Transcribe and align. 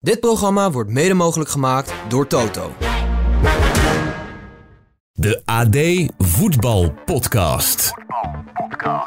Dit 0.00 0.20
programma 0.20 0.70
wordt 0.70 0.90
mede 0.90 1.14
mogelijk 1.14 1.50
gemaakt 1.50 1.92
door 2.08 2.26
Toto. 2.26 2.72
De 5.12 5.42
AD 5.44 5.76
Voetbal 6.18 6.94
Podcast. 7.04 7.92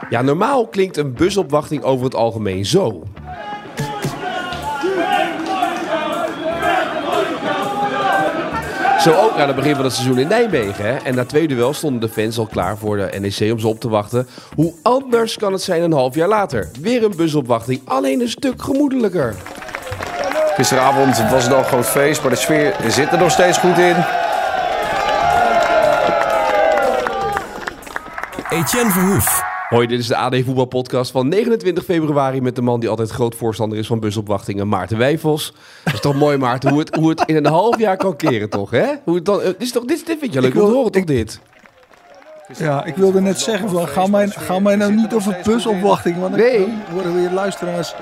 Ja, 0.10 0.22
normaal 0.22 0.68
klinkt 0.68 0.98
een 0.98 1.14
busopwachting 1.14 1.84
over 1.84 2.06
het 2.06 2.16
algemeen 2.16 2.66
zo. 2.66 3.04
Zo 9.00 9.14
ook 9.14 9.38
aan 9.38 9.48
het 9.48 9.56
begin 9.56 9.76
van 9.76 9.84
het 9.84 9.94
seizoen 9.94 10.20
in 10.20 10.28
Nijmegen. 10.28 10.86
Hè? 10.86 10.96
En 10.96 11.16
na 11.16 11.26
twee 11.26 11.48
duel 11.48 11.74
stonden 11.74 12.02
de 12.02 12.10
fans 12.10 12.38
al 12.38 12.48
klaar 12.48 12.78
voor 12.78 12.98
de 12.98 13.20
NEC 13.20 13.52
om 13.52 13.60
ze 13.60 13.68
op 13.68 13.80
te 13.80 13.90
wachten. 13.90 14.28
Hoe 14.56 14.74
anders 14.82 15.38
kan 15.38 15.52
het 15.54 15.62
zijn 15.62 15.82
een 15.82 15.94
half 15.94 16.16
jaar 16.16 16.28
later? 16.28 16.70
Weer 16.82 17.04
een 17.04 17.16
busopwachting, 17.16 17.82
alleen 17.86 18.22
een 18.22 18.30
stuk 18.30 18.62
gemoedelijker. 18.62 19.36
Gisteravond 20.56 21.30
was 21.30 21.44
het 21.44 21.54
al 21.54 21.64
groot 21.64 21.86
feest, 21.86 22.22
maar 22.22 22.30
de 22.32 22.38
sfeer 22.38 22.76
zit 22.88 23.12
er 23.12 23.18
nog 23.18 23.32
steeds 23.32 23.58
goed 23.58 23.78
in. 23.78 23.96
Etienne 28.50 28.92
Verhoef. 28.92 29.44
Hoi, 29.70 29.88
dit 29.88 30.00
is 30.00 30.08
de 30.08 30.16
AD 30.16 30.36
Voetbalpodcast 30.46 31.12
van 31.12 31.28
29 31.28 31.84
februari 31.84 32.42
met 32.42 32.56
de 32.56 32.62
man 32.62 32.80
die 32.80 32.90
altijd 32.90 33.10
groot 33.10 33.36
voorstander 33.36 33.78
is 33.78 33.88
van 33.88 34.00
busopwachtingen, 34.00 34.68
Maarten 34.68 34.98
Wijfels. 34.98 35.54
Dat 35.84 35.94
is 35.94 36.00
toch 36.00 36.16
mooi, 36.16 36.38
Maarten, 36.38 36.70
hoe 36.70 36.80
het, 36.80 36.96
hoe 36.96 37.10
het 37.10 37.24
in 37.26 37.36
een 37.36 37.46
half 37.46 37.78
jaar 37.80 37.98
kan 37.98 38.16
keren, 38.16 38.50
toch? 38.50 38.70
Hè? 38.72 38.86
Hoe 39.04 39.16
het 39.16 39.26
dan, 39.26 39.40
eh, 39.40 39.46
dit, 39.46 39.62
is 39.62 39.72
toch, 39.72 39.86
dit, 39.86 40.06
dit 40.06 40.18
vind 40.20 40.34
je 40.34 40.42
leuk 40.42 40.52
te 40.54 40.60
horen, 40.60 40.92
toch, 40.92 41.04
dit? 41.04 41.40
Ja, 42.58 42.86
ik 42.86 42.96
wilde 42.96 43.22
net 43.22 43.40
zeggen, 43.40 43.70
van, 43.70 43.88
ga, 43.88 44.08
mij, 44.08 44.28
ga 44.28 44.60
mij 44.60 44.76
nou 44.76 44.94
niet 44.94 45.14
over 45.14 45.38
busopwachting. 45.44 46.20
Want 46.20 46.32
dan 46.32 46.42
Nee. 46.42 46.60
dan 46.60 46.74
worden 46.94 47.16
weer 47.16 47.32
luisteraars 47.32 47.94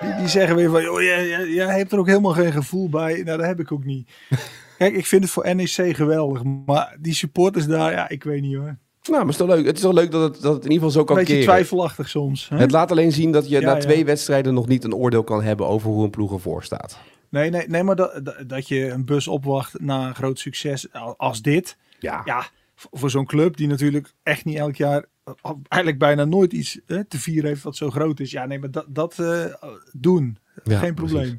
die, 0.00 0.14
die 0.14 0.28
zeggen 0.28 0.56
weer 0.56 0.70
van... 0.70 0.82
Joh, 0.82 1.02
jij, 1.02 1.28
jij, 1.28 1.48
jij 1.48 1.76
hebt 1.76 1.92
er 1.92 1.98
ook 1.98 2.06
helemaal 2.06 2.32
geen 2.32 2.52
gevoel 2.52 2.88
bij. 2.88 3.22
Nou, 3.24 3.38
dat 3.38 3.46
heb 3.46 3.60
ik 3.60 3.72
ook 3.72 3.84
niet. 3.84 4.10
Kijk, 4.78 4.94
ik 4.94 5.06
vind 5.06 5.22
het 5.22 5.32
voor 5.32 5.54
NEC 5.54 5.96
geweldig. 5.96 6.42
Maar 6.66 6.96
die 7.00 7.14
supporters 7.14 7.66
daar, 7.66 7.92
ja, 7.92 8.08
ik 8.08 8.24
weet 8.24 8.42
niet 8.42 8.56
hoor. 8.56 8.76
Nou, 9.08 9.20
maar 9.20 9.28
is 9.28 9.36
toch 9.36 9.48
leuk? 9.48 9.66
Het 9.66 9.76
is 9.76 9.82
toch 9.82 9.92
leuk 9.92 10.10
dat 10.10 10.22
het, 10.22 10.42
dat 10.42 10.54
het 10.54 10.64
in 10.64 10.70
ieder 10.70 10.86
geval 10.86 10.90
zo 11.00 11.04
kan 11.04 11.16
Beetje 11.16 11.32
keren. 11.32 11.48
twijfelachtig 11.48 12.08
soms. 12.08 12.48
Hè? 12.48 12.56
Het 12.56 12.70
laat 12.70 12.90
alleen 12.90 13.12
zien 13.12 13.32
dat 13.32 13.48
je 13.48 13.60
Ja, 13.60 13.66
na 13.66 13.74
ja. 13.74 13.80
twee 13.80 14.04
wedstrijden 14.04 14.54
nog 14.54 14.68
niet 14.68 14.84
een 14.84 14.94
oordeel 14.94 15.24
kan 15.24 15.42
hebben 15.42 15.66
over 15.66 15.90
hoe 15.90 16.04
een 16.04 16.10
ploeg 16.10 16.32
ervoor 16.32 16.64
staat. 16.64 16.98
Nee, 17.28 17.50
nee, 17.50 17.68
nee, 17.68 17.82
maar 17.82 17.96
dat, 17.96 18.32
dat, 18.46 18.68
je 18.68 18.90
een 18.90 19.04
bus 19.04 19.28
opwacht 19.28 19.80
na 19.80 20.06
een 20.06 20.14
groot 20.14 20.38
succes 20.38 20.86
als 21.16 21.42
dit. 21.42 21.76
Ja. 21.98 22.22
Ja, 22.24 22.46
voor 22.74 23.10
zo'n 23.10 23.26
club 23.26 23.56
die 23.56 23.66
natuurlijk 23.66 24.12
echt 24.22 24.44
niet 24.44 24.56
elk 24.56 24.76
jaar... 24.76 25.04
eh, 25.42 25.50
Eigenlijk 25.68 25.98
bijna 26.02 26.24
nooit 26.24 26.52
iets 26.52 26.80
hè, 26.86 27.04
te 27.04 27.18
vieren 27.18 27.48
heeft 27.50 27.62
wat 27.62 27.76
zo 27.76 27.90
groot 27.90 28.20
is. 28.20 28.30
Ja, 28.30 28.46
nee, 28.46 28.58
maar 28.58 28.70
dat, 28.70 28.84
dat 28.88 29.18
eh, 29.18 29.44
doen. 29.92 30.38
Ja, 30.64 30.78
Geen 30.78 30.94
probleem. 30.94 31.20
precies. 31.22 31.38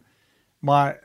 Maar 0.60 1.00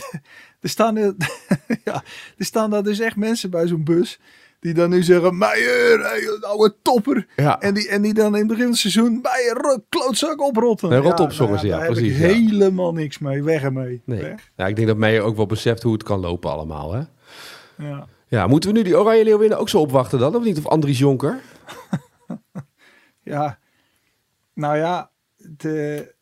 er, 0.60 0.68
staan, 0.68 0.96
er, 0.96 1.14
ja, 1.84 2.02
er 2.36 2.44
staan 2.44 2.70
daar 2.70 2.82
dus 2.82 2.98
echt 2.98 3.16
mensen 3.16 3.50
bij 3.50 3.66
zo'n 3.66 3.84
bus. 3.84 4.20
Die 4.60 4.74
dan 4.74 4.90
nu 4.90 5.02
zeggen, 5.02 5.38
Meijer, 5.38 6.00
hey, 6.00 6.28
oude 6.40 6.74
topper. 6.82 7.26
Ja. 7.36 7.60
En, 7.60 7.74
die, 7.74 7.88
en 7.88 8.02
die 8.02 8.14
dan 8.14 8.32
in 8.32 8.38
het 8.38 8.46
begin 8.46 8.62
van 8.62 8.70
het 8.70 8.80
seizoen, 8.80 9.20
Meijer, 9.22 9.54
ro- 9.62 9.84
klootzak 9.88 10.40
oprotten. 10.40 10.88
Nee, 10.88 10.98
rot 10.98 11.20
op 11.20 11.32
ze, 11.32 11.44
ja, 11.44 11.78
Daar 11.78 11.86
precies, 11.86 12.16
heb 12.18 12.30
ja. 12.30 12.36
ik 12.36 12.48
helemaal 12.48 12.92
niks 12.92 13.18
mee. 13.18 13.42
Weg 13.42 13.62
ermee. 13.62 14.02
Nee. 14.04 14.20
Weg. 14.20 14.50
Ja, 14.56 14.66
ik 14.66 14.76
denk 14.76 14.88
dat 14.88 14.96
Meijer 14.96 15.22
ook 15.22 15.36
wel 15.36 15.46
beseft 15.46 15.82
hoe 15.82 15.92
het 15.92 16.02
kan 16.02 16.20
lopen 16.20 16.50
allemaal. 16.50 16.92
Hè? 16.92 17.00
Ja. 17.78 18.06
Ja, 18.28 18.46
moeten 18.46 18.70
we 18.70 18.76
nu 18.76 18.82
die 18.84 18.98
Oranje 18.98 19.24
Leeuwinnen 19.24 19.58
ook 19.58 19.68
zo 19.68 19.80
opwachten 19.80 20.18
dan? 20.18 20.34
Of 20.36 20.44
niet? 20.44 20.58
Of 20.58 20.66
Andries 20.66 20.98
Jonker? 20.98 21.40
ja, 23.26 23.58
nou 24.54 24.76
ja, 24.76 25.10
de, 25.36 26.14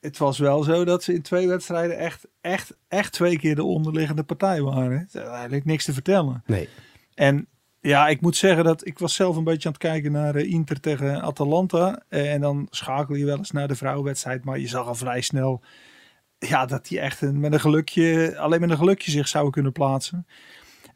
het 0.00 0.18
was 0.18 0.38
wel 0.38 0.62
zo 0.62 0.84
dat 0.84 1.02
ze 1.02 1.14
in 1.14 1.22
twee 1.22 1.48
wedstrijden 1.48 1.98
echt, 1.98 2.26
echt, 2.40 2.76
echt 2.88 3.12
twee 3.12 3.38
keer 3.38 3.54
de 3.54 3.64
onderliggende 3.64 4.22
partij 4.22 4.62
waren. 4.62 4.98
Het 4.98 5.14
is 5.14 5.20
eigenlijk 5.20 5.64
niks 5.64 5.84
te 5.84 5.92
vertellen. 5.92 6.42
Nee. 6.46 6.68
En 7.14 7.46
ja, 7.80 8.08
ik 8.08 8.20
moet 8.20 8.36
zeggen 8.36 8.64
dat 8.64 8.86
ik 8.86 8.98
was 8.98 9.14
zelf 9.14 9.36
een 9.36 9.44
beetje 9.44 9.68
aan 9.68 9.74
het 9.74 9.82
kijken 9.82 10.12
naar 10.12 10.34
eh, 10.34 10.52
Inter 10.52 10.80
tegen 10.80 11.22
Atalanta. 11.22 12.02
En 12.08 12.40
dan 12.40 12.66
schakel 12.70 13.14
je 13.14 13.24
wel 13.24 13.36
eens 13.36 13.50
naar 13.50 13.68
de 13.68 13.76
vrouwenwedstrijd. 13.76 14.44
Maar 14.44 14.58
je 14.58 14.68
zag 14.68 14.86
al 14.86 14.94
vrij 14.94 15.20
snel 15.20 15.62
ja, 16.38 16.66
dat 16.66 16.86
die 16.86 17.00
echt 17.00 17.20
een, 17.20 17.40
met 17.40 17.52
een 17.52 17.60
gelukje, 17.60 18.38
alleen 18.38 18.60
met 18.60 18.70
een 18.70 18.76
gelukje 18.76 19.10
zich 19.10 19.28
zouden 19.28 19.52
kunnen 19.52 19.72
plaatsen. 19.72 20.26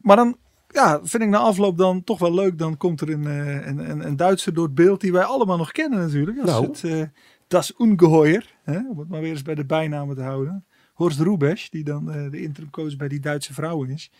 Maar 0.01 0.15
dan 0.15 0.37
ja, 0.77 0.99
vind 1.03 1.23
ik 1.23 1.29
na 1.29 1.37
afloop 1.37 1.77
dan 1.77 2.03
toch 2.03 2.19
wel 2.19 2.33
leuk. 2.33 2.57
Dan 2.57 2.77
komt 2.77 3.01
er 3.01 3.09
een, 3.09 3.27
eh, 3.27 3.67
een, 3.67 3.89
een, 3.89 4.05
een 4.07 4.15
Duitser 4.15 4.53
door 4.53 4.65
het 4.65 4.75
beeld 4.75 5.01
die 5.01 5.11
wij 5.11 5.23
allemaal 5.23 5.57
nog 5.57 5.71
kennen 5.71 5.99
natuurlijk. 5.99 6.37
Dat 6.37 6.45
Nou. 6.45 6.69
is 6.71 6.81
het, 6.81 6.91
eh, 6.91 7.01
Das 7.47 7.73
Ungeheuer. 7.77 8.55
Hè, 8.63 8.79
om 8.89 8.99
het 8.99 9.09
maar 9.09 9.21
weer 9.21 9.29
eens 9.31 9.41
bij 9.41 9.55
de 9.55 9.65
bijnamen 9.65 10.15
te 10.15 10.21
houden. 10.21 10.65
Horst 10.93 11.19
Rubesch, 11.19 11.69
die 11.69 11.83
dan 11.83 12.11
eh, 12.11 12.31
de 12.31 12.41
interimcoach 12.41 12.95
bij 12.95 13.07
die 13.07 13.19
Duitse 13.19 13.53
vrouwen 13.53 13.89
is. 13.89 14.11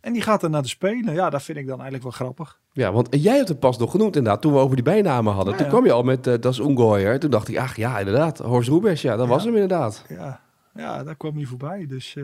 En 0.00 0.12
die 0.12 0.22
gaat 0.22 0.40
dan 0.40 0.50
naar 0.50 0.62
de 0.62 0.68
Spelen. 0.68 1.14
Ja, 1.14 1.30
dat 1.30 1.42
vind 1.42 1.58
ik 1.58 1.64
dan 1.66 1.74
eigenlijk 1.80 2.02
wel 2.02 2.12
grappig. 2.12 2.60
Ja, 2.72 2.92
want 2.92 3.08
jij 3.10 3.36
hebt 3.36 3.48
het 3.48 3.58
pas 3.58 3.78
nog 3.78 3.90
genoemd 3.90 4.16
inderdaad, 4.16 4.42
toen 4.42 4.52
we 4.52 4.58
over 4.58 4.74
die 4.76 4.84
bijnamen 4.84 5.32
hadden. 5.32 5.52
Ja, 5.52 5.58
Toen 5.58 5.66
ja. 5.66 5.72
kwam 5.72 5.84
je 5.84 5.92
al 5.92 6.02
met 6.02 6.26
eh 6.26 6.34
Das 6.40 6.58
Ungeheuer. 6.58 7.18
Toen 7.20 7.30
dacht 7.30 7.48
ik, 7.48 7.56
ach 7.58 7.76
ja, 7.76 7.98
inderdaad, 7.98 8.38
Horst 8.38 8.68
Roebers, 8.68 9.02
ja, 9.02 9.16
dat 9.16 9.28
was 9.28 9.44
hem 9.44 9.52
inderdaad. 9.54 10.04
Ja, 10.08 10.40
ja 10.74 11.04
daar 11.04 11.16
kwam 11.16 11.36
hij 11.36 11.44
voorbij. 11.44 11.86
Dus 11.86 12.16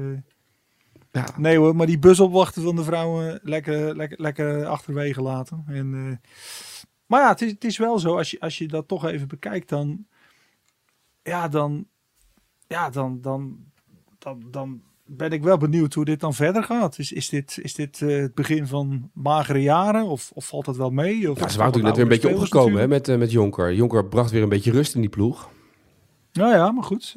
Ja. 1.12 1.26
nee 1.36 1.58
hoor, 1.58 1.76
maar 1.76 1.86
die 1.86 1.98
busopwachten 1.98 2.62
van 2.62 2.76
de 2.76 2.84
vrouwen 2.84 3.40
lekker, 3.42 3.96
lekker, 3.96 4.20
lekker 4.20 4.66
achterwege 4.66 5.22
laten. 5.22 5.64
En, 5.66 5.94
eh, 5.94 6.30
maar 7.06 7.20
ja, 7.20 7.28
het 7.28 7.42
is, 7.42 7.50
het 7.50 7.64
is 7.64 7.78
wel 7.78 7.98
zo, 7.98 8.16
als 8.16 8.30
je, 8.30 8.40
als 8.40 8.58
je 8.58 8.68
dat 8.68 8.88
toch 8.88 9.06
even 9.06 9.28
bekijkt, 9.28 9.68
dan, 9.68 10.06
ja, 11.22 11.48
dan, 11.48 11.86
ja, 12.66 12.90
dan, 12.90 13.20
dan, 13.20 13.58
dan, 14.18 14.42
dan 14.50 14.82
ben 15.08 15.30
ik 15.30 15.42
wel 15.42 15.56
benieuwd 15.56 15.94
hoe 15.94 16.04
dit 16.04 16.20
dan 16.20 16.34
verder 16.34 16.64
gaat. 16.64 16.98
Is, 16.98 17.12
is 17.12 17.28
dit, 17.28 17.58
is 17.62 17.74
dit 17.74 18.02
eh, 18.02 18.16
het 18.16 18.34
begin 18.34 18.66
van 18.66 19.10
magere 19.14 19.62
jaren 19.62 20.04
of, 20.04 20.30
of 20.34 20.46
valt 20.46 20.64
dat 20.64 20.76
wel 20.76 20.90
mee? 20.90 21.30
Of 21.30 21.40
Ja, 21.40 21.48
ze 21.48 21.58
waren 21.58 21.72
natuurlijk 21.72 21.84
net 21.84 21.94
weer 21.94 22.04
een 22.04 22.08
beetje 22.08 22.36
opgekomen 22.36 22.80
hè, 22.80 22.88
met, 22.88 23.08
eh, 23.08 23.18
met 23.18 23.30
Jonker. 23.30 23.74
Jonker 23.74 24.06
bracht 24.06 24.30
weer 24.30 24.42
een 24.42 24.48
beetje 24.48 24.70
rust 24.70 24.94
in 24.94 25.00
die 25.00 25.10
ploeg. 25.10 25.50
Nou 26.32 26.54
ja, 26.54 26.72
maar 26.72 26.84
goed. 26.84 27.14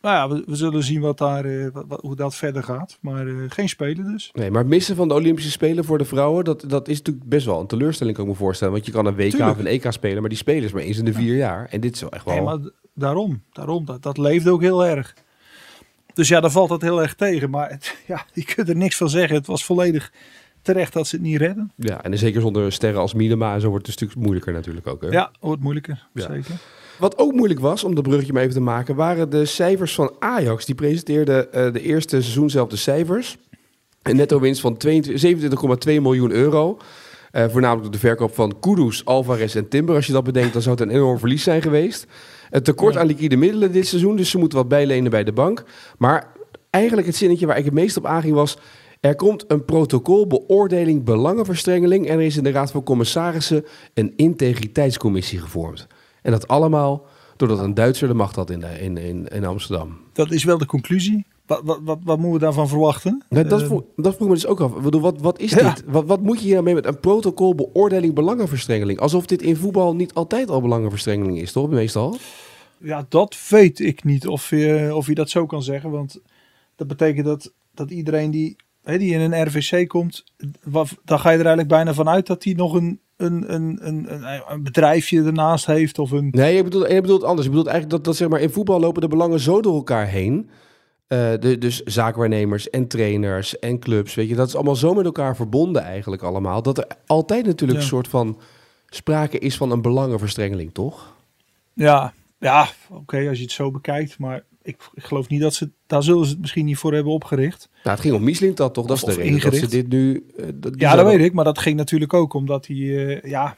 Nou 0.00 0.14
ja, 0.14 0.36
we, 0.36 0.42
we 0.46 0.56
zullen 0.56 0.82
zien 0.82 1.00
wat 1.00 1.18
daar, 1.18 1.44
eh, 1.44 1.66
wat, 1.72 2.00
hoe 2.00 2.16
dat 2.16 2.34
verder 2.34 2.62
gaat. 2.62 2.98
Maar 3.00 3.26
eh, 3.26 3.34
geen 3.48 3.68
spelen 3.68 4.12
dus. 4.12 4.30
Nee, 4.32 4.50
maar 4.50 4.60
het 4.60 4.70
missen 4.70 4.96
van 4.96 5.08
de 5.08 5.14
Olympische 5.14 5.50
Spelen 5.50 5.84
voor 5.84 5.98
de 5.98 6.04
vrouwen, 6.04 6.44
dat, 6.44 6.64
dat 6.66 6.88
is 6.88 6.98
natuurlijk 6.98 7.28
best 7.28 7.46
wel 7.46 7.60
een 7.60 7.66
teleurstelling, 7.66 8.16
kan 8.16 8.24
ik 8.24 8.30
me 8.30 8.36
voorstellen. 8.36 8.72
Want 8.72 8.86
je 8.86 8.92
kan 8.92 9.06
een 9.06 9.16
WK 9.16 9.30
Tuurlijk. 9.30 9.50
of 9.50 9.58
een 9.58 9.66
EK 9.66 9.92
spelen, 9.92 10.20
maar 10.20 10.28
die 10.28 10.38
spelen 10.38 10.64
is 10.64 10.72
maar 10.72 10.82
eens 10.82 10.98
in 10.98 11.04
de 11.04 11.12
vier 11.12 11.36
jaar. 11.36 11.66
En 11.70 11.80
dit 11.80 11.94
is 11.94 12.00
wel 12.00 12.10
echt 12.10 12.24
wel... 12.24 12.34
Nee, 12.34 12.44
maar 12.44 12.58
daarom, 12.94 13.42
daarom 13.52 13.84
dat, 13.84 14.02
dat 14.02 14.18
leeft 14.18 14.48
ook 14.48 14.60
heel 14.60 14.86
erg. 14.86 15.14
Dus 16.14 16.28
ja, 16.28 16.40
daar 16.40 16.50
valt 16.50 16.70
het 16.70 16.82
heel 16.82 17.02
erg 17.02 17.14
tegen. 17.14 17.50
Maar 17.50 17.70
het, 17.70 17.96
ja, 18.06 18.24
je 18.32 18.44
kunt 18.44 18.68
er 18.68 18.76
niks 18.76 18.96
van 18.96 19.08
zeggen. 19.08 19.36
Het 19.36 19.46
was 19.46 19.64
volledig 19.64 20.12
terecht 20.62 20.92
dat 20.92 21.06
ze 21.06 21.16
het 21.16 21.24
niet 21.24 21.36
redden. 21.36 21.72
Ja, 21.76 22.02
en 22.02 22.18
zeker 22.18 22.40
zonder 22.40 22.72
sterren 22.72 23.00
als 23.00 23.14
Miedema 23.14 23.54
en 23.54 23.60
zo 23.60 23.68
wordt 23.68 23.86
het 23.86 24.00
een 24.00 24.06
stuk 24.06 24.22
moeilijker 24.22 24.52
natuurlijk 24.52 24.86
ook. 24.86 25.02
Hè? 25.02 25.08
Ja, 25.08 25.30
wordt 25.40 25.62
moeilijker. 25.62 26.06
Ja. 26.14 26.26
Zeker. 26.26 26.54
Wat 26.98 27.18
ook 27.18 27.32
moeilijk 27.32 27.60
was, 27.60 27.84
om 27.84 27.94
dat 27.94 28.04
bruggetje 28.04 28.32
maar 28.32 28.42
even 28.42 28.54
te 28.54 28.60
maken, 28.60 28.94
waren 28.94 29.30
de 29.30 29.44
cijfers 29.44 29.94
van 29.94 30.12
Ajax. 30.18 30.64
Die 30.64 30.74
presenteerde 30.74 31.48
eh, 31.48 31.72
de 31.72 31.80
eerste 31.80 32.20
seizoen 32.20 32.50
zelf 32.50 32.68
de 32.68 32.76
cijfers. 32.76 33.36
Een 34.02 34.16
netto 34.16 34.40
winst 34.40 34.60
van 34.60 34.76
22 34.76 35.50
27,2 35.88 36.00
miljoen 36.00 36.30
euro. 36.30 36.78
Eh, 37.30 37.44
voornamelijk 37.48 37.82
door 37.82 37.92
de 37.92 37.98
verkoop 37.98 38.34
van 38.34 38.60
Kudus, 38.60 39.04
Alvarez 39.04 39.56
en 39.56 39.68
Timber. 39.68 39.94
Als 39.94 40.06
je 40.06 40.12
dat 40.12 40.24
bedenkt, 40.24 40.52
dan 40.52 40.62
zou 40.62 40.74
het 40.76 40.88
een 40.88 40.94
enorm 40.94 41.18
verlies 41.18 41.42
zijn 41.42 41.62
geweest. 41.62 42.06
Het 42.50 42.64
tekort 42.64 42.94
Ja. 42.94 43.00
aan 43.00 43.06
liquide 43.06 43.36
middelen 43.36 43.72
dit 43.72 43.86
seizoen, 43.86 44.16
dus 44.16 44.30
ze 44.30 44.38
moeten 44.38 44.58
wat 44.58 44.68
bijlenen 44.68 45.10
bij 45.10 45.24
de 45.24 45.32
bank. 45.32 45.64
Maar 45.98 46.32
eigenlijk 46.70 47.06
het 47.06 47.16
zinnetje 47.16 47.46
waar 47.46 47.58
ik 47.58 47.64
het 47.64 47.74
meest 47.74 47.96
op 47.96 48.06
aanging 48.06 48.34
was... 48.34 48.58
Er 49.00 49.16
komt 49.16 49.44
een 49.48 49.64
protocol 49.64 50.26
beoordeling 50.26 51.04
belangenverstrengeling... 51.04 52.06
en 52.08 52.18
er 52.18 52.24
is 52.24 52.36
in 52.36 52.42
de 52.42 52.50
Raad 52.50 52.70
van 52.70 52.82
Commissarissen 52.82 53.64
een 53.94 54.12
integriteitscommissie 54.16 55.38
gevormd. 55.38 55.86
En 56.28 56.34
dat 56.34 56.48
allemaal 56.48 57.06
doordat 57.36 57.58
een 57.58 57.74
Duitser 57.74 58.08
de 58.08 58.14
macht 58.14 58.36
had 58.36 58.50
in, 58.50 58.62
in, 58.62 58.96
in, 58.96 59.26
in 59.26 59.44
Amsterdam. 59.44 59.98
Dat 60.12 60.30
is 60.30 60.44
wel 60.44 60.58
de 60.58 60.66
conclusie. 60.66 61.26
Wat, 61.46 61.60
wat, 61.64 61.78
wat, 61.82 61.98
wat 62.04 62.16
moeten 62.18 62.32
we 62.32 62.44
daarvan 62.44 62.68
verwachten? 62.68 63.24
Nou, 63.28 63.48
dat, 63.48 63.60
Eh, 63.60 63.66
vroeg, 63.66 63.82
dat 63.96 64.14
vroeg 64.14 64.28
me 64.28 64.34
dus 64.34 64.46
ook 64.46 64.60
af. 64.60 64.72
Wat, 64.72 65.20
wat 65.20 65.38
is 65.40 65.50
Ja. 65.50 65.74
dit? 65.74 65.84
Wat, 65.86 66.04
wat 66.06 66.20
moet 66.22 66.38
je 66.38 66.44
hier 66.44 66.52
nou 66.52 66.64
mee 66.64 66.74
met 66.74 66.86
een 66.86 67.00
protocol 67.00 67.54
beoordeling 67.54 68.14
belangenverstrengeling? 68.14 68.98
Alsof 68.98 69.26
dit 69.26 69.42
in 69.42 69.56
voetbal 69.56 69.94
niet 69.94 70.14
altijd 70.14 70.50
al 70.50 70.60
belangenverstrengeling 70.60 71.38
is, 71.40 71.52
toch? 71.52 71.70
Meestal. 71.70 72.16
Ja, 72.78 73.06
dat 73.08 73.36
weet 73.48 73.80
ik 73.80 74.04
niet 74.04 74.26
of 74.26 74.50
je, 74.50 74.90
of 74.94 75.06
je 75.06 75.14
dat 75.14 75.30
zo 75.30 75.46
kan 75.46 75.62
zeggen. 75.62 75.90
Want 75.90 76.20
dat 76.76 76.86
betekent 76.86 77.26
dat, 77.26 77.52
dat 77.74 77.90
iedereen 77.90 78.30
die, 78.30 78.56
hè, 78.82 78.98
die 78.98 79.12
in 79.14 79.20
een 79.32 79.46
RVC 79.46 79.88
komt, 79.88 80.24
wat, 80.64 80.88
dan 81.04 81.18
ga 81.20 81.30
je 81.30 81.38
er 81.38 81.46
eigenlijk 81.46 81.68
bijna 81.68 81.94
vanuit 81.94 82.26
dat 82.26 82.44
hij 82.44 82.52
nog 82.52 82.74
een, 82.74 83.00
een, 83.18 83.54
een, 83.54 83.78
een, 83.80 84.14
een, 84.14 84.42
een 84.48 84.62
bedrijfje 84.62 85.22
ernaast 85.22 85.66
heeft. 85.66 85.98
Of 85.98 86.10
een, 86.10 86.28
Nee, 86.30 86.56
je 86.56 86.62
bedoelt, 86.62 86.90
je 86.90 87.00
bedoelt 87.00 87.24
anders. 87.24 87.42
Je 87.42 87.48
bedoelt 87.50 87.68
eigenlijk 87.68 87.96
dat, 87.96 88.04
dat 88.04 88.16
zeg 88.16 88.28
maar, 88.28 88.40
in 88.40 88.50
voetbal 88.50 88.80
lopen 88.80 89.00
de 89.00 89.08
belangen 89.08 89.40
zo 89.40 89.60
door 89.62 89.74
elkaar 89.74 90.06
heen. 90.06 90.50
Eh, 91.06 91.32
de, 91.40 91.58
dus 91.58 91.82
zaakwaarnemers 91.82 92.70
en 92.70 92.88
trainers 92.88 93.58
en 93.58 93.78
clubs, 93.78 94.14
weet 94.14 94.28
je, 94.28 94.34
dat 94.34 94.48
is 94.48 94.54
allemaal 94.54 94.76
zo 94.76 94.94
met 94.94 95.04
elkaar 95.04 95.36
verbonden 95.36 95.82
eigenlijk 95.82 96.22
allemaal. 96.22 96.62
Dat 96.62 96.78
er 96.78 96.86
altijd 97.06 97.46
natuurlijk 97.46 97.78
Ja. 97.78 97.84
een 97.84 97.90
soort 97.90 98.08
van 98.08 98.40
sprake 98.88 99.38
is 99.38 99.56
van 99.56 99.70
een 99.70 99.82
belangenverstrengeling, 99.82 100.74
toch? 100.74 101.14
Ja, 101.72 102.12
ja 102.38 102.68
oké, 102.90 103.28
als 103.28 103.36
je 103.36 103.42
het 103.42 103.52
zo 103.52 103.70
bekijkt. 103.70 104.18
Maar 104.18 104.42
ik, 104.68 104.76
ik 104.94 105.04
geloof 105.04 105.28
niet 105.28 105.40
dat 105.40 105.54
ze, 105.54 105.70
daar 105.86 106.02
zullen 106.02 106.24
ze 106.24 106.30
het 106.30 106.40
misschien 106.40 106.64
niet 106.64 106.76
voor 106.78 106.94
hebben 106.94 107.12
opgericht. 107.12 107.68
Nou, 107.72 107.90
het 107.96 108.00
ging 108.00 108.14
om 108.14 108.24
Mislintat 108.24 108.74
toch? 108.74 108.86
Dat 108.86 108.96
is 108.96 109.02
de 109.04 109.12
reden 109.14 109.40
dat 109.40 109.54
ze 109.54 109.68
dit 109.68 109.88
nu... 109.88 110.26
eh, 110.36 110.46
dat- 110.54 110.74
Ja, 110.80 110.94
dat 110.96 111.06
weet 111.06 111.20
ik. 111.24 111.32
Maar 111.32 111.44
dat 111.44 111.58
ging 111.58 111.76
natuurlijk 111.76 112.14
ook 112.14 112.32
omdat 112.34 112.66
hij, 112.66 112.76
eh, 112.76 113.30
ja, 113.30 113.56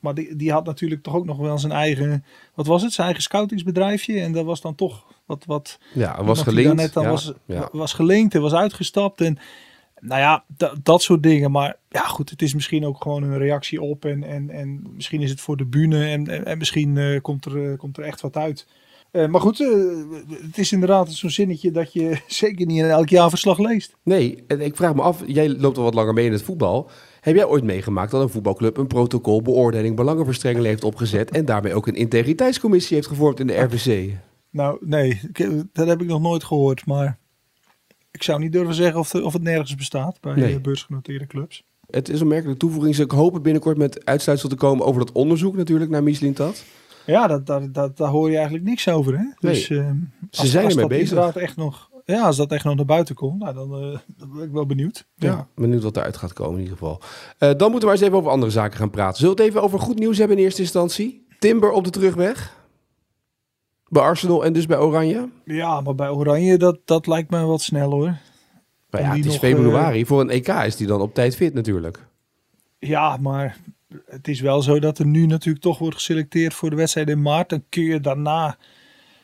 maar 0.00 0.14
die, 0.14 0.36
die 0.36 0.52
had 0.52 0.64
natuurlijk 0.64 1.02
toch 1.02 1.14
ook 1.14 1.24
nog 1.24 1.36
wel 1.38 1.58
zijn 1.58 1.72
eigen, 1.72 2.24
wat 2.54 2.66
was 2.66 2.82
het, 2.82 2.92
zijn 2.92 3.06
eigen 3.06 3.24
scoutingsbedrijfje. 3.24 4.20
En 4.20 4.32
dat 4.32 4.44
was 4.44 4.60
dan 4.60 4.74
toch 4.74 5.06
wat, 5.26 5.44
wat 5.46 5.78
Ja, 5.94 6.24
was 6.24 6.44
daarnet 6.44 6.92
dan 6.92 7.02
ja, 7.02 7.10
was, 7.10 7.32
ja. 7.46 7.68
was 7.72 7.92
gelinkt 7.92 8.34
en 8.34 8.40
was 8.40 8.52
uitgestapt. 8.54 9.20
En 9.20 9.38
nou 10.00 10.20
ja, 10.20 10.44
da- 10.56 10.74
dat 10.82 11.02
soort 11.02 11.22
dingen. 11.22 11.50
Maar 11.50 11.76
ja, 11.88 12.00
goed, 12.00 12.30
het 12.30 12.42
is 12.42 12.54
misschien 12.54 12.86
ook 12.86 13.02
gewoon 13.02 13.22
een 13.22 13.38
reactie 13.38 13.80
op. 13.82 14.04
En, 14.04 14.24
en, 14.24 14.50
en 14.50 14.82
misschien 14.94 15.20
is 15.22 15.30
het 15.30 15.40
voor 15.40 15.56
de 15.56 15.64
bühne. 15.66 16.04
En, 16.06 16.28
en, 16.28 16.44
en 16.46 16.58
misschien 16.58 16.96
eh, 16.96 17.20
komt, 17.20 17.44
er, 17.44 17.76
komt 17.76 17.96
er 17.98 18.04
echt 18.04 18.20
wat 18.20 18.36
uit. 18.36 18.66
Eh, 19.10 19.26
maar 19.26 19.40
goed, 19.40 19.60
eh, 19.60 19.68
het 20.42 20.58
is 20.58 20.72
inderdaad 20.72 21.12
zo'n 21.12 21.30
zinnetje 21.30 21.70
dat 21.70 21.92
je 21.92 22.20
zeker 22.26 22.66
niet 22.66 22.78
in 22.78 22.84
elk 22.90 23.08
jaarverslag 23.08 23.58
leest. 23.58 23.96
Nee, 24.02 24.44
en 24.46 24.60
ik 24.60 24.76
vraag 24.76 24.94
me 24.94 25.02
af, 25.02 25.22
jij 25.26 25.48
loopt 25.48 25.76
al 25.78 25.82
wat 25.84 25.94
langer 25.94 26.14
mee 26.14 26.26
in 26.26 26.32
het 26.32 26.42
voetbal. 26.42 26.90
Heb 27.20 27.34
jij 27.34 27.46
ooit 27.46 27.64
meegemaakt 27.64 28.10
dat 28.10 28.22
een 28.22 28.28
voetbalclub 28.28 28.76
een 28.76 28.86
protocol 28.86 29.42
beoordeling 29.42 29.96
belangenverstrengeling 29.96 30.68
heeft 30.68 30.84
opgezet 30.84 31.30
en 31.30 31.44
daarmee 31.44 31.74
ook 31.74 31.86
een 31.86 31.94
integriteitscommissie 31.94 32.96
heeft 32.96 33.08
gevormd 33.08 33.40
in 33.40 33.46
de 33.46 33.56
RVC? 33.60 34.10
Nou, 34.50 34.78
nee, 34.80 35.20
ik- 35.32 35.50
dat 35.72 35.86
heb 35.86 36.00
ik 36.02 36.06
nog 36.08 36.20
nooit 36.20 36.44
gehoord. 36.44 36.86
Maar 36.86 37.18
ik 38.10 38.22
zou 38.22 38.40
niet 38.40 38.52
durven 38.52 38.74
zeggen 38.74 39.00
of, 39.00 39.14
of 39.14 39.32
het 39.32 39.42
nergens 39.42 39.74
bestaat 39.74 40.20
bij 40.20 40.34
Nee. 40.34 40.54
eh, 40.54 40.60
beursgenoteerde 40.60 41.26
clubs. 41.26 41.64
Het 41.90 42.08
is 42.08 42.20
een 42.20 42.28
merkelijke 42.28 42.58
toevoeging. 42.60 42.94
Ze 42.94 43.04
hopen 43.14 43.42
binnenkort 43.42 43.76
met 43.76 44.04
uitsluitsel 44.04 44.48
te 44.48 44.54
komen 44.54 44.86
over 44.86 45.04
dat 45.04 45.12
onderzoek 45.14 45.56
natuurlijk 45.56 45.90
naar 45.90 46.02
Mislintat. 46.02 46.64
Ja, 47.08 47.26
dat, 47.26 47.46
dat, 47.46 47.74
dat, 47.74 47.96
daar 47.96 48.08
hoor 48.08 48.28
je 48.28 48.34
eigenlijk 48.36 48.64
niks 48.64 48.88
over. 48.88 49.18
Hè? 49.18 49.24
Dus, 49.38 49.70
ehm, 49.70 49.96
Ze 50.30 50.46
zijn 50.46 50.68
ermee 50.68 50.76
dat 50.76 50.88
bezig. 50.88 51.36
Echt 51.36 51.56
nog, 51.56 51.90
ja, 52.04 52.22
als 52.22 52.36
dat 52.36 52.52
echt 52.52 52.64
nog 52.64 52.74
naar 52.76 52.84
buiten 52.84 53.14
komt, 53.14 53.38
nou, 53.38 53.54
dan, 53.54 53.72
eh, 53.74 53.98
dan 54.16 54.32
ben 54.32 54.42
ik 54.42 54.50
wel 54.50 54.66
benieuwd. 54.66 55.06
Ja, 55.14 55.46
benieuwd 55.54 55.82
wat 55.82 55.96
eruit 55.96 56.16
gaat 56.16 56.32
komen 56.32 56.54
in 56.54 56.62
ieder 56.62 56.76
geval. 56.78 57.00
Eh, 57.38 57.48
dan 57.48 57.70
moeten 57.70 57.78
we 57.78 57.84
maar 57.84 57.94
eens 57.94 58.00
even 58.00 58.16
over 58.16 58.30
andere 58.30 58.52
zaken 58.52 58.78
gaan 58.78 58.90
praten. 58.90 59.18
Zullen 59.18 59.36
we 59.36 59.42
het 59.42 59.50
even 59.50 59.62
over 59.62 59.78
goed 59.78 59.98
nieuws 59.98 60.18
hebben 60.18 60.36
in 60.36 60.42
eerste 60.42 60.62
instantie? 60.62 61.26
Timber 61.38 61.70
op 61.70 61.84
de 61.84 61.90
terugweg. 61.90 62.56
Bij 63.88 64.02
Arsenal 64.02 64.44
en 64.44 64.52
dus 64.52 64.66
bij 64.66 64.78
Oranje. 64.78 65.28
Ja, 65.44 65.80
maar 65.80 65.94
bij 65.94 66.08
Oranje, 66.08 66.56
dat, 66.56 66.78
dat 66.84 67.06
lijkt 67.06 67.30
me 67.30 67.44
wat 67.44 67.62
snel 67.62 67.90
hoor. 67.90 68.16
Nou 68.90 69.04
ja, 69.04 69.10
het 69.10 69.18
is 69.18 69.24
nog, 69.24 69.34
februari. 69.34 70.06
Voor 70.06 70.20
een 70.20 70.30
EK 70.30 70.48
is 70.48 70.76
die 70.76 70.86
dan 70.86 71.00
op 71.00 71.14
tijd 71.14 71.36
fit 71.36 71.54
natuurlijk. 71.54 72.06
Ja, 72.78 73.16
maar 73.16 73.56
het 74.06 74.28
is 74.28 74.40
wel 74.40 74.62
zo 74.62 74.78
dat 74.78 74.98
er 74.98 75.06
nu 75.06 75.26
natuurlijk 75.26 75.64
toch 75.64 75.78
wordt 75.78 75.96
geselecteerd 75.96 76.54
voor 76.54 76.70
de 76.70 76.76
wedstrijd 76.76 77.08
in 77.08 77.22
maart. 77.22 77.48
Dan 77.48 77.64
kun 77.68 77.82
je 77.82 78.00
daarna 78.00 78.56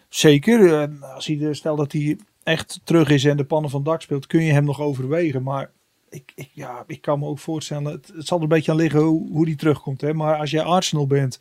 zeker, 0.08 0.88
als 1.00 1.26
hij, 1.26 1.36
de- 1.36 1.54
stel 1.54 1.76
dat 1.76 1.92
hij 1.92 2.18
echt 2.42 2.80
terug 2.84 3.08
is 3.08 3.24
en 3.24 3.36
de 3.36 3.44
pannen 3.44 3.70
van 3.70 3.82
dak 3.82 4.02
speelt, 4.02 4.26
kun 4.26 4.42
je 4.42 4.52
hem 4.52 4.64
nog 4.64 4.80
overwegen. 4.80 5.42
Maar 5.42 5.70
ik, 6.08 6.48
ja, 6.52 6.84
ik 6.86 7.00
kan 7.00 7.18
me 7.18 7.26
ook 7.26 7.38
voorstellen, 7.38 7.92
het, 7.92 8.12
het 8.16 8.26
zal 8.26 8.36
er 8.36 8.42
een 8.42 8.48
beetje 8.48 8.70
aan 8.70 8.76
liggen 8.78 9.00
hoe, 9.00 9.30
hoe 9.30 9.54
terugkomt. 9.54 10.00
Hè? 10.00 10.14
Maar 10.14 10.38
als 10.38 10.50
jij 10.50 10.62
Arsenal 10.62 11.06
bent 11.06 11.38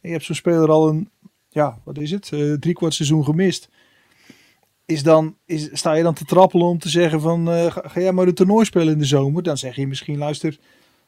en 0.00 0.08
je 0.08 0.10
hebt 0.10 0.24
zo'n 0.24 0.34
speler 0.34 0.70
al 0.70 0.88
een, 0.88 1.10
ja, 1.48 1.78
wat 1.84 1.98
is 1.98 2.10
het, 2.10 2.32
eh 2.32 2.52
drie 2.52 2.74
kwart 2.74 2.94
seizoen 2.94 3.24
gemist. 3.24 3.68
Is 4.84 5.02
dan, 5.02 5.36
is, 5.44 5.68
sta 5.72 5.92
je 5.92 6.02
dan 6.02 6.14
te 6.14 6.24
trappelen 6.24 6.66
om 6.66 6.78
te 6.78 6.88
zeggen 6.88 7.20
van, 7.20 7.50
eh, 7.50 7.70
ga, 7.70 7.82
ga 7.88 8.00
jij 8.00 8.12
maar 8.12 8.26
een 8.26 8.34
toernooi 8.34 8.64
spelen 8.64 8.92
in 8.92 8.98
de 8.98 9.04
zomer? 9.04 9.42
Dan 9.42 9.58
zeg 9.58 9.76
je 9.76 9.86
misschien, 9.86 10.18
luister, 10.18 10.58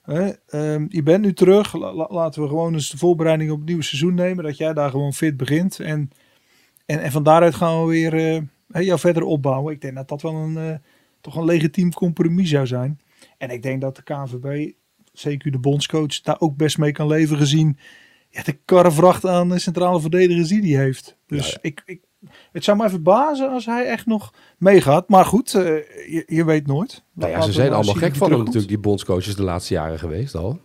Hè, 0.09 0.31
ehm, 0.47 0.87
je 0.89 1.03
bent 1.03 1.25
nu 1.25 1.33
terug. 1.33 1.73
La- 1.79 1.93
la- 1.95 2.09
laten 2.11 2.43
we 2.43 2.49
gewoon 2.49 2.75
eens 2.75 2.91
de 2.91 2.99
voorbereiding 2.99 3.51
op 3.51 3.57
het 3.59 3.67
nieuwe 3.67 3.83
seizoen 3.83 4.15
nemen. 4.15 4.45
Dat 4.45 4.57
jij 4.57 4.73
daar 4.75 4.91
gewoon 4.91 5.13
fit 5.13 5.37
begint. 5.37 5.81
En, 5.81 6.11
en, 6.87 7.01
en 7.03 7.13
van 7.13 7.23
daaruit 7.23 7.55
gaan 7.55 7.81
we 7.81 7.89
weer 7.89 8.15
eh, 8.15 8.85
jou 8.87 8.99
verder 8.99 9.23
opbouwen. 9.23 9.73
Ik 9.73 9.81
denk 9.81 9.95
dat 9.95 10.09
dat 10.09 10.23
wel 10.23 10.35
een, 10.35 10.57
eh, 10.57 10.75
toch 11.21 11.37
een 11.37 11.45
legitiem 11.45 11.93
compromis 11.93 12.51
zou 12.51 12.67
zijn. 12.67 13.01
En 13.39 13.51
ik 13.51 13.63
denk 13.63 13.81
dat 13.81 13.97
de 13.97 14.03
KNVB, 14.03 14.73
zeker 15.13 15.51
de 15.53 15.59
bondscoach, 15.59 16.21
daar 16.21 16.41
ook 16.41 16.57
best 16.57 16.79
mee 16.79 16.93
kan 16.93 17.07
leven 17.07 17.37
gezien 17.37 17.79
ja, 18.31 18.43
de 18.43 18.59
karrevracht 18.65 19.27
aan 19.27 19.49
de 19.49 19.59
centrale 19.59 20.01
verdedigers 20.01 20.49
die 20.49 20.75
hij 20.77 20.85
heeft. 20.85 21.17
Dus 21.27 21.59
Ik, 21.61 21.83
ik, 21.87 22.01
het 22.53 22.65
zou 22.65 22.77
mij 22.77 22.89
verbazen 22.89 23.51
als 23.51 23.67
hij 23.67 23.85
echt 23.85 24.07
nog 24.07 24.33
meegaat. 24.59 25.09
Maar 25.09 25.25
goed, 25.25 25.55
eh, 25.55 25.65
je, 26.13 26.23
je 26.27 26.45
weet 26.45 26.67
nooit. 26.67 27.03
Nou 27.13 27.31
ja, 27.31 27.41
ze 27.41 27.53
zijn 27.53 27.73
allemaal 27.73 27.95
gek 27.95 28.17
van 28.17 28.31
hem 28.31 28.39
natuurlijk, 28.39 28.69
die 28.69 28.79
bondscoaches 28.79 29.37
de 29.37 29.43
laatste 29.43 29.75
jaren 29.75 29.99
geweest 29.99 30.35
al. 30.35 30.61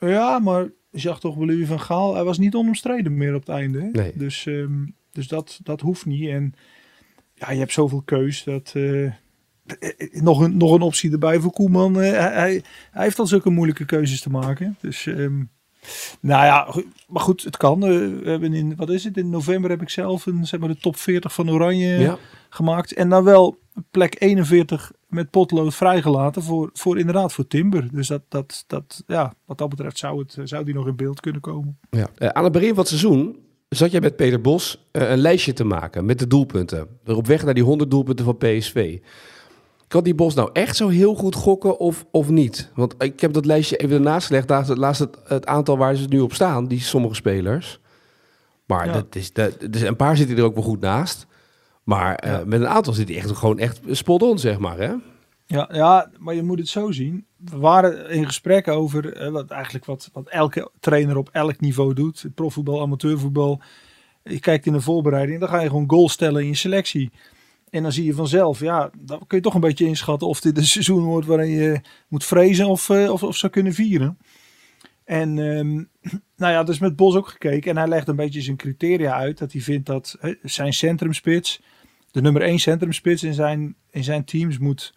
Ja, 0.00 0.38
maar 0.38 0.70
je 0.90 0.98
zag 0.98 1.20
toch 1.20 1.34
wel 1.34 1.46
Louis 1.46 1.66
van 1.66 1.80
Gaal, 1.80 2.14
hij 2.14 2.24
was 2.24 2.38
niet 2.38 2.54
onomstreden 2.54 3.16
meer 3.16 3.34
op 3.34 3.40
het 3.40 3.48
einde. 3.48 3.88
Nee. 3.92 4.12
Dus, 4.14 4.46
ehm, 4.46 4.84
dus 5.12 5.28
dat, 5.28 5.60
dat 5.62 5.80
hoeft 5.80 6.06
niet. 6.06 6.28
En 6.28 6.54
ja, 7.34 7.50
je 7.50 7.58
hebt 7.58 7.72
zoveel 7.72 8.02
keus. 8.02 8.44
Dat, 8.44 8.72
eh, 8.74 9.04
eh, 9.04 9.12
nog, 10.12 10.40
een, 10.40 10.56
nog 10.56 10.72
een 10.72 10.80
optie 10.80 11.12
erbij 11.12 11.40
voor 11.40 11.52
Koeman. 11.52 11.94
Hij, 11.94 12.10
hij, 12.10 12.62
hij 12.90 13.04
heeft 13.04 13.18
al 13.18 13.26
zulke 13.26 13.50
moeilijke 13.50 13.84
keuzes 13.84 14.20
te 14.20 14.30
maken. 14.30 14.76
Dus 14.80 15.06
ehm, 15.06 15.42
nou 16.20 16.44
ja, 16.44 16.74
maar 17.08 17.22
goed, 17.22 17.42
het 17.42 17.56
kan. 17.56 17.82
Eh, 17.82 17.88
we 17.88 18.30
hebben 18.30 18.54
in, 18.54 18.76
wat 18.76 18.90
is 18.90 19.04
het, 19.04 19.16
in 19.16 19.30
november 19.30 19.70
heb 19.70 19.82
ik 19.82 19.90
zelf 19.90 20.26
een, 20.26 20.46
zeg 20.46 20.60
maar, 20.60 20.68
de 20.68 20.76
top 20.76 20.96
40 20.96 21.32
van 21.34 21.50
Oranje 21.50 21.98
Ja. 21.98 22.18
gemaakt. 22.48 22.92
En 22.92 23.08
dan 23.08 23.24
wel 23.24 23.58
plek 23.90 24.16
41 24.18 24.92
met 25.06 25.30
potlood 25.30 25.74
vrijgelaten 25.74 26.42
voor, 26.42 26.70
voor 26.72 26.98
inderdaad 26.98 27.32
voor 27.32 27.46
Timber. 27.46 27.88
Dus 27.92 28.08
dat, 28.08 28.22
dat, 28.28 28.64
dat, 28.66 29.02
ja, 29.06 29.34
wat 29.44 29.58
dat 29.58 29.68
betreft 29.68 29.98
zou, 29.98 30.18
het, 30.18 30.36
zou 30.44 30.64
die 30.64 30.74
nog 30.74 30.86
in 30.86 30.96
beeld 30.96 31.20
kunnen 31.20 31.40
komen. 31.40 31.78
Ja. 31.90 32.08
Eh, 32.18 32.28
aan 32.28 32.44
het 32.44 32.52
begin 32.52 32.68
van 32.68 32.78
het 32.78 32.88
seizoen 32.88 33.36
zat 33.68 33.90
jij 33.90 34.00
met 34.00 34.16
Peter 34.16 34.40
Bos 34.40 34.88
eh, 34.90 35.10
een 35.10 35.18
lijstje 35.18 35.52
te 35.52 35.64
maken 35.64 36.04
met 36.04 36.18
de 36.18 36.26
doelpunten. 36.26 36.86
Op 37.06 37.26
weg 37.26 37.44
naar 37.44 37.54
die 37.54 37.62
100 37.62 37.90
doelpunten 37.90 38.24
van 38.24 38.36
PSV. 38.36 38.98
Kan 39.92 40.02
die 40.02 40.14
Bos 40.14 40.34
nou 40.34 40.50
echt 40.52 40.76
zo 40.76 40.88
heel 40.88 41.14
goed 41.14 41.34
gokken 41.34 41.78
of, 41.78 42.06
of 42.10 42.28
niet? 42.28 42.70
Want 42.74 42.94
ik 42.98 43.20
heb 43.20 43.32
dat 43.32 43.44
lijstje 43.44 43.76
even 43.76 43.96
ernaast 43.96 44.26
gelegd. 44.26 44.48
Het 44.48 44.78
laatste 44.78 45.04
het, 45.04 45.18
het 45.28 45.46
aantal 45.46 45.78
waar 45.78 45.94
ze 45.94 46.06
nu 46.08 46.20
op 46.20 46.34
staan, 46.34 46.66
die 46.66 46.80
sommige 46.80 47.14
spelers. 47.14 47.80
Maar 48.66 48.86
Ja. 48.86 48.92
dat 48.92 49.14
is, 49.14 49.32
dat, 49.32 49.56
dus 49.70 49.80
een 49.80 49.96
paar 49.96 50.16
zitten 50.16 50.36
er 50.36 50.44
ook 50.44 50.54
wel 50.54 50.62
goed 50.62 50.80
naast. 50.80 51.26
Maar 51.82 52.14
eh, 52.14 52.42
met 52.44 52.60
een 52.60 52.68
aantal 52.68 52.92
zit 52.92 53.08
hij 53.08 53.16
echt 53.16 53.30
gewoon 53.30 53.58
echt 53.58 53.80
spot 53.90 54.22
on, 54.22 54.38
zeg 54.38 54.58
maar. 54.58 54.78
Hè? 54.78 54.94
Ja, 55.46 55.68
ja, 55.72 56.10
maar 56.18 56.34
je 56.34 56.42
moet 56.42 56.58
het 56.58 56.68
zo 56.68 56.90
zien. 56.90 57.26
We 57.36 57.58
waren 57.58 58.10
in 58.10 58.26
gesprek 58.26 58.68
over 58.68 59.16
eh, 59.16 59.30
wat 59.30 59.50
eigenlijk 59.50 59.84
wat, 59.84 60.10
wat 60.12 60.28
elke 60.28 60.70
trainer 60.80 61.16
op 61.16 61.28
elk 61.32 61.60
niveau 61.60 61.94
doet. 61.94 62.24
Profvoetbal, 62.34 62.80
amateurvoetbal. 62.80 63.60
Je 64.22 64.40
kijkt 64.40 64.66
in 64.66 64.72
de 64.72 64.80
voorbereiding, 64.80 65.40
dan 65.40 65.48
ga 65.48 65.60
je 65.60 65.68
gewoon 65.68 65.90
goals 65.90 66.12
stellen 66.12 66.42
in 66.42 66.48
je 66.48 66.54
selectie. 66.54 67.10
En 67.72 67.82
dan 67.82 67.92
zie 67.92 68.04
je 68.04 68.14
vanzelf, 68.14 68.60
ja, 68.60 68.90
dan 68.98 69.26
kun 69.26 69.36
je 69.36 69.44
toch 69.44 69.54
een 69.54 69.60
beetje 69.60 69.86
inschatten 69.86 70.28
of 70.28 70.40
dit 70.40 70.56
een 70.56 70.66
seizoen 70.66 71.04
wordt 71.04 71.26
waarin 71.26 71.50
je 71.50 71.80
moet 72.08 72.24
vrezen 72.24 72.66
of, 72.66 72.90
eh, 72.90 73.10
of, 73.10 73.22
of 73.22 73.36
zou 73.36 73.52
kunnen 73.52 73.72
vieren. 73.72 74.18
En 75.04 75.38
ehm, 75.38 75.74
nou 76.42 76.52
ja, 76.52 76.62
dus 76.62 76.78
met 76.78 76.96
Bos 76.96 77.14
ook 77.16 77.28
gekeken. 77.28 77.70
En 77.70 77.76
hij 77.76 77.88
legt 77.88 78.08
een 78.08 78.16
beetje 78.16 78.40
zijn 78.40 78.56
criteria 78.56 79.14
uit. 79.14 79.38
Dat 79.38 79.52
hij 79.52 79.60
vindt 79.60 79.86
dat 79.86 80.18
zijn 80.42 80.72
centrumspits, 80.72 81.62
de 82.10 82.20
nummer 82.20 82.42
1 82.42 82.58
centrumspits 82.58 83.22
in 83.22 83.34
zijn, 83.34 83.76
in 83.90 84.04
zijn 84.04 84.24
teams 84.24 84.58
moet 84.58 84.94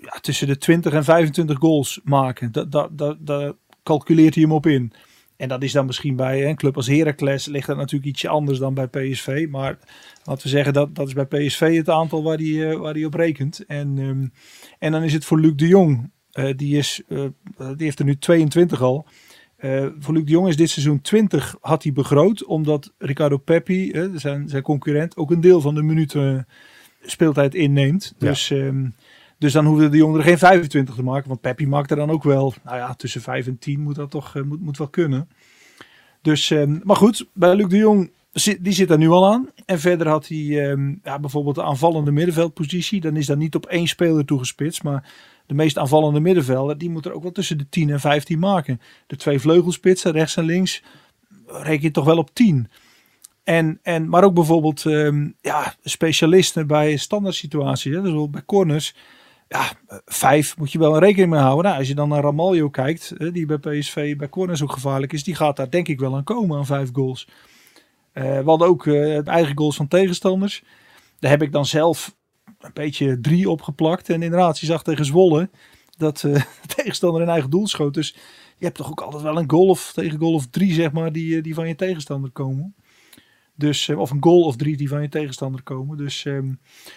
ja, 0.00 0.18
tussen 0.20 0.46
de 0.46 0.58
20 0.58 0.92
en 0.92 1.04
25 1.04 1.58
goals 1.58 2.00
maken. 2.04 2.52
Dat, 2.52 2.72
dat, 2.72 2.98
dat, 2.98 3.26
daar 3.26 3.52
calculeert 3.82 4.34
hij 4.34 4.42
hem 4.42 4.52
op 4.52 4.66
in. 4.66 4.92
En 5.36 5.48
dat 5.48 5.62
is 5.62 5.72
dan 5.72 5.86
misschien 5.86 6.16
bij 6.16 6.48
een 6.48 6.56
club 6.56 6.76
als 6.76 6.86
Heracles 6.86 7.46
ligt 7.46 7.66
dat 7.66 7.76
natuurlijk 7.76 8.10
ietsje 8.10 8.28
anders 8.28 8.58
dan 8.58 8.74
bij 8.74 8.88
PSV. 8.88 9.46
Maar 9.50 9.78
laten 10.24 10.42
we 10.42 10.48
zeggen 10.48 10.72
dat 10.72 10.94
dat 10.94 11.06
is 11.06 11.12
bij 11.12 11.26
PSV 11.26 11.76
het 11.76 11.88
aantal 11.88 12.22
waar 12.22 12.36
hij, 12.36 12.70
eh, 12.70 12.78
waar 12.78 12.94
hij 12.94 13.04
op 13.04 13.14
rekent. 13.14 13.64
En, 13.66 13.98
ehm, 13.98 14.26
en 14.78 14.92
dan 14.92 15.02
is 15.02 15.12
het 15.12 15.24
voor 15.24 15.40
Luc 15.40 15.52
de 15.54 15.66
Jong. 15.66 16.14
eh, 16.32 16.56
die, 16.56 16.76
is, 16.76 17.02
eh, 17.08 17.24
die 17.56 17.84
heeft 17.84 17.98
er 17.98 18.04
nu 18.04 18.18
22 18.18 18.82
al. 18.82 19.06
Voor 19.98 20.14
Luc 20.14 20.24
de 20.24 20.30
Jong 20.30 20.48
is 20.48 20.56
dit 20.56 20.70
seizoen 20.70 21.00
20 21.00 21.56
had 21.60 21.82
hij 21.82 21.92
begroot. 21.92 22.44
Omdat 22.44 22.92
Ricardo 22.98 23.36
Peppi, 23.36 24.10
zijn, 24.14 24.48
zijn 24.48 24.62
concurrent, 24.62 25.16
ook 25.16 25.30
een 25.30 25.40
deel 25.40 25.60
van 25.60 25.74
de 25.74 25.82
minuten 25.82 26.46
speeltijd 27.02 27.54
inneemt. 27.54 28.14
Ja. 28.18 28.28
Dus, 28.28 28.50
ehm, 28.50 28.88
dus 29.38 29.52
dan 29.52 29.66
hoefde 29.66 29.88
de 29.88 29.96
Jong 29.96 30.16
er 30.16 30.22
geen 30.22 30.38
25 30.38 30.94
te 30.94 31.02
maken. 31.02 31.28
Want 31.28 31.40
Peppi 31.40 31.66
maakt 31.66 31.90
er 31.90 31.96
dan 31.96 32.10
ook 32.10 32.22
wel, 32.22 32.54
nou 32.64 32.76
ja, 32.76 32.94
tussen 32.94 33.20
5 33.20 33.46
en 33.46 33.58
10 33.58 33.80
moet 33.80 33.94
dat 33.94 34.10
toch 34.10 34.36
eh, 34.36 34.42
moet, 34.42 34.60
moet 34.60 34.78
wel 34.78 34.88
kunnen. 34.88 35.28
Dus, 36.22 36.50
ehm, 36.50 36.78
maar 36.82 36.96
goed, 36.96 37.26
bij 37.32 37.54
Luc 37.54 37.68
de 37.68 37.76
Jong, 37.76 38.10
die 38.60 38.72
zit 38.72 38.90
er 38.90 38.98
nu 38.98 39.08
al 39.08 39.32
aan. 39.32 39.50
En 39.64 39.80
verder 39.80 40.08
had 40.08 40.28
hij 40.28 40.70
ehm, 40.70 40.94
ja, 41.02 41.18
bijvoorbeeld 41.18 41.54
de 41.54 41.62
aanvallende 41.62 42.10
middenveldpositie. 42.10 43.00
Dan 43.00 43.16
is 43.16 43.26
dat 43.26 43.38
niet 43.38 43.54
op 43.54 43.66
één 43.66 43.86
speler 43.86 44.24
toegespitst, 44.24 44.82
maar 44.82 45.12
de 45.46 45.54
meest 45.54 45.78
aanvallende 45.78 46.20
middenvelder, 46.20 46.78
die 46.78 46.90
moet 46.90 47.04
er 47.06 47.12
ook 47.12 47.22
wel 47.22 47.32
tussen 47.32 47.58
de 47.58 47.68
10 47.68 47.90
en 47.90 48.00
15 48.00 48.38
maken. 48.38 48.80
De 49.06 49.16
twee 49.16 49.40
vleugelspitsen, 49.40 50.12
rechts 50.12 50.36
en 50.36 50.44
links, 50.44 50.82
reken 51.46 51.82
je 51.82 51.90
toch 51.90 52.04
wel 52.04 52.18
op 52.18 52.34
10. 52.34 52.68
En, 53.44 53.78
en, 53.82 54.08
maar 54.08 54.24
ook 54.24 54.34
bijvoorbeeld 54.34 54.86
ehm, 54.86 55.28
ja, 55.40 55.74
specialisten 55.82 56.66
bij 56.66 56.96
standaard 56.96 57.34
situaties. 57.34 57.94
Hè, 57.94 58.02
dus 58.02 58.30
bij 58.30 58.44
corners. 58.44 58.94
Ja, 59.48 59.72
vijf 60.04 60.56
moet 60.56 60.72
je 60.72 60.78
wel 60.78 60.94
een 60.94 61.00
rekening 61.00 61.30
mee 61.30 61.40
houden. 61.40 61.64
Nou, 61.64 61.78
als 61.78 61.88
je 61.88 61.94
dan 61.94 62.08
naar 62.08 62.22
Ramaljo 62.22 62.70
kijkt, 62.70 63.32
die 63.32 63.46
bij 63.46 63.58
PSV 63.58 64.16
bij 64.16 64.28
corners 64.28 64.62
ook 64.62 64.72
gevaarlijk 64.72 65.12
is. 65.12 65.24
Die 65.24 65.34
gaat 65.34 65.56
daar 65.56 65.70
denk 65.70 65.88
ik 65.88 66.00
wel 66.00 66.16
aan 66.16 66.24
komen 66.24 66.58
aan 66.58 66.66
vijf 66.66 66.88
goals. 66.92 67.28
Eh, 68.12 68.38
we 68.38 68.44
hadden 68.44 68.68
ook 68.68 68.86
eh, 68.86 69.26
eigen 69.26 69.56
goals 69.56 69.76
van 69.76 69.88
tegenstanders. 69.88 70.64
Daar 71.18 71.30
heb 71.30 71.42
ik 71.42 71.52
dan 71.52 71.66
zelf 71.66 72.16
een 72.58 72.70
beetje 72.72 73.20
drie 73.20 73.50
opgeplakt. 73.50 74.08
En 74.08 74.22
inderdaad, 74.22 74.58
je 74.58 74.66
zag 74.66 74.82
tegen 74.82 75.04
Zwolle 75.04 75.50
dat 75.96 76.18
de 76.20 76.44
tegenstander 76.76 77.22
een 77.22 77.28
eigen 77.28 77.50
doel 77.50 77.66
schoot. 77.66 77.94
Dus 77.94 78.14
je 78.58 78.64
hebt 78.64 78.76
toch 78.76 78.90
ook 78.90 79.00
altijd 79.00 79.22
wel 79.22 79.38
een 79.38 79.50
goal 79.50 79.68
of 79.68 79.92
tegen 79.92 80.18
goal 80.18 80.34
of 80.34 80.46
drie, 80.46 80.72
zeg 80.72 80.92
maar, 80.92 81.12
die, 81.12 81.42
die 81.42 81.54
van 81.54 81.68
je 81.68 81.74
tegenstander 81.74 82.30
komen. 82.30 82.74
Dus, 83.56 83.88
eh, 83.88 83.98
of 83.98 84.10
een 84.10 84.22
goal 84.22 84.42
of 84.42 84.56
drie 84.56 84.76
die 84.76 84.88
van 84.88 85.02
je 85.02 85.08
tegenstander 85.08 85.62
komen. 85.62 85.96
Dus, 85.96 86.24
ehm, 86.24 86.52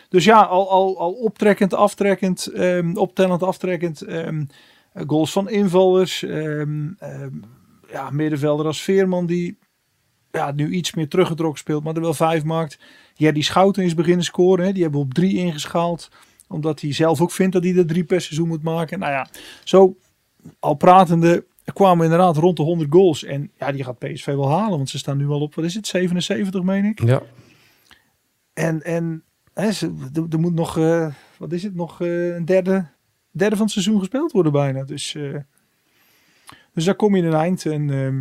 dus 0.09 0.23
ja, 0.23 0.41
al, 0.41 0.69
al, 0.69 0.99
al 0.99 1.11
optrekkend, 1.11 1.73
aftrekkend, 1.73 2.47
ehm, 2.47 2.95
optellend, 2.95 3.43
aftrekkend. 3.43 4.01
ehm, 4.01 4.45
eh, 4.93 5.03
goals 5.07 5.31
van 5.31 5.49
invallers. 5.49 6.19
ja, 7.91 8.09
middenvelder 8.09 8.65
als 8.65 8.81
Veerman 8.81 9.25
die 9.25 9.57
ja, 10.31 10.51
nu 10.51 10.69
iets 10.69 10.93
meer 10.93 11.07
teruggetrokken 11.07 11.59
speelt, 11.59 11.83
maar 11.83 11.95
er 11.95 12.01
wel 12.01 12.13
vijf 12.13 12.43
maakt. 12.43 12.79
Ja, 13.13 13.31
die 13.31 13.43
Schouten 13.43 13.83
is 13.83 13.93
beginnen 13.93 14.25
scoren. 14.25 14.65
Hè. 14.65 14.71
Die 14.71 14.81
hebben 14.81 14.99
we 14.99 15.05
op 15.05 15.13
drie 15.13 15.37
ingeschaald. 15.37 16.09
Omdat 16.47 16.81
hij 16.81 16.93
zelf 16.93 17.21
ook 17.21 17.31
vindt 17.31 17.53
dat 17.53 17.63
hij 17.63 17.75
er 17.75 17.87
drie 17.87 18.03
per 18.03 18.21
seizoen 18.21 18.47
moet 18.47 18.63
maken. 18.63 18.99
Nou 18.99 19.11
ja, 19.11 19.27
zo 19.63 19.97
al 20.59 20.73
pratende 20.73 21.45
kwamen 21.73 21.97
we 21.97 22.03
inderdaad 22.03 22.37
rond 22.37 22.57
de 22.57 22.63
100 22.63 22.91
goals. 22.93 23.23
En 23.23 23.51
ja, 23.57 23.71
die 23.71 23.83
gaat 23.83 23.99
PSV 23.99 24.25
wel 24.25 24.49
halen. 24.49 24.77
Want 24.77 24.89
ze 24.89 24.97
staan 24.97 25.17
nu 25.17 25.27
al 25.27 25.41
op, 25.41 25.55
wat 25.55 25.65
is 25.65 25.75
het, 25.75 25.87
77 25.87 26.63
meen 26.63 26.85
ik. 26.85 27.03
Ja. 27.03 27.21
En, 28.53 28.81
en 28.83 29.23
hè, 29.53 29.71
ze, 29.71 30.09
er, 30.13 30.25
er 30.29 30.39
moet 30.39 30.53
nog, 30.53 30.77
eh, 30.77 31.07
wat 31.37 31.51
is 31.51 31.63
het, 31.63 31.75
nog 31.75 32.01
eh, 32.01 32.35
een 32.35 32.45
derde, 32.45 32.85
derde 33.31 33.55
van 33.55 33.65
het 33.65 33.73
seizoen 33.73 33.99
gespeeld 33.99 34.31
worden 34.31 34.51
bijna. 34.51 34.83
Dus, 34.83 35.15
eh, 35.15 35.35
dus 36.73 36.85
daar 36.85 36.95
kom 36.95 37.15
je 37.15 37.21
in 37.21 37.27
een 37.27 37.39
eind. 37.39 37.65
En 37.65 37.89
ehm, 37.89 38.17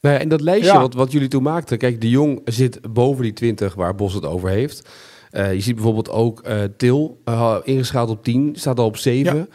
Nou 0.00 0.14
ja, 0.14 0.18
en 0.18 0.28
dat 0.28 0.40
lijstje 0.40 0.72
Ja. 0.72 0.80
wat, 0.80 0.94
wat 0.94 1.12
jullie 1.12 1.28
toen 1.28 1.42
maakten. 1.42 1.78
Kijk, 1.78 2.00
de 2.00 2.08
Jong 2.08 2.40
zit 2.44 2.92
boven 2.92 3.22
die 3.22 3.32
20 3.32 3.74
waar 3.74 3.94
Bos 3.94 4.14
het 4.14 4.24
over 4.24 4.48
heeft. 4.48 4.88
Je 5.30 5.60
ziet 5.60 5.74
bijvoorbeeld 5.74 6.10
ook 6.10 6.44
Til 6.76 7.20
eh, 7.24 7.56
ingeschaald 7.62 8.10
op 8.10 8.24
10, 8.24 8.56
staat 8.56 8.78
al 8.78 8.86
op 8.86 8.96
7. 8.96 9.36
Ja. 9.36 9.46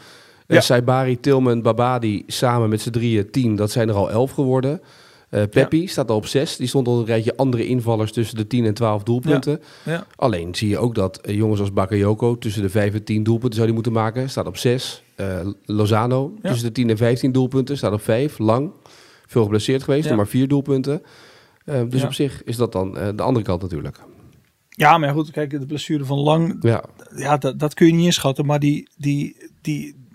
Ja. 0.46 0.60
Saibari, 0.60 1.20
Tilman, 1.20 1.62
Babadi 1.62 2.24
samen 2.26 2.68
met 2.68 2.80
z'n 2.80 2.90
drieën 2.90 3.30
10, 3.30 3.56
dat 3.56 3.70
zijn 3.70 3.88
er 3.88 3.94
al 3.94 4.10
11 4.10 4.30
geworden. 4.30 4.80
Eh 5.28 5.42
Peppi 5.50 5.86
staat 5.86 6.10
al 6.10 6.16
op 6.16 6.26
6. 6.26 6.56
Die 6.56 6.66
stond 6.68 6.88
al 6.88 6.98
een 6.98 7.04
rijtje 7.04 7.36
andere 7.36 7.66
invallers 7.66 8.12
tussen 8.12 8.36
de 8.36 8.46
10 8.46 8.64
en 8.64 8.74
12 8.74 9.02
doelpunten. 9.02 9.60
ja, 9.84 10.06
Alleen 10.16 10.54
zie 10.54 10.68
je 10.68 10.78
ook 10.78 10.94
dat 10.94 11.20
eh, 11.20 11.34
jongens 11.34 11.60
als 11.60 11.72
Bakayoko 11.72 12.38
tussen 12.38 12.62
de 12.62 12.68
5 12.68 12.94
en 12.94 13.04
10 13.04 13.22
doelpunten 13.22 13.54
zou 13.54 13.64
die 13.64 13.74
moeten 13.74 13.92
maken. 13.92 14.30
Staat 14.30 14.46
op 14.46 14.56
6. 14.56 15.02
Eh, 15.14 15.26
Lozano 15.64 16.34
tussen 16.42 16.66
de 16.66 16.72
10 16.72 16.90
en 16.90 16.96
15 16.96 17.32
doelpunten. 17.32 17.76
Staat 17.76 17.92
op 17.92 18.02
5. 18.02 18.38
Lang. 18.38 18.70
Veel 19.26 19.42
geblesseerd 19.42 19.82
geweest, 19.82 20.14
maar 20.14 20.26
4 20.26 20.48
doelpunten. 20.48 21.02
Dus 21.88 22.04
op 22.04 22.12
zich 22.12 22.42
is 22.44 22.56
dat 22.56 22.72
dan 22.72 22.92
de 22.92 23.22
andere 23.22 23.44
kant 23.44 23.62
natuurlijk. 23.62 23.98
ja, 24.68 24.98
maar 24.98 25.12
goed, 25.12 25.30
kijk, 25.30 25.50
de 25.50 25.66
blessure 25.66 26.04
van 26.04 26.18
Lang, 26.18 26.56
Ja, 26.60 26.84
ja, 27.16 27.36
dat, 27.36 27.58
dat 27.58 27.74
kun 27.74 27.86
je 27.86 27.92
niet 27.92 28.04
inschatten. 28.04 28.46
Maar 28.46 28.58
die, 28.60 28.88
die, 28.96 29.36
die 29.60 30.05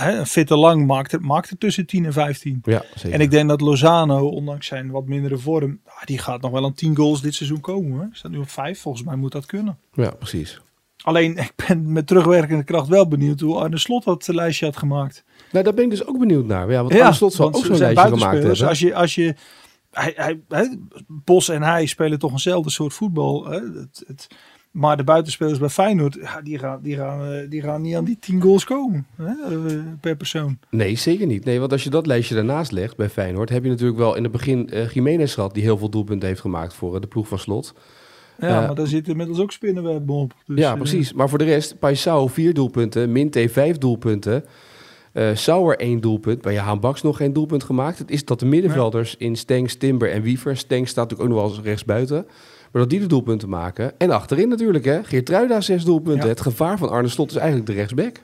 hè, 0.00 0.18
een 0.18 0.26
fitte 0.26 0.56
Lang 0.56 0.86
maakt 0.86 1.20
maakt 1.20 1.50
er 1.50 1.58
tussen 1.58 1.86
10 1.86 2.04
en 2.04 2.12
15. 2.12 2.60
ja 2.64 2.84
zeker. 2.94 3.12
En 3.12 3.20
ik 3.20 3.30
denk 3.30 3.48
dat 3.48 3.60
Lozano, 3.60 4.28
ondanks 4.28 4.66
zijn 4.66 4.90
wat 4.90 5.06
mindere 5.06 5.38
vorm, 5.38 5.80
ah, 5.84 6.04
die 6.04 6.18
gaat 6.18 6.40
nog 6.40 6.50
wel 6.50 6.64
aan 6.64 6.74
10 6.74 6.96
goals 6.96 7.20
dit 7.22 7.34
seizoen 7.34 7.60
komen. 7.60 7.90
Hoor. 7.92 8.08
Staat 8.12 8.30
nu 8.30 8.38
op 8.38 8.50
5, 8.50 8.80
volgens 8.80 9.04
mij 9.04 9.16
moet 9.16 9.32
dat 9.32 9.46
kunnen. 9.46 9.78
Ja, 9.92 10.10
precies. 10.10 10.60
Alleen, 11.02 11.36
ik 11.36 11.52
ben 11.68 11.92
met 11.92 12.06
terugwerkende 12.06 12.64
kracht 12.64 12.88
wel 12.88 13.08
benieuwd 13.08 13.40
hoe 13.40 13.56
Arne 13.56 13.78
Slot 13.78 14.04
dat 14.04 14.26
lijstje 14.26 14.64
had 14.66 14.76
gemaakt. 14.76 15.24
Nou, 15.52 15.64
daar 15.64 15.74
ben 15.74 15.84
ik 15.84 15.90
dus 15.90 16.06
ook 16.06 16.18
benieuwd 16.18 16.46
naar. 16.46 16.70
Ja, 16.70 16.82
want 16.82 17.00
Arne 17.00 17.12
Slot 17.12 17.32
zal 17.32 17.46
ook 17.46 17.64
zo'n 17.64 17.76
lijstje 17.76 18.08
gemaakt 18.08 18.42
hebben. 18.42 18.68
Als 18.68 18.78
je, 18.78 18.94
als 18.94 19.14
je, 19.14 19.34
hij, 19.90 20.12
hij, 20.16 20.40
hij- 20.48 20.78
Bos 21.06 21.48
en 21.48 21.62
hij 21.62 21.86
spelen 21.86 22.18
toch 22.18 22.32
eenzelfde 22.32 22.70
soort 22.70 22.94
voetbal. 22.94 23.46
Hè? 23.46 23.60
Het, 23.60 24.04
het, 24.06 24.26
maar 24.78 24.96
de 24.96 25.04
buitenspelers 25.04 25.58
bij 25.58 25.68
Feyenoord, 25.68 26.18
ja, 26.20 26.40
die, 26.40 26.58
gaan, 26.58 26.78
die, 26.82 26.96
gaan, 26.96 27.32
eh, 27.32 27.50
die 27.50 27.62
gaan 27.62 27.82
niet 27.82 27.96
aan 27.96 28.04
die 28.04 28.18
10 28.20 28.40
goals 28.40 28.64
komen 28.64 29.06
hè? 29.16 29.24
eh, 29.24 29.74
per 30.00 30.16
persoon. 30.16 30.58
Nee, 30.70 30.96
zeker 30.96 31.26
niet. 31.26 31.44
Nee, 31.44 31.58
want 31.58 31.72
als 31.72 31.84
je 31.84 31.90
dat 31.90 32.06
lijstje 32.06 32.34
daarnaast 32.34 32.72
legt 32.72 32.96
bij 32.96 33.08
Feyenoord... 33.08 33.48
heb 33.48 33.62
je 33.62 33.68
natuurlijk 33.68 33.98
wel 33.98 34.14
in 34.14 34.22
het 34.22 34.32
begin 34.32 34.70
eh 34.70 34.90
Jiménez 34.90 35.34
gehad... 35.34 35.54
die 35.54 35.62
heel 35.62 35.78
veel 35.78 35.88
doelpunten 35.88 36.28
heeft 36.28 36.40
gemaakt 36.40 36.74
voor 36.74 37.00
de 37.00 37.06
ploeg 37.06 37.28
van 37.28 37.38
Slot. 37.38 37.74
Ja, 38.40 38.60
maar 38.66 38.74
daar 38.74 38.86
zitten 38.86 39.12
inmiddels 39.12 39.40
ook 39.40 39.52
spinnenwebben 39.52 40.14
op. 40.14 40.34
Dus, 40.46 40.58
ja, 40.58 40.76
precies. 40.76 41.12
Maar 41.12 41.28
voor 41.28 41.38
de 41.38 41.44
rest, 41.44 41.78
Paisao 41.78 42.26
vier 42.26 42.54
doelpunten, 42.54 43.12
Minte 43.12 43.48
vijf 43.48 43.78
doelpunten, 43.78 44.44
eh 45.12 45.30
Sauer 45.34 45.76
één 45.76 46.00
doelpunt. 46.00 46.42
Bij 46.42 46.58
Haan 46.58 46.80
Baks 46.80 47.02
nog 47.02 47.16
geen 47.16 47.32
doelpunt 47.32 47.64
gemaakt. 47.64 47.98
Het 47.98 48.10
is 48.10 48.24
dat 48.24 48.40
de 48.40 48.46
middenvelders 48.46 49.16
in 49.16 49.36
Stengs, 49.36 49.76
Timber 49.76 50.10
en 50.10 50.22
Wiever... 50.22 50.56
Stengs 50.56 50.90
staat 50.90 51.10
natuurlijk 51.10 51.30
ook 51.30 51.36
nog 51.36 51.46
wel 51.46 51.56
eens 51.56 51.66
rechtsbuiten... 51.66 52.26
maar 52.72 52.82
dat 52.82 52.90
die 52.90 53.00
de 53.00 53.06
doelpunten 53.06 53.48
maken. 53.48 53.98
En 53.98 54.10
achterin 54.10 54.48
natuurlijk, 54.48 54.84
hè. 54.84 55.04
Geertruida 55.04 55.60
zes 55.60 55.84
doelpunten. 55.84 56.22
Ja. 56.22 56.28
Het 56.28 56.40
gevaar 56.40 56.78
van 56.78 56.90
Arne 56.90 57.08
Slot 57.08 57.30
is 57.30 57.36
eigenlijk 57.36 57.66
de 57.66 57.72
rechtsback. 57.74 58.20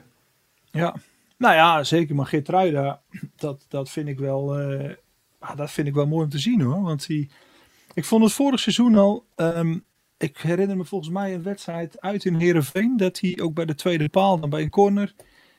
Ja, 0.71 0.95
nou 1.37 1.53
ja, 1.55 1.83
zeker. 1.83 2.15
Maar 2.15 2.25
Geertruida, 2.25 3.01
dat, 3.35 3.65
dat, 3.69 3.89
vind 3.89 4.07
ik 4.07 4.19
wel, 4.19 4.59
eh, 4.59 4.89
ah, 5.39 5.57
dat 5.57 5.71
vind 5.71 5.87
ik 5.87 5.93
wel 5.93 6.07
mooi 6.07 6.23
om 6.23 6.29
te 6.29 6.39
zien 6.39 6.61
hoor. 6.61 6.81
Want 6.81 7.07
die, 7.07 7.29
ik 7.93 8.05
vond 8.05 8.23
het 8.23 8.33
vorig 8.33 8.59
seizoen 8.59 8.95
al, 8.95 9.25
ehm, 9.35 9.77
ik 10.17 10.37
herinner 10.37 10.77
me 10.77 10.85
volgens 10.85 11.11
mij 11.11 11.33
een 11.33 11.43
wedstrijd 11.43 12.01
uit 12.01 12.25
in 12.25 12.35
Heerenveen. 12.35 12.97
Dat 12.97 13.19
hij 13.19 13.39
ook 13.41 13.53
bij 13.53 13.65
de 13.65 13.75
tweede 13.75 14.09
paal, 14.09 14.39
dan 14.39 14.49
bij 14.49 14.61
een 14.61 14.69
corner. 14.69 15.13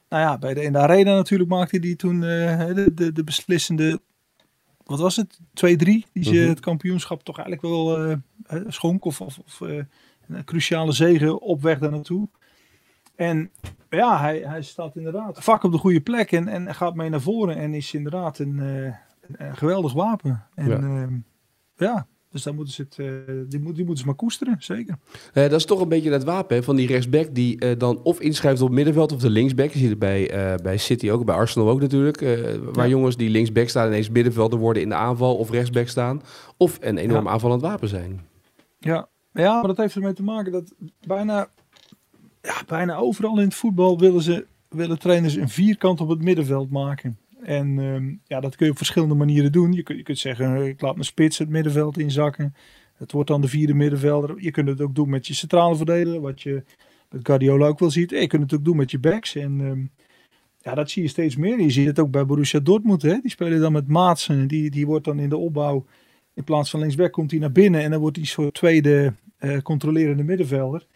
Nou 0.09 0.23
ja, 0.23 0.38
bij 0.38 0.55
de, 0.55 0.62
in 0.62 0.73
de 0.73 0.78
arena 0.78 1.14
natuurlijk 1.14 1.50
maakte 1.50 1.78
hij 1.78 1.95
toen 1.95 2.14
eh, 2.25 2.66
de, 2.66 2.95
de, 2.95 3.12
de 3.12 3.25
beslissende, 3.25 4.00
wat 4.85 4.99
was 4.99 5.16
het, 5.16 5.38
2-3. 5.40 5.43
Die 5.85 6.07
ze 6.25 6.33
Mhm. 6.35 6.49
het 6.49 6.61
kampioenschap 6.61 7.23
toch 7.23 7.38
eigenlijk 7.38 7.69
wel 7.75 8.05
eh, 8.07 8.16
schonk. 8.69 9.05
Of, 9.05 9.21
of, 9.21 9.38
of 9.38 9.61
eh, 9.61 9.83
een 10.29 10.45
cruciale 10.45 10.93
zege 10.93 11.41
op 11.41 11.62
weg 11.62 11.79
daar 11.79 11.91
naartoe. 11.91 12.29
En 13.15 13.50
ja, 13.91 14.21
hij, 14.21 14.38
hij 14.38 14.62
staat 14.62 14.97
inderdaad 14.97 15.45
vak 15.45 15.62
op 15.62 15.73
de 15.73 15.79
goede 15.79 16.00
plek 16.00 16.33
en, 16.33 16.49
en 16.49 16.75
gaat 16.75 16.95
mee 16.95 17.09
naar 17.11 17.21
voren 17.21 17.57
en 17.57 17.75
is 17.75 17.95
inderdaad 17.95 18.38
een, 18.38 18.59
eh, 18.61 18.85
een, 18.85 18.95
een 19.37 19.57
geweldig 19.57 19.93
wapen. 19.93 20.45
En 20.55 20.69
Ja. 20.69 20.81
ja, 20.81 21.09
ja 21.76 22.07
dus 22.31 22.43
daar 22.45 22.55
moeten 22.55 22.75
ze 22.75 22.83
het, 22.83 22.99
eh, 22.99 23.07
die, 23.49 23.61
moet, 23.61 23.75
die 23.75 23.85
moeten 23.85 23.97
ze 24.03 24.07
maar 24.07 24.15
koesteren, 24.15 24.57
zeker. 24.59 24.97
Eh, 25.33 25.43
dat 25.43 25.53
is 25.53 25.65
toch 25.65 25.81
een 25.81 25.88
beetje 25.88 26.11
het 26.12 26.25
wapen 26.25 26.57
hè, 26.57 26.62
van 26.62 26.76
die 26.76 26.87
rechtsback... 26.87 27.35
die 27.35 27.59
eh, 27.59 27.79
dan 27.79 28.03
of 28.03 28.21
inschrijft 28.21 28.61
op 28.61 28.67
het 28.67 28.76
middenveld 28.76 29.12
of 29.12 29.21
de 29.21 29.31
linksback. 29.31 29.71
Je 29.71 29.79
ziet 29.79 29.88
het 29.88 29.99
bij, 29.99 30.31
eh, 30.31 30.55
bij 30.62 30.76
City 30.76 31.11
ook, 31.11 31.25
bij 31.25 31.35
Arsenal 31.35 31.69
ook 31.69 31.81
natuurlijk. 31.81 32.21
eh, 32.23 32.55
waar 32.73 32.85
Ja. 32.85 32.91
jongens 32.91 33.17
die 33.17 33.31
linksback 33.31 33.69
staan 33.69 33.87
ineens 33.87 34.11
middenvelder 34.11 34.59
worden 34.59 34.83
in 34.83 34.88
de 34.88 34.95
aanval... 34.95 35.37
of 35.37 35.50
rechtsback 35.50 35.88
staan. 35.88 36.23
Of 36.57 36.79
een 36.81 36.99
enorm 36.99 37.25
Ja. 37.25 37.31
aanvallend 37.31 37.62
wapen 37.62 37.88
zijn. 37.88 38.21
Ja. 38.87 39.09
ja, 39.33 39.55
maar 39.55 39.66
dat 39.66 39.76
heeft 39.76 39.95
ermee 39.95 40.12
te 40.12 40.23
maken 40.23 40.52
dat 40.52 40.75
bijna, 41.07 41.49
ja, 42.43 42.62
bijna 42.66 42.97
overal 42.97 43.38
in 43.38 43.45
het 43.45 43.55
voetbal 43.55 43.99
willen, 43.99 44.23
ze, 44.23 44.47
willen 44.69 44.99
trainers 44.99 45.35
een 45.35 45.49
vierkant 45.49 46.00
op 46.00 46.09
het 46.09 46.23
middenveld 46.23 46.71
maken. 46.71 47.19
En 47.43 47.78
ehm, 47.78 48.14
ja, 48.25 48.40
dat 48.40 48.57
kun 48.57 48.66
je 48.66 48.73
op 48.73 48.78
verschillende 48.78 49.14
manieren 49.14 49.52
doen. 49.52 49.73
Je 49.73 49.83
kunt, 49.83 49.99
je 49.99 50.05
kunt 50.05 50.19
zeggen, 50.19 50.66
ik 50.66 50.81
laat 50.81 50.95
mijn 50.95 51.05
spits 51.05 51.38
het 51.38 51.49
middenveld 51.49 51.99
inzakken. 51.99 52.55
Het 52.97 53.12
wordt 53.12 53.28
dan 53.28 53.40
de 53.40 53.49
vierde 53.49 53.75
middenvelder. 53.75 54.35
Je 54.43 54.50
kunt 54.50 54.69
het 54.69 54.81
ook 54.81 54.95
doen 54.95 55.09
met 55.09 55.26
je 55.26 55.35
centrale 55.35 55.76
verdediger, 55.76 56.21
wat 56.21 56.43
je 56.43 56.62
met 57.11 57.26
Guardiola 57.26 57.66
ook 57.66 57.78
wel 57.78 57.90
ziet. 57.90 58.11
Je 58.11 58.26
kunt 58.26 58.43
het 58.43 58.55
ook 58.55 58.64
doen 58.64 58.76
met 58.76 58.90
je 58.90 58.99
backs. 58.99 59.35
En 59.35 59.61
ehm, 59.61 59.85
ja, 60.61 60.75
dat 60.75 60.90
zie 60.90 61.02
je 61.02 61.09
steeds 61.09 61.37
meer. 61.37 61.61
Je 61.61 61.71
ziet 61.71 61.87
het 61.87 61.99
ook 61.99 62.11
bij 62.11 62.26
Borussia 62.26 62.61
Dortmund. 62.61 63.02
Hè? 63.02 63.19
Die 63.23 63.31
spelen 63.31 63.61
dan 63.61 63.73
met 63.73 63.88
Maatsen. 63.88 64.47
Die, 64.47 64.71
die 64.71 64.87
wordt 64.87 65.05
dan 65.05 65.19
in 65.19 65.28
de 65.28 65.37
opbouw, 65.37 65.87
in 66.37 66.45
plaats 66.45 66.71
van 66.71 66.81
linksback, 66.81 67.12
komt 67.12 67.31
hij 67.31 67.40
naar 67.40 67.52
binnen. 67.52 67.83
En 67.83 67.90
dan 67.90 68.00
wordt 68.00 68.16
hij 68.16 68.26
soort 68.26 68.55
tweede 68.55 69.14
eh, 69.37 69.59
controlerende 69.59 70.23
middenvelder. 70.23 70.87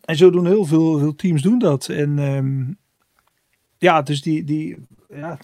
En 0.00 0.16
zo 0.16 0.30
doen 0.30 0.46
heel 0.46 0.64
veel, 0.64 1.14
teams 1.14 1.42
doen 1.42 1.58
dat. 1.58 1.88
En 1.88 2.18
ehm, 2.18 2.72
ja, 3.78 4.02
dus 4.02 4.22
die, 4.22 4.44
die 4.44 4.76
ja, 5.08 5.38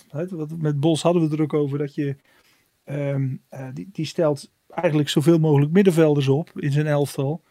met 0.59 0.81
Bos 0.81 1.03
hadden 1.03 1.23
we 1.23 1.29
het 1.29 1.39
er 1.39 1.45
ook 1.45 1.55
over 1.55 1.79
dat 1.79 1.95
je 1.95 2.17
ehm, 2.85 3.37
eh, 3.49 3.69
die, 3.75 3.89
die 3.93 4.07
stelt 4.07 4.51
eigenlijk 4.69 5.09
zoveel 5.09 5.39
mogelijk 5.39 5.73
middenvelders 5.73 6.29
op 6.29 6.61
in 6.61 6.73
zijn 6.73 6.87
elftal. 6.87 7.43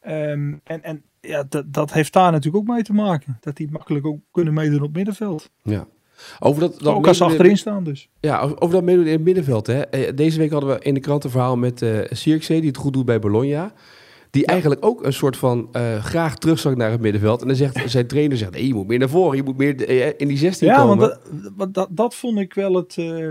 Ehm, 0.00 0.54
en 0.64 0.82
en 0.82 1.02
ja, 1.20 1.44
dat, 1.48 1.72
dat 1.72 1.92
heeft 1.92 2.12
daar 2.12 2.32
natuurlijk 2.32 2.68
ook 2.68 2.74
mee 2.74 2.82
te 2.82 2.92
maken. 2.92 3.38
Dat 3.40 3.56
die 3.56 3.70
makkelijk 3.70 4.06
ook 4.06 4.20
kunnen 4.30 4.54
meedoen 4.54 4.82
op 4.82 4.92
middenveld. 4.92 5.50
Ja. 5.62 5.86
Over 6.38 6.60
dat, 6.60 6.78
dat 6.78 6.94
ook 6.94 7.06
als 7.06 7.16
ze 7.16 7.24
achterin 7.24 7.56
staan 7.56 7.84
dus. 7.84 8.08
Ja, 8.20 8.40
over 8.40 8.70
dat 8.70 8.82
meedoen 8.84 9.06
in 9.06 9.12
het 9.12 9.24
middenveld. 9.24 9.66
Hè. 9.66 9.80
Eh, 9.80 10.16
Deze 10.16 10.38
week 10.38 10.50
hadden 10.50 10.70
we 10.70 10.84
in 10.84 10.94
de 10.94 11.00
krant 11.00 11.24
een 11.24 11.30
verhaal 11.30 11.56
met 11.56 11.84
Sierkzee, 12.10 12.58
die 12.60 12.68
het 12.68 12.76
goed 12.78 12.92
doet 12.92 13.04
bij 13.04 13.18
Bologna. 13.18 13.72
Die 14.30 14.46
eigenlijk 14.46 14.84
ook 14.84 15.04
een 15.04 15.12
soort 15.12 15.36
van 15.36 15.68
eh, 15.72 16.04
graag 16.04 16.38
terugzakt 16.38 16.76
naar 16.76 16.90
het 16.90 17.00
middenveld. 17.00 17.40
En 17.40 17.46
dan 17.46 17.56
zegt 17.56 17.80
zijn 17.90 18.06
trainer, 18.06 18.36
zegt, 18.36 18.50
nee, 18.50 18.66
je 18.66 18.74
moet 18.74 18.86
meer 18.86 18.98
naar 18.98 19.08
voren. 19.08 19.36
Je 19.36 19.42
moet 19.42 19.56
meer 19.56 19.88
in 20.20 20.28
die 20.28 20.38
16 20.38 20.66
Ja, 20.68 20.76
komen. 20.76 20.98
want 20.98 21.18
dat, 21.56 21.74
dat, 21.74 21.88
dat 21.90 22.14
vond 22.14 22.38
ik 22.38 22.54
wel 22.54 22.74
het, 22.74 22.96
eh, 22.98 23.28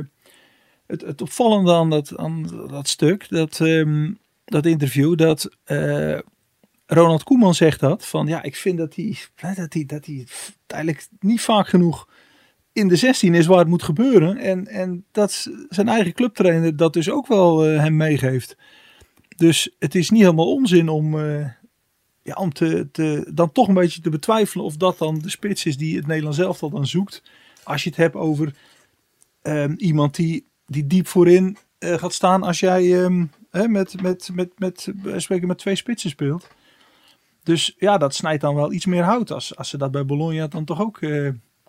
het, 0.88 1.02
het 1.02 1.22
opvallende 1.22 1.74
aan 1.74 1.90
dat, 1.90 2.18
aan 2.18 2.46
dat 2.70 2.88
stuk. 2.88 3.30
Dat, 3.30 3.60
ehm, 3.60 4.12
dat 4.46 4.66
interview. 4.66 5.18
Dat 5.18 5.50
Ronald 6.86 7.24
Koeman 7.24 7.54
zegt 7.54 7.80
dat. 7.80 8.06
Van 8.06 8.28
ja, 8.28 8.44
ik 8.44 8.56
vind 8.56 8.78
dat 8.78 8.96
hij, 8.96 9.16
dat 9.56 9.74
hij, 9.74 9.86
dat 9.86 10.06
hij 10.06 10.26
eigenlijk 10.68 11.08
niet 11.20 11.42
vaak 11.42 11.68
genoeg 11.68 12.08
in 12.74 12.88
de 12.88 12.96
16 12.96 13.34
is 13.34 13.46
waar 13.46 13.60
het 13.60 13.68
moet 13.68 13.84
gebeuren. 13.84 14.38
En, 14.38 14.68
en 14.68 15.06
dat 15.12 15.50
zijn 15.70 15.88
eigen 15.88 16.14
clubtrainer 16.14 16.76
dat 16.76 16.94
dus 16.94 17.10
ook 17.10 17.28
wel 17.28 17.66
eh, 17.66 17.80
hem 17.80 17.98
meegeeft. 17.98 18.58
Dus 19.36 19.76
het 19.80 19.96
is 19.96 20.10
niet 20.10 20.22
helemaal 20.22 20.54
onzin 20.54 20.90
om, 20.90 21.20
eh, 21.20 21.48
ja, 22.22 22.34
om 22.34 22.54
te, 22.54 22.90
te, 22.92 23.32
dan 23.34 23.52
toch 23.52 23.68
een 23.68 23.74
beetje 23.74 24.02
te 24.02 24.10
betwijfelen 24.10 24.66
of 24.66 24.78
dat 24.78 24.98
dan 24.98 25.20
de 25.20 25.30
spits 25.30 25.66
is 25.66 25.78
die 25.78 25.96
het 25.96 26.08
Nederlands 26.08 26.40
elftal 26.40 26.70
dan 26.70 26.88
zoekt. 26.88 27.24
Als 27.64 27.84
je 27.84 27.90
het 27.90 27.98
hebt 27.98 28.16
over 28.16 28.56
ehm, 29.42 29.74
iemand 29.78 30.16
die, 30.16 30.48
die 30.66 30.88
diep 30.88 31.08
voorin 31.08 31.58
eh, 31.78 31.94
gaat 31.94 32.14
staan 32.14 32.44
als 32.44 32.60
jij 32.60 33.04
ehm, 33.04 33.26
hè, 33.50 33.68
met, 33.68 34.02
met, 34.02 34.30
met, 34.34 34.54
met, 34.58 34.92
met, 35.46 35.58
twee 35.58 35.76
spitsen 35.76 36.10
speelt. 36.10 36.48
Dus 37.44 37.76
ja, 37.78 37.98
dat 37.98 38.16
snijdt 38.16 38.42
dan 38.42 38.56
wel 38.56 38.72
iets 38.72 38.86
meer 38.86 39.04
hout 39.04 39.32
als, 39.32 39.56
als 39.56 39.70
ze 39.70 39.78
dat 39.78 39.92
bij 39.92 40.06
Bologna 40.06 40.48
dan 40.48 40.66
toch 40.66 40.82
ook 40.82 41.00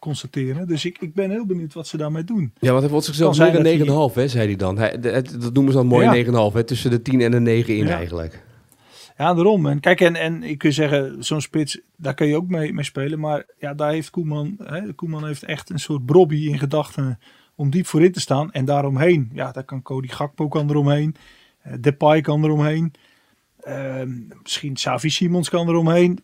constateren. 0.04 0.66
Dus 0.66 0.84
ik, 0.84 0.98
ik 1.00 1.14
ben 1.14 1.30
heel 1.30 1.46
benieuwd 1.46 1.74
wat 1.74 1.86
ze 1.86 1.96
daarmee 1.96 2.24
doen. 2.24 2.52
Ja, 2.60 2.68
want 2.70 2.80
hij 2.82 2.90
wordt 2.90 3.06
zichzelf 3.06 3.36
dan 3.36 4.08
9,5, 4.10 4.14
hè, 4.14 4.28
zei 4.28 4.46
hij 4.46 4.56
dan. 4.56 4.78
Hij, 4.78 5.00
dat 5.00 5.52
noemen 5.52 5.72
ze 5.72 5.78
dan 5.78 5.86
mooi 5.86 6.04
Ja. 6.24 6.48
9,5, 6.50 6.54
hè, 6.54 6.64
tussen 6.64 6.90
de 6.90 7.02
10 7.02 7.20
en 7.20 7.30
de 7.30 7.40
9 7.40 7.76
in 7.76 7.86
Ja. 7.86 7.96
eigenlijk. 7.96 8.42
Ja, 9.18 9.34
daarom. 9.34 9.66
En 9.66 9.80
kijk, 9.80 10.00
en, 10.00 10.16
en 10.16 10.42
ik 10.42 10.58
kun 10.58 10.72
zeggen, 10.72 11.24
zo'n 11.24 11.40
spits, 11.40 11.80
daar 11.96 12.14
kun 12.14 12.26
je 12.26 12.36
ook 12.36 12.48
mee, 12.48 12.72
mee 12.72 12.84
spelen. 12.84 13.20
Maar 13.20 13.44
ja, 13.58 13.74
daar 13.74 13.90
heeft 13.92 14.10
Koeman, 14.10 14.56
hè, 14.64 14.92
Koeman 14.92 15.26
heeft 15.26 15.42
echt 15.44 15.70
een 15.70 15.78
soort 15.78 16.06
Brobby 16.06 16.46
in 16.48 16.58
gedachten 16.58 17.18
om 17.54 17.70
diep 17.70 17.86
voorin 17.86 18.12
te 18.12 18.20
staan. 18.20 18.52
En 18.52 18.64
daaromheen, 18.64 19.30
ja, 19.32 19.52
daar 19.52 19.64
kan 19.64 19.82
Cody 19.82 20.08
Gakpo 20.08 20.48
kan 20.48 20.70
eromheen. 20.70 21.14
eh, 21.62 21.72
Depay 21.80 22.20
kan 22.20 22.44
eromheen. 22.44 22.92
Ehm 23.60 24.10
misschien 24.42 24.74
Xavi 24.74 25.10
Simons 25.10 25.48
kan 25.48 25.68
eromheen. 25.68 26.18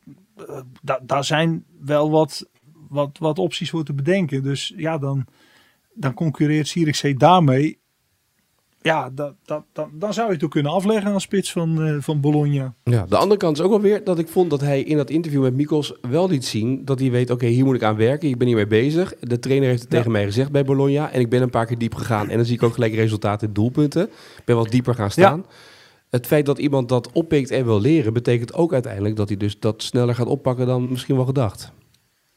Eh, 0.49 0.61
da- 0.83 1.01
daar 1.03 1.25
zijn 1.25 1.65
wel 1.81 2.11
wat, 2.11 2.49
wat, 2.91 3.19
wat 3.19 3.39
opties 3.39 3.71
voor 3.71 3.85
te 3.85 3.93
bedenken. 3.93 4.43
Dus 4.43 4.73
ja, 4.77 4.99
dan, 4.99 5.25
dan 5.95 6.15
concurreert 6.15 6.69
Zierikzee 6.69 7.15
daarmee. 7.15 7.79
Ja, 8.83 9.11
dat, 9.11 9.35
dat, 9.45 9.65
dat, 9.73 9.89
dan 9.93 10.15
zou 10.15 10.29
je 10.29 10.35
het 10.35 10.45
ook 10.45 10.51
kunnen 10.51 10.73
afleggen 10.73 11.13
als 11.13 11.23
spits 11.23 11.53
van, 11.53 11.83
eh, 11.83 11.95
van 11.99 12.21
Bologna. 12.21 12.75
Ja, 12.85 13.07
de 13.09 13.17
andere 13.17 13.41
kant 13.41 13.59
is 13.59 13.63
ook 13.65 13.71
wel 13.71 13.81
weer 13.81 14.05
dat 14.05 14.19
ik 14.19 14.29
vond 14.29 14.51
dat 14.51 14.61
hij 14.61 14.83
in 14.83 14.97
dat 14.97 15.11
interview 15.11 15.43
met 15.43 15.55
Mikos 15.55 15.95
wel 16.01 16.29
liet 16.29 16.45
zien 16.45 16.85
dat 16.85 16.99
hij 17.01 17.11
weet, 17.11 17.31
oké, 17.31 17.47
hier 17.47 17.65
moet 17.65 17.75
ik 17.75 17.83
aan 17.83 17.97
werken, 17.97 18.29
ik 18.29 18.39
ben 18.39 18.47
hiermee 18.47 18.67
bezig. 18.67 19.15
De 19.21 19.39
trainer 19.39 19.69
heeft 19.69 19.83
het 19.83 19.91
Ja. 19.91 19.97
tegen 19.97 20.13
mij 20.13 20.25
gezegd 20.25 20.51
bij 20.51 20.65
Bologna 20.65 21.11
en 21.11 21.21
ik 21.21 21.29
ben 21.31 21.43
een 21.43 21.51
paar 21.51 21.67
keer 21.67 21.79
diep 21.79 21.95
gegaan 21.95 22.29
en 22.29 22.37
dan 22.37 22.47
zie 22.47 22.55
ik 22.55 22.63
ook 22.63 22.75
gelijk 22.75 22.95
resultaten 22.95 23.47
in 23.49 23.55
doelpunten. 23.55 24.03
Ik 24.37 24.43
ben 24.45 24.57
wat 24.57 24.71
dieper 24.71 24.95
gaan 24.95 25.11
staan. 25.11 25.45
Het 26.11 26.27
feit 26.27 26.47
dat 26.47 26.59
iemand 26.59 26.89
dat 26.89 27.13
oppikt 27.13 27.51
en 27.51 27.65
wil 27.65 27.81
leren, 27.81 28.13
betekent 28.13 28.55
ook 28.55 28.73
uiteindelijk 28.73 29.17
dat 29.17 29.29
hij 29.29 29.37
dus 29.37 29.59
dat 29.59 29.83
sneller 29.83 30.15
gaat 30.15 30.27
oppakken 30.27 30.67
dan 30.67 30.89
misschien 30.91 31.17
wel 31.17 31.25
gedacht. 31.25 31.73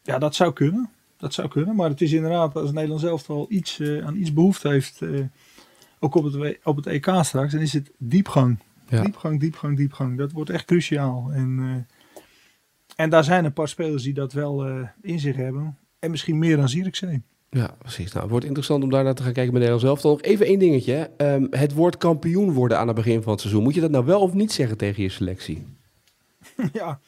Ja, 0.03 0.19
dat 0.19 0.35
zou 0.35 0.53
kunnen. 0.53 0.89
Dat 1.17 1.33
zou 1.33 1.47
kunnen. 1.47 1.75
Maar 1.75 1.89
het 1.89 2.01
is 2.01 2.11
inderdaad, 2.11 2.55
als 2.55 2.71
Nederland 2.71 3.01
zelf 3.01 3.29
al 3.29 3.45
iets, 3.49 3.79
eh, 3.79 4.05
aan 4.05 4.15
iets 4.15 4.33
behoefte 4.33 4.69
heeft, 4.69 5.01
eh, 5.01 5.09
ook 5.99 6.15
op 6.15 6.23
het, 6.23 6.57
op 6.63 6.75
het 6.75 6.85
EK 6.85 7.07
straks, 7.21 7.51
dan 7.51 7.61
is 7.61 7.73
het 7.73 7.91
diepgang. 7.97 8.59
Ja. 8.89 9.03
Diepgang, 9.03 9.39
diepgang, 9.39 9.77
diepgang. 9.77 10.17
Dat 10.17 10.31
wordt 10.31 10.49
echt 10.49 10.65
cruciaal. 10.65 11.29
En, 11.31 11.59
eh, 11.59 12.23
en 12.95 13.09
daar 13.09 13.23
zijn 13.23 13.45
een 13.45 13.53
paar 13.53 13.67
spelers 13.67 14.03
die 14.03 14.13
dat 14.13 14.33
wel 14.33 14.65
in 15.01 15.19
zich 15.19 15.35
hebben. 15.35 15.77
En 15.99 16.11
misschien 16.11 16.37
meer 16.37 16.57
dan 16.57 16.69
Zierikzee. 16.69 17.21
Ja, 17.49 17.75
precies. 17.77 18.07
Nou, 18.07 18.19
het 18.19 18.29
wordt 18.29 18.45
interessant 18.45 18.83
om 18.83 18.89
daar 18.89 19.03
naar 19.03 19.15
te 19.15 19.23
gaan 19.23 19.33
kijken 19.33 19.53
met 19.53 19.61
Nederland 19.61 19.81
zelf. 19.81 20.01
Dan 20.01 20.11
nog 20.11 20.21
even 20.21 20.45
één 20.45 20.59
dingetje. 20.59 21.11
Ehm, 21.17 21.47
het 21.49 21.73
woord 21.73 21.97
kampioen 21.97 22.51
worden 22.51 22.79
aan 22.79 22.87
het 22.87 22.95
begin 22.95 23.21
van 23.21 23.31
het 23.31 23.41
seizoen. 23.41 23.63
Moet 23.63 23.75
je 23.75 23.81
dat 23.81 23.91
nou 23.91 24.05
wel 24.05 24.21
of 24.21 24.33
niet 24.33 24.51
zeggen 24.51 24.77
tegen 24.77 25.03
je 25.03 25.09
selectie? 25.09 25.65
ja. 26.73 26.99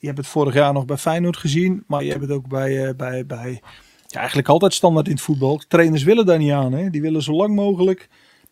Je 0.00 0.06
hebt 0.06 0.18
het 0.18 0.26
vorig 0.26 0.54
jaar 0.54 0.72
nog 0.72 0.84
bij 0.84 0.96
Feyenoord 0.96 1.36
gezien, 1.36 1.84
maar 1.86 2.04
je 2.04 2.10
hebt 2.10 2.22
het 2.22 2.30
ook 2.30 2.48
bij, 2.48 2.86
eh, 2.86 2.94
bij, 2.94 3.26
bij 3.26 3.62
ja, 4.06 4.18
eigenlijk 4.18 4.48
altijd 4.48 4.74
standaard 4.74 5.06
in 5.06 5.12
het 5.12 5.22
voetbal. 5.22 5.62
Trainers 5.68 6.02
willen 6.02 6.26
daar 6.26 6.38
niet 6.38 6.52
aan. 6.52 6.72
Hè? 6.72 6.90
Die 6.90 7.00
willen 7.00 7.22
zo 7.22 7.32
lang 7.32 7.54
mogelijk, 7.54 8.08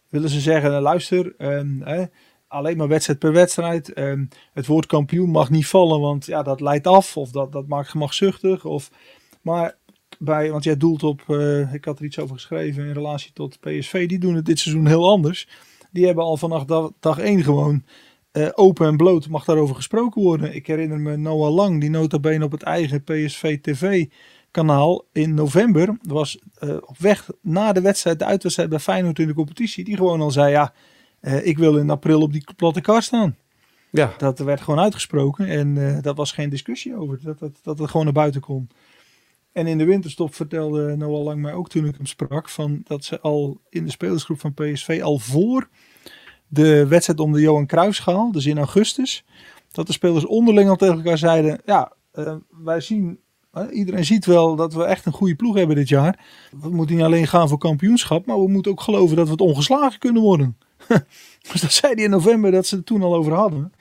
willen 0.08 0.30
ze 0.30 0.40
zeggen, 0.40 0.74
eh, 0.74 0.80
luister, 0.80 1.34
ehm, 1.38 2.06
alleen 2.48 2.76
maar 2.76 2.88
wedstrijd 2.88 3.18
per 3.18 3.32
wedstrijd. 3.32 3.92
Ehm, 3.92 4.24
het 4.52 4.66
woord 4.66 4.86
kampioen 4.86 5.30
mag 5.30 5.50
niet 5.50 5.66
vallen, 5.66 6.00
want 6.00 6.26
ja, 6.26 6.42
dat 6.42 6.60
leidt 6.60 6.86
af 6.86 7.16
of 7.16 7.30
dat, 7.30 7.52
dat 7.52 7.66
maakt 7.66 7.88
gemakzuchtig. 7.88 8.64
Of, 8.64 8.90
maar 9.42 9.76
bij, 10.18 10.50
want 10.50 10.64
jij 10.64 10.76
doelt 10.76 11.02
op, 11.02 11.24
eh, 11.28 11.74
ik 11.74 11.84
had 11.84 11.98
er 11.98 12.04
iets 12.04 12.18
over 12.18 12.34
geschreven 12.34 12.84
in 12.84 12.92
relatie 12.92 13.32
tot 13.32 13.60
PSV, 13.60 14.08
die 14.08 14.18
doen 14.18 14.34
het 14.34 14.46
dit 14.46 14.58
seizoen 14.58 14.86
heel 14.86 15.08
anders. 15.08 15.48
Die 15.90 16.06
hebben 16.06 16.24
al 16.24 16.36
vanaf 16.36 16.64
dag, 16.64 16.90
dag 17.00 17.18
één 17.18 17.42
gewoon 17.42 17.84
eh, 18.38 18.48
open 18.54 18.86
en 18.86 18.96
bloot 18.96 19.28
mag 19.28 19.44
daarover 19.44 19.74
gesproken 19.74 20.22
worden. 20.22 20.54
Ik 20.54 20.66
herinner 20.66 21.00
me 21.00 21.16
Noah 21.16 21.54
Lang, 21.54 21.80
die 21.80 21.90
nota 21.90 22.18
bene 22.18 22.44
op 22.44 22.52
het 22.52 22.62
eigen 22.62 23.04
PSV 23.04 23.60
TV 23.60 24.06
kanaal 24.50 25.04
in 25.12 25.34
november 25.34 25.98
was 26.02 26.38
eh, 26.54 26.76
op 26.80 26.98
weg 26.98 27.30
na 27.40 27.72
de 27.72 27.80
wedstrijd, 27.80 28.18
de 28.18 28.24
uitwedstrijd 28.24 28.68
bij 28.68 28.78
Feyenoord 28.78 29.18
in 29.18 29.26
de 29.26 29.34
competitie, 29.34 29.84
die 29.84 29.96
gewoon 29.96 30.20
al 30.20 30.30
zei, 30.30 30.50
ja, 30.50 30.72
eh, 31.20 31.46
ik 31.46 31.58
wil 31.58 31.76
in 31.76 31.90
april 31.90 32.20
op 32.20 32.32
die 32.32 32.44
platte 32.56 32.80
kar 32.80 33.02
staan. 33.02 33.36
Ja, 33.90 34.14
Dat 34.18 34.38
werd 34.38 34.60
gewoon 34.60 34.80
uitgesproken 34.80 35.46
en 35.46 36.00
dat 36.02 36.16
was 36.16 36.32
geen 36.32 36.48
discussie 36.48 36.96
over, 36.96 37.20
dat, 37.22 37.38
dat, 37.38 37.58
dat 37.62 37.78
het 37.78 37.90
gewoon 37.90 38.04
naar 38.04 38.14
buiten 38.14 38.40
kon. 38.40 38.68
En 39.52 39.66
in 39.66 39.78
de 39.78 39.84
winterstop 39.84 40.34
vertelde 40.34 40.96
Noah 40.96 41.24
Lang 41.24 41.40
mij 41.40 41.52
ook 41.52 41.68
toen 41.68 41.86
ik 41.86 41.96
hem 41.96 42.06
sprak, 42.06 42.48
van 42.48 42.80
dat 42.84 43.04
ze 43.04 43.20
al 43.20 43.60
in 43.68 43.84
de 43.84 43.90
spelersgroep 43.90 44.40
van 44.40 44.54
PSV 44.54 45.00
al 45.02 45.18
voor 45.18 45.68
de 46.48 46.86
wedstrijd 46.86 47.20
om 47.20 47.32
de 47.32 47.40
Johan 47.40 47.66
Cruijffschaal, 47.66 48.32
dus 48.32 48.46
in 48.46 48.58
augustus, 48.58 49.24
dat 49.72 49.86
de 49.86 49.92
spelers 49.92 50.26
onderling 50.26 50.68
al 50.68 50.76
tegen 50.76 50.94
elkaar 50.96 51.18
zeiden, 51.18 51.60
ja, 51.64 51.92
eh, 52.12 52.34
wij 52.62 52.80
zien, 52.80 53.18
eh, 53.52 53.62
iedereen 53.72 54.04
ziet 54.04 54.24
wel 54.26 54.56
dat 54.56 54.74
we 54.74 54.84
echt 54.84 55.06
een 55.06 55.12
goede 55.12 55.34
ploeg 55.34 55.56
hebben 55.56 55.76
dit 55.76 55.88
jaar. 55.88 56.18
We 56.60 56.68
moeten 56.70 56.96
niet 56.96 57.04
alleen 57.04 57.26
gaan 57.26 57.48
voor 57.48 57.58
kampioenschap, 57.58 58.26
maar 58.26 58.40
we 58.40 58.48
moeten 58.48 58.72
ook 58.72 58.80
geloven 58.80 59.16
dat 59.16 59.24
we 59.26 59.30
het 59.32 59.40
ongeslagen 59.40 59.98
kunnen 59.98 60.22
worden. 60.22 60.56
dus 61.52 61.60
dat 61.60 61.72
zei 61.72 61.94
hij 61.94 62.04
in 62.04 62.10
november 62.10 62.50
dat 62.50 62.66
ze 62.66 62.76
het 62.76 62.86
toen 62.86 63.02
al 63.02 63.14
over 63.14 63.32
hadden. 63.32 63.72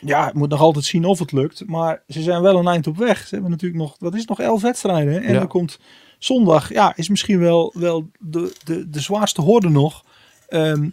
Ja, 0.00 0.24
het 0.24 0.34
moet 0.34 0.48
nog 0.48 0.60
altijd 0.60 0.84
zien 0.84 1.04
of 1.04 1.18
het 1.18 1.32
lukt. 1.32 1.66
Maar 1.66 2.02
ze 2.08 2.22
zijn 2.22 2.42
wel 2.42 2.58
een 2.58 2.66
eind 2.68 2.86
op 2.86 2.96
weg. 2.96 3.18
Ze 3.26 3.28
hebben 3.34 3.50
natuurlijk 3.50 3.80
nog, 3.80 3.96
wat 3.98 4.14
is 4.14 4.24
nog 4.24 4.40
elf 4.40 4.62
wedstrijden. 4.62 5.12
hè? 5.12 5.18
En 5.18 5.32
Ja. 5.34 5.40
er 5.40 5.46
komt 5.46 5.78
zondag, 6.18 6.72
ja, 6.72 6.92
is 6.96 7.08
misschien 7.08 7.38
wel, 7.38 7.72
wel 7.78 8.08
de, 8.18 8.52
de, 8.64 8.88
de 8.90 9.00
zwaarste 9.00 9.40
horde 9.42 9.68
nog. 9.68 10.04
ehm, 10.48 10.88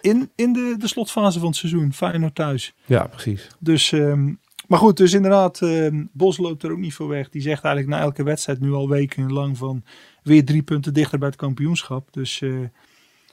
in 0.00 0.30
in 0.34 0.52
de, 0.52 0.74
de 0.78 0.88
slotfase 0.88 1.38
van 1.38 1.48
het 1.48 1.56
seizoen. 1.56 1.92
Feyenoord 1.92 2.34
thuis. 2.34 2.74
ja 2.84 3.06
precies. 3.06 3.46
Dus, 3.58 3.92
ehm, 3.92 4.32
maar 4.66 4.78
goed, 4.78 4.96
dus 4.96 5.12
inderdaad, 5.12 5.62
ehm, 5.62 6.04
Bos 6.12 6.38
loopt 6.38 6.62
er 6.62 6.72
ook 6.72 6.78
niet 6.78 6.94
voor 6.94 7.08
weg. 7.08 7.28
Die 7.28 7.42
zegt 7.42 7.64
eigenlijk 7.64 7.96
na 7.96 8.02
elke 8.02 8.22
wedstrijd 8.22 8.60
nu 8.60 8.72
al 8.72 8.88
wekenlang 8.88 9.58
van 9.58 9.84
weer 10.22 10.44
drie 10.44 10.62
punten 10.62 10.94
dichter 10.94 11.18
bij 11.18 11.28
het 11.28 11.36
kampioenschap. 11.36 12.12
Dus 12.12 12.40
eh, 12.40 12.50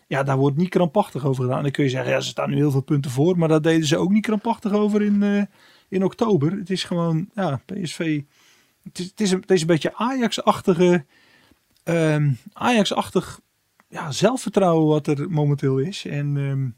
ja, 0.08 0.23
daar 0.23 0.38
wordt 0.38 0.58
niet 0.58 0.69
krampachtig 0.69 1.25
over 1.25 1.43
gedaan. 1.43 1.62
Dan 1.63 1.71
kun 1.71 1.84
je 1.84 1.89
zeggen, 1.89 2.12
ja, 2.12 2.19
ze 2.19 2.30
staan 2.30 2.49
nu 2.49 2.56
heel 2.56 2.71
veel 2.71 2.82
punten 2.82 3.12
voor. 3.12 3.38
Maar 3.38 3.47
daar 3.47 3.62
deden 3.62 3.88
ze 3.88 3.97
ook 3.97 4.12
niet 4.12 4.25
krampachtig 4.25 4.71
over 4.71 5.02
in, 5.02 5.23
eh, 5.23 5.43
in 5.89 6.04
oktober. 6.04 6.52
Het 6.52 6.69
is 6.69 6.84
gewoon, 6.84 7.30
ja, 7.34 7.62
PSV. 7.65 8.21
Het 8.84 8.99
is, 8.99 9.06
het 9.06 9.21
is, 9.21 9.32
een, 9.32 9.41
het 9.41 9.52
is 9.52 9.62
een 9.62 9.67
beetje 9.67 9.95
Ajax-achtige, 9.95 11.06
ehm, 11.84 12.32
Ajax-achtig 12.54 13.39
ja, 13.89 14.12
zelfvertrouwen 14.12 14.88
wat 14.88 15.08
er 15.08 15.30
momenteel 15.30 15.78
is. 15.78 16.06
En 16.06 16.38
ehm, 16.38 16.69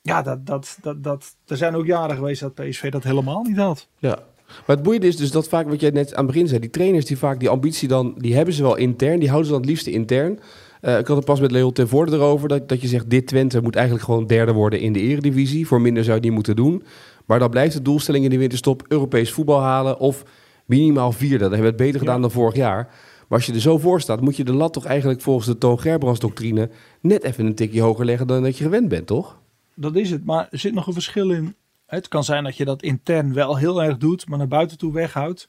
ja, 0.00 0.22
dat, 0.22 0.46
dat, 0.46 0.78
dat, 0.82 1.02
dat, 1.02 1.36
er 1.46 1.56
zijn 1.56 1.74
ook 1.74 1.86
jaren 1.86 2.16
geweest 2.16 2.40
dat 2.40 2.54
PSV 2.54 2.90
dat 2.90 3.04
helemaal 3.04 3.42
niet 3.42 3.56
had. 3.56 3.88
Ja. 3.98 4.18
Maar 4.46 4.76
het 4.76 4.82
boeiende 4.82 5.06
is 5.06 5.16
dus 5.16 5.30
dat 5.30 5.48
vaak, 5.48 5.68
wat 5.68 5.80
jij 5.80 5.90
net 5.90 6.14
aan 6.14 6.24
het 6.24 6.32
begin 6.32 6.48
zei, 6.48 6.60
die 6.60 6.70
trainers 6.70 7.04
die 7.04 7.18
vaak 7.18 7.40
die 7.40 7.48
ambitie 7.48 7.88
dan, 7.88 8.14
die 8.18 8.34
hebben 8.34 8.54
ze 8.54 8.62
wel 8.62 8.76
intern, 8.76 9.18
die 9.18 9.28
houden 9.28 9.46
ze 9.46 9.52
dan 9.52 9.60
het 9.60 9.70
liefste 9.70 9.90
intern. 9.90 10.40
Eh, 10.80 10.98
ik 10.98 11.06
had 11.06 11.16
het 11.16 11.26
pas 11.26 11.40
met 11.40 11.50
Leo 11.50 11.72
ten 11.72 11.88
Voorde 11.88 12.12
erover, 12.16 12.48
dat, 12.48 12.68
dat 12.68 12.80
je 12.80 12.88
zegt, 12.88 13.10
dit 13.10 13.26
Twente 13.26 13.62
moet 13.62 13.76
eigenlijk 13.76 14.04
gewoon 14.04 14.26
derde 14.26 14.52
worden 14.52 14.80
in 14.80 14.92
de 14.92 15.00
eredivisie. 15.00 15.66
Voor 15.66 15.80
minder 15.80 16.04
zou 16.04 16.16
je 16.16 16.22
niet 16.22 16.32
moeten 16.32 16.56
doen. 16.56 16.82
Maar 17.26 17.38
dan 17.38 17.50
blijft 17.50 17.74
de 17.74 17.82
doelstelling 17.82 18.24
in 18.24 18.30
de 18.30 18.38
winterstop 18.38 18.84
Europees 18.88 19.32
voetbal 19.32 19.60
halen 19.60 19.98
of 19.98 20.24
minimaal 20.66 21.12
vierde. 21.12 21.38
Dan 21.38 21.52
hebben 21.52 21.60
we 21.60 21.76
het 21.76 21.76
beter 21.76 21.98
gedaan 21.98 22.20
dan 22.20 22.30
vorig 22.30 22.54
jaar. 22.54 22.88
Maar 23.32 23.40
als 23.40 23.50
je 23.50 23.56
er 23.56 23.62
zo 23.62 23.78
voor 23.78 24.00
staat, 24.00 24.20
moet 24.20 24.36
je 24.36 24.44
de 24.44 24.52
lat 24.52 24.72
toch 24.72 24.84
eigenlijk 24.84 25.20
volgens 25.20 25.46
de 25.46 25.58
Toon 25.58 25.80
Gerbrands 25.80 26.20
doctrine 26.20 26.70
net 27.00 27.22
even 27.22 27.46
een 27.46 27.54
tikje 27.54 27.80
hoger 27.80 28.04
leggen 28.04 28.26
dan 28.26 28.42
dat 28.42 28.58
je 28.58 28.64
gewend 28.64 28.88
bent, 28.88 29.06
toch? 29.06 29.40
Dat 29.74 29.96
is 29.96 30.10
het. 30.10 30.24
Maar 30.24 30.48
er 30.50 30.58
zit 30.58 30.74
nog 30.74 30.86
een 30.86 30.92
verschil 30.92 31.30
in. 31.30 31.54
Het 31.86 32.08
kan 32.08 32.24
zijn 32.24 32.44
dat 32.44 32.56
je 32.56 32.64
dat 32.64 32.82
intern 32.82 33.34
wel 33.34 33.56
heel 33.56 33.82
erg 33.82 33.96
doet, 33.96 34.28
maar 34.28 34.38
naar 34.38 34.48
buiten 34.48 34.78
toe 34.78 34.92
weghoudt. 34.92 35.48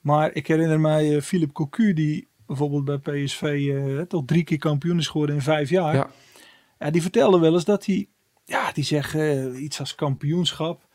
Maar 0.00 0.34
ik 0.34 0.46
herinner 0.46 0.80
mij 0.80 1.16
eh, 1.16 1.22
Philip 1.22 1.52
Cocu, 1.52 1.92
die 1.92 2.28
bijvoorbeeld 2.46 2.84
bij 2.84 2.98
PSV 2.98 3.42
eh, 3.42 4.00
toch 4.00 4.22
drie 4.26 4.44
keer 4.44 4.58
kampioen 4.58 4.98
is 4.98 5.08
geworden 5.08 5.36
in 5.36 5.42
vijf 5.42 5.70
jaar. 5.70 5.94
Ja. 5.94 6.10
Ja, 6.78 6.90
die 6.90 7.02
vertelde 7.02 7.38
wel 7.38 7.52
eens 7.52 7.64
dat 7.64 7.86
hij, 7.86 8.08
ja, 8.44 8.72
die 8.72 8.84
zegt 8.84 9.14
eh, 9.14 9.62
iets 9.62 9.80
als 9.80 9.94
kampioenschap. 9.94 10.86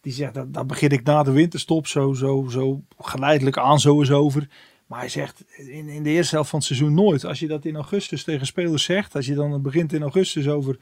Die 0.00 0.12
zegt, 0.12 0.34
dat, 0.34 0.54
daar 0.54 0.66
begin 0.66 0.90
ik 0.90 1.04
na 1.04 1.22
de 1.22 1.32
winterstop 1.32 1.86
zo, 1.86 2.12
zo, 2.12 2.46
zo 2.50 2.82
geleidelijk 2.98 3.58
aan 3.58 3.80
zo 3.80 3.98
eens 3.98 4.10
over. 4.10 4.48
Maar 4.88 4.98
hij 4.98 5.08
zegt, 5.08 5.44
in, 5.56 5.88
in 5.88 6.02
de 6.02 6.10
eerste 6.10 6.34
helft 6.34 6.50
van 6.50 6.58
het 6.58 6.68
seizoen 6.68 6.94
nooit. 6.94 7.24
Als 7.24 7.40
je 7.40 7.46
dat 7.46 7.64
in 7.64 7.74
augustus 7.74 8.24
tegen 8.24 8.46
spelers 8.46 8.84
zegt, 8.84 9.14
als 9.14 9.26
je 9.26 9.34
dan 9.34 9.62
begint 9.62 9.92
in 9.92 10.02
augustus 10.02 10.48
over 10.48 10.78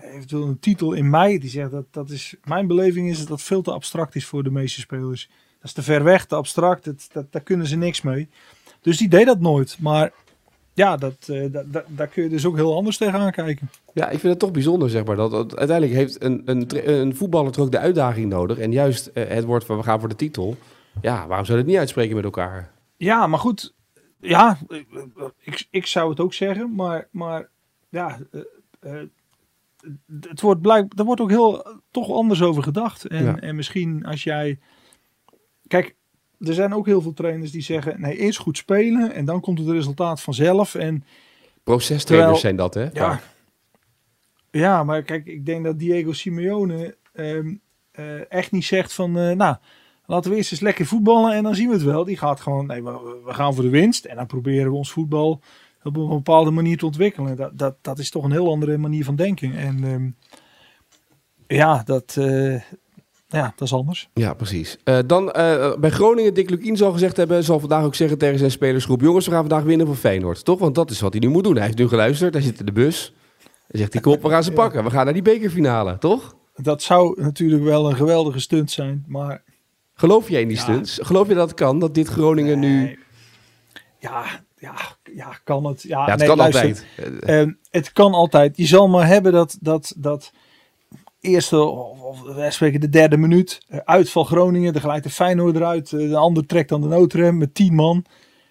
eventueel 0.00 0.46
een 0.46 0.58
titel 0.58 0.92
in 0.92 1.10
mei, 1.10 1.38
die 1.38 1.50
zegt 1.50 1.70
dat, 1.70 1.84
dat 1.90 2.10
is, 2.10 2.34
mijn 2.44 2.66
beleving 2.66 3.10
is 3.10 3.18
dat 3.18 3.28
dat 3.28 3.42
veel 3.42 3.62
te 3.62 3.72
abstract 3.72 4.14
is 4.14 4.26
voor 4.26 4.42
de 4.42 4.50
meeste 4.50 4.80
spelers. 4.80 5.28
Dat 5.56 5.64
is 5.64 5.72
te 5.72 5.82
ver 5.82 6.04
weg, 6.04 6.26
te 6.26 6.34
abstract, 6.34 6.84
dat, 7.12 7.26
daar 7.32 7.42
kunnen 7.42 7.66
ze 7.66 7.76
niks 7.76 8.02
mee. 8.02 8.28
Dus 8.80 8.96
die 8.96 9.08
deed 9.08 9.26
dat 9.26 9.40
nooit. 9.40 9.76
Maar 9.80 10.12
ja, 10.74 10.96
dat, 10.96 11.16
eh, 11.28 11.52
da- 11.52 11.64
da- 11.66 11.84
daar 11.88 12.06
kun 12.06 12.22
je 12.22 12.28
dus 12.28 12.46
ook 12.46 12.56
heel 12.56 12.76
anders 12.76 12.96
tegenaan 12.96 13.32
kijken. 13.32 13.70
Ja, 13.92 14.04
ik 14.04 14.18
vind 14.18 14.32
het 14.32 14.38
toch 14.38 14.50
bijzonder, 14.50 14.90
zeg 14.90 15.04
maar. 15.04 15.16
Dat, 15.16 15.56
uiteindelijk 15.56 15.98
heeft 15.98 16.22
een, 16.22 16.42
een, 16.44 16.90
een 17.00 17.16
voetballer 17.16 17.52
toch 17.52 17.64
ook 17.64 17.70
de 17.72 17.78
uitdaging 17.78 18.28
nodig. 18.28 18.58
En 18.58 18.72
juist 18.72 19.06
eh, 19.06 19.28
het 19.28 19.44
woord 19.44 19.64
van 19.64 19.76
we 19.76 19.82
gaan 19.82 20.00
voor 20.00 20.08
de 20.08 20.16
titel. 20.16 20.56
Ja, 21.02 21.26
waarom 21.26 21.46
zou 21.46 21.58
je 21.58 21.62
het 21.64 21.72
niet 21.72 21.80
uitspreken 21.80 22.14
met 22.16 22.24
elkaar? 22.24 22.74
Ja, 22.96 23.26
maar 23.26 23.38
goed. 23.38 23.74
Ja, 24.20 24.58
ik, 25.38 25.66
ik 25.70 25.86
zou 25.86 26.10
het 26.10 26.20
ook 26.20 26.34
zeggen. 26.34 26.74
Maar, 26.74 27.08
maar 27.10 27.48
ja, 27.88 28.18
eh, 28.30 28.40
eh, 28.80 29.06
het 30.20 30.40
wordt 30.40 30.60
blijk, 30.60 30.92
er 30.98 31.04
wordt 31.04 31.20
ook 31.20 31.30
heel 31.30 31.80
toch 31.90 32.10
anders 32.10 32.42
over 32.42 32.62
gedacht. 32.62 33.06
En, 33.06 33.24
Ja. 33.24 33.38
en 33.40 33.56
misschien 33.56 34.04
als 34.04 34.22
jij. 34.24 34.58
Kijk, 35.66 35.94
er 36.38 36.54
zijn 36.54 36.74
ook 36.74 36.86
heel 36.86 37.00
veel 37.02 37.12
trainers 37.12 37.50
die 37.50 37.62
zeggen: 37.62 38.00
nee, 38.00 38.16
eerst 38.16 38.38
goed 38.38 38.56
spelen 38.56 39.12
en 39.12 39.24
dan 39.24 39.40
komt 39.40 39.58
het 39.58 39.68
resultaat 39.68 40.20
vanzelf. 40.20 40.74
En 40.74 41.04
Procestrainers 41.62 42.40
zijn 42.40 42.56
dat, 42.56 42.74
hè? 42.74 42.88
ja, 42.92 43.20
ja, 44.50 44.84
maar 44.84 45.02
kijk, 45.02 45.26
ik 45.26 45.46
denk 45.46 45.64
dat 45.64 45.78
Diego 45.78 46.12
Simeone 46.12 46.96
ehm, 47.12 47.54
eh, 47.90 48.30
echt 48.32 48.52
niet 48.52 48.64
zegt 48.64 48.92
van, 48.92 49.12
nou, 49.12 49.56
laten 50.06 50.30
we 50.30 50.36
eerst 50.36 50.52
eens 50.52 50.60
lekker 50.60 50.86
voetballen 50.86 51.32
en 51.32 51.42
dan 51.42 51.54
zien 51.54 51.68
we 51.68 51.74
het 51.74 51.82
wel. 51.82 52.04
Die 52.04 52.16
gaat 52.16 52.40
gewoon, 52.40 52.66
nee, 52.66 52.82
we, 52.82 53.20
we 53.24 53.34
gaan 53.34 53.54
voor 53.54 53.64
de 53.64 53.70
winst 53.70 54.04
en 54.04 54.16
dan 54.16 54.26
proberen 54.26 54.70
we 54.70 54.76
ons 54.76 54.92
voetbal 54.92 55.40
op 55.82 55.96
een 55.96 56.08
bepaalde 56.08 56.50
manier 56.50 56.78
te 56.78 56.86
ontwikkelen. 56.86 57.36
Dat, 57.36 57.58
dat, 57.58 57.76
dat 57.80 57.98
is 57.98 58.10
toch 58.10 58.24
een 58.24 58.32
heel 58.32 58.50
andere 58.50 58.76
manier 58.76 59.04
van 59.04 59.16
denken. 59.16 59.56
En 59.56 59.84
ehm, 59.84 60.10
ja, 61.46 61.82
dat, 61.84 62.16
eh, 62.18 62.54
ja, 63.28 63.52
dat 63.56 63.60
is 63.60 63.72
anders. 63.72 64.08
Ja, 64.14 64.34
precies. 64.34 64.76
Eh, 64.84 64.98
dan 65.06 65.32
eh, 65.32 65.76
bij 65.76 65.90
Groningen, 65.90 66.34
Dick 66.34 66.50
Lukien 66.50 66.76
zal 66.76 66.92
gezegd 66.92 67.16
hebben, 67.16 67.44
zal 67.44 67.60
vandaag 67.60 67.84
ook 67.84 67.94
zeggen 67.94 68.18
tegen 68.18 68.38
zijn 68.38 68.50
spelersgroep: 68.50 69.00
Jongens, 69.00 69.26
we 69.26 69.32
gaan 69.32 69.48
vandaag 69.48 69.62
winnen 69.62 69.86
van 69.86 69.96
Feyenoord. 69.96 70.44
Toch? 70.44 70.58
Want 70.58 70.74
dat 70.74 70.90
is 70.90 71.00
wat 71.00 71.12
hij 71.12 71.20
nu 71.20 71.28
moet 71.28 71.44
doen. 71.44 71.56
Hij 71.56 71.64
heeft 71.64 71.78
nu 71.78 71.88
geluisterd, 71.88 72.34
hij 72.34 72.42
zit 72.42 72.60
in 72.60 72.66
de 72.66 72.72
bus. 72.72 73.14
Hij 73.42 73.80
zegt: 73.80 73.92
die 73.92 74.00
kop, 74.00 74.22
we 74.22 74.28
gaan 74.28 74.44
ze 74.44 74.52
pakken. 74.62 74.84
We 74.84 74.90
gaan 74.90 75.04
naar 75.04 75.14
die 75.14 75.22
bekerfinale, 75.22 75.98
toch? 75.98 76.36
Dat 76.54 76.82
zou 76.82 77.22
natuurlijk 77.22 77.62
wel 77.62 77.88
een 77.88 77.96
geweldige 77.96 78.40
stunt 78.40 78.70
zijn, 78.70 79.04
maar 79.06 79.42
Geloof 79.98 80.28
jij 80.28 80.40
in 80.40 80.48
die 80.48 80.56
Ja. 80.56 80.62
stunts? 80.62 80.98
Geloof 81.02 81.28
je 81.28 81.34
dat 81.34 81.48
het 81.48 81.58
kan, 81.58 81.78
dat 81.78 81.94
dit 81.94 82.08
Groningen 82.08 82.58
nu. 82.58 82.98
Ja, 83.98 84.24
ja, 84.58 84.74
ja, 85.14 85.38
kan 85.44 85.64
het. 85.64 85.82
Ja, 85.82 85.98
Ja, 86.04 86.10
het 86.10 86.18
nee, 86.18 86.28
kan 86.28 86.36
luister, 86.36 86.62
altijd. 86.68 86.86
Eh, 87.24 87.40
Ehm, 87.40 87.52
het 87.70 87.92
kan 87.92 88.12
altijd. 88.12 88.56
Je 88.56 88.66
zal 88.66 88.88
maar 88.88 89.06
hebben 89.06 89.32
dat, 89.32 89.58
dat, 89.60 89.94
dat 89.96 90.32
eerste, 91.20 91.58
of, 91.60 92.22
wij 92.22 92.50
spreken 92.50 92.80
de 92.80 92.88
derde 92.88 93.16
minuut, 93.16 93.58
eh, 93.68 93.78
uitval 93.84 94.24
Groningen, 94.24 94.72
dan 94.72 94.82
glijdt 94.82 95.04
de 95.04 95.10
Feyenoord 95.10 95.56
eruit, 95.56 95.92
eh, 95.92 95.98
de 96.08 96.16
ander 96.16 96.46
trekt 96.46 96.68
dan 96.68 96.80
de 96.80 96.88
noodrem 96.88 97.38
met 97.38 97.54
tien 97.54 97.74
man. 97.74 98.04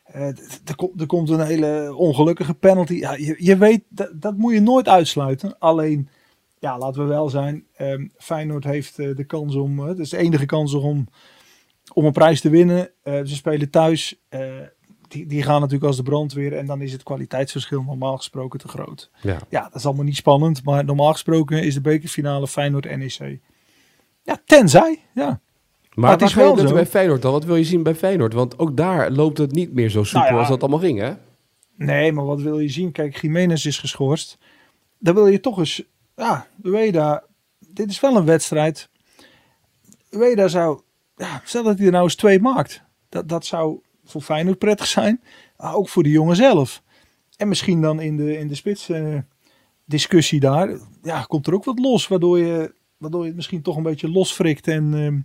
Eh, 0.05 0.27
er, 0.65 0.75
komt, 0.75 1.01
er 1.01 1.08
komt 1.08 1.29
een 1.29 1.39
hele 1.45 1.93
ongelukkige 1.95 2.53
penalty. 2.53 2.93
Ja, 2.93 3.13
je, 3.15 3.36
je 3.38 3.58
weet, 3.58 3.84
dat, 3.89 4.12
dat 4.13 4.38
moet 4.38 4.53
je 4.53 4.62
nooit 4.62 4.88
uitsluiten. 4.88 5.55
Alleen, 5.60 6.10
ja, 6.60 6.77
laten 6.77 7.01
we 7.01 7.08
wel 7.08 7.29
zijn, 7.29 7.63
ehm, 7.75 8.08
Feyenoord 8.17 8.63
heeft 8.63 8.95
de 8.95 9.23
kans 9.27 9.55
om, 9.55 9.79
het 9.79 9.99
is 9.99 10.10
de 10.10 10.17
enige 10.17 10.45
kans 10.45 10.73
om, 10.73 11.08
om 11.93 12.06
een 12.06 12.12
prijs 12.12 12.41
te 12.41 12.50
winnen. 12.50 12.89
Eh, 13.04 13.13
ze 13.13 13.36
spelen 13.36 13.69
thuis. 13.69 14.15
eh, 14.30 14.41
die, 15.08 15.26
die 15.26 15.43
gaan 15.43 15.60
natuurlijk 15.60 15.86
als 15.86 15.98
de 15.98 16.04
brandweer 16.04 16.58
en 16.58 16.65
dan 16.65 16.82
is 16.82 16.91
het 16.91 17.04
kwaliteitsverschil 17.04 17.84
normaal 17.84 18.17
gesproken 18.17 18.60
te 18.60 18.67
groot. 18.67 19.10
ja. 19.21 19.38
Ja, 19.50 19.63
dat 19.63 19.76
is 19.76 19.86
allemaal 19.86 20.06
niet 20.06 20.15
spannend, 20.15 20.63
maar 20.63 20.86
normaal 20.86 21.12
gesproken 21.12 21.63
is 21.63 21.74
de 21.74 21.82
bekerfinale 21.82 22.48
Feyenoord-NEC. 22.48 23.39
Ja, 24.24 24.41
tenzij, 24.45 25.00
ja. 25.13 25.39
Maar 25.93 26.12
het 26.12 26.21
is 26.21 26.34
wel 26.34 26.58
zo. 26.58 26.74
bij 26.74 26.86
Feyenoord 26.86 27.21
dan? 27.21 27.32
Wat 27.32 27.45
wil 27.45 27.56
je 27.56 27.63
zien 27.63 27.84
bij 27.84 27.95
Feyenoord? 27.95 28.34
Want 28.34 28.60
ook 28.60 28.78
daar 28.78 29.12
loopt 29.12 29.38
het 29.38 29.52
niet 29.52 29.74
meer 29.74 29.89
zo 29.89 30.04
soepel 30.04 30.19
Nou 30.19 30.34
ja. 30.34 30.39
als 30.39 30.50
dat 30.50 30.62
allemaal 30.62 30.80
ging, 30.80 31.00
hè? 31.00 31.13
Nee, 31.78 32.12
maar 32.12 32.26
wat 32.26 32.41
wil 32.41 32.60
je 32.60 32.69
zien? 32.69 32.91
Kijk, 32.91 33.21
Jiménez 33.21 33.65
is 33.65 33.80
geschorst. 33.80 34.38
Dan 35.00 35.13
wil 35.13 35.28
je 35.28 35.39
toch 35.39 35.58
eens, 35.58 35.84
ja, 36.15 36.48
Ueda, 36.63 37.24
dit 37.60 37.89
is 37.89 38.00
wel 38.00 38.15
een 38.15 38.26
wedstrijd. 38.26 38.89
Ueda 40.10 40.48
zou, 40.48 40.82
ja, 41.15 41.41
stel 41.43 41.63
dat 41.63 41.78
hij 41.78 41.86
er 41.86 41.91
nou 41.91 42.04
eens 42.04 42.15
twee 42.15 42.39
maakt. 42.39 42.84
Dat, 43.10 43.30
dat 43.30 43.45
zou 43.45 43.80
voor 44.06 44.21
Feyenoord 44.21 44.58
prettig 44.58 44.88
zijn, 44.88 45.21
maar 45.58 45.75
ook 45.75 45.89
voor 45.89 46.04
de 46.04 46.10
jongen 46.10 46.36
zelf. 46.36 46.84
En 47.38 47.47
misschien 47.47 47.82
dan 47.82 47.99
in 47.99 48.17
de, 48.17 48.38
in 48.38 48.47
de 48.47 48.56
spits 48.56 48.89
eh, 48.89 49.17
discussie 49.86 50.39
daar, 50.39 50.78
ja, 51.04 51.23
komt 51.23 51.47
er 51.47 51.54
ook 51.54 51.63
wat 51.63 51.80
los, 51.80 52.08
waardoor 52.08 52.39
je, 52.39 52.73
waardoor 52.97 53.21
je 53.21 53.28
het 53.28 53.36
misschien 53.36 53.62
toch 53.62 53.78
een 53.78 53.84
beetje 53.84 54.10
losfrikt 54.10 54.67
en, 54.67 54.93
ehm, 54.93 55.19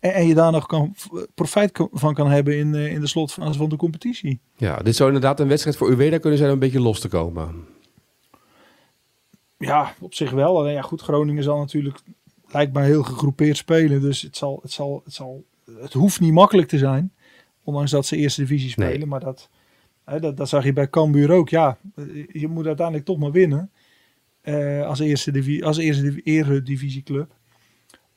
en, 0.00 0.14
en 0.14 0.26
je 0.26 0.34
daar 0.34 0.52
nog 0.52 0.66
kan, 0.66 0.94
profijt 1.34 1.88
van 1.92 2.14
kan 2.14 2.30
hebben 2.30 2.56
in, 2.56 2.74
eh, 2.74 2.92
in 2.92 3.00
de 3.00 3.06
slotfase 3.06 3.58
van 3.58 3.68
de 3.68 3.76
competitie. 3.76 4.40
Ja, 4.56 4.76
dit 4.76 4.96
zou 4.96 5.12
inderdaad 5.12 5.40
een 5.40 5.48
wedstrijd 5.48 5.76
voor 5.76 5.88
Ueda 5.88 6.18
kunnen 6.18 6.38
zijn 6.38 6.50
om 6.50 6.54
een 6.54 6.60
beetje 6.60 6.80
los 6.80 7.00
te 7.00 7.08
komen. 7.08 7.66
Ja, 9.58 9.94
op 10.00 10.14
zich 10.14 10.30
wel. 10.30 10.58
Alleen 10.58 10.72
ja, 10.72 10.82
goed, 10.82 11.00
Groningen 11.00 11.42
zal 11.42 11.58
natuurlijk 11.58 11.98
lijkt 12.52 12.72
mij 12.72 12.84
heel 12.84 13.02
gegroepeerd 13.02 13.56
spelen. 13.56 14.00
Dus 14.00 14.22
het, 14.22 14.36
zal, 14.36 14.58
het, 14.62 14.72
zal, 14.72 15.00
het, 15.04 15.14
zal, 15.14 15.44
het 15.80 15.92
hoeft 15.92 16.20
niet 16.20 16.32
makkelijk 16.32 16.68
te 16.68 16.78
zijn. 16.78 17.12
Ondanks 17.64 17.90
dat 17.90 18.06
ze 18.06 18.16
eerste 18.16 18.40
divisie 18.40 18.70
spelen. 18.70 18.98
Nee. 18.98 19.06
Maar 19.06 19.20
dat, 19.20 19.50
hè, 20.04 20.20
dat, 20.20 20.36
dat 20.36 20.48
zag 20.48 20.64
je 20.64 20.72
bij 20.72 20.90
Cambuur 20.90 21.30
ook. 21.30 21.48
Ja, 21.48 21.78
je 22.32 22.48
moet 22.48 22.66
uiteindelijk 22.66 23.06
toch 23.06 23.18
maar 23.18 23.32
winnen. 23.32 23.70
eh, 24.42 24.86
als 24.86 24.98
eerste, 25.00 25.30
divi 25.30 25.62
als 25.62 25.76
eerste 25.76 26.02
divi 26.02 26.20
eredivisieclub. 26.24 27.34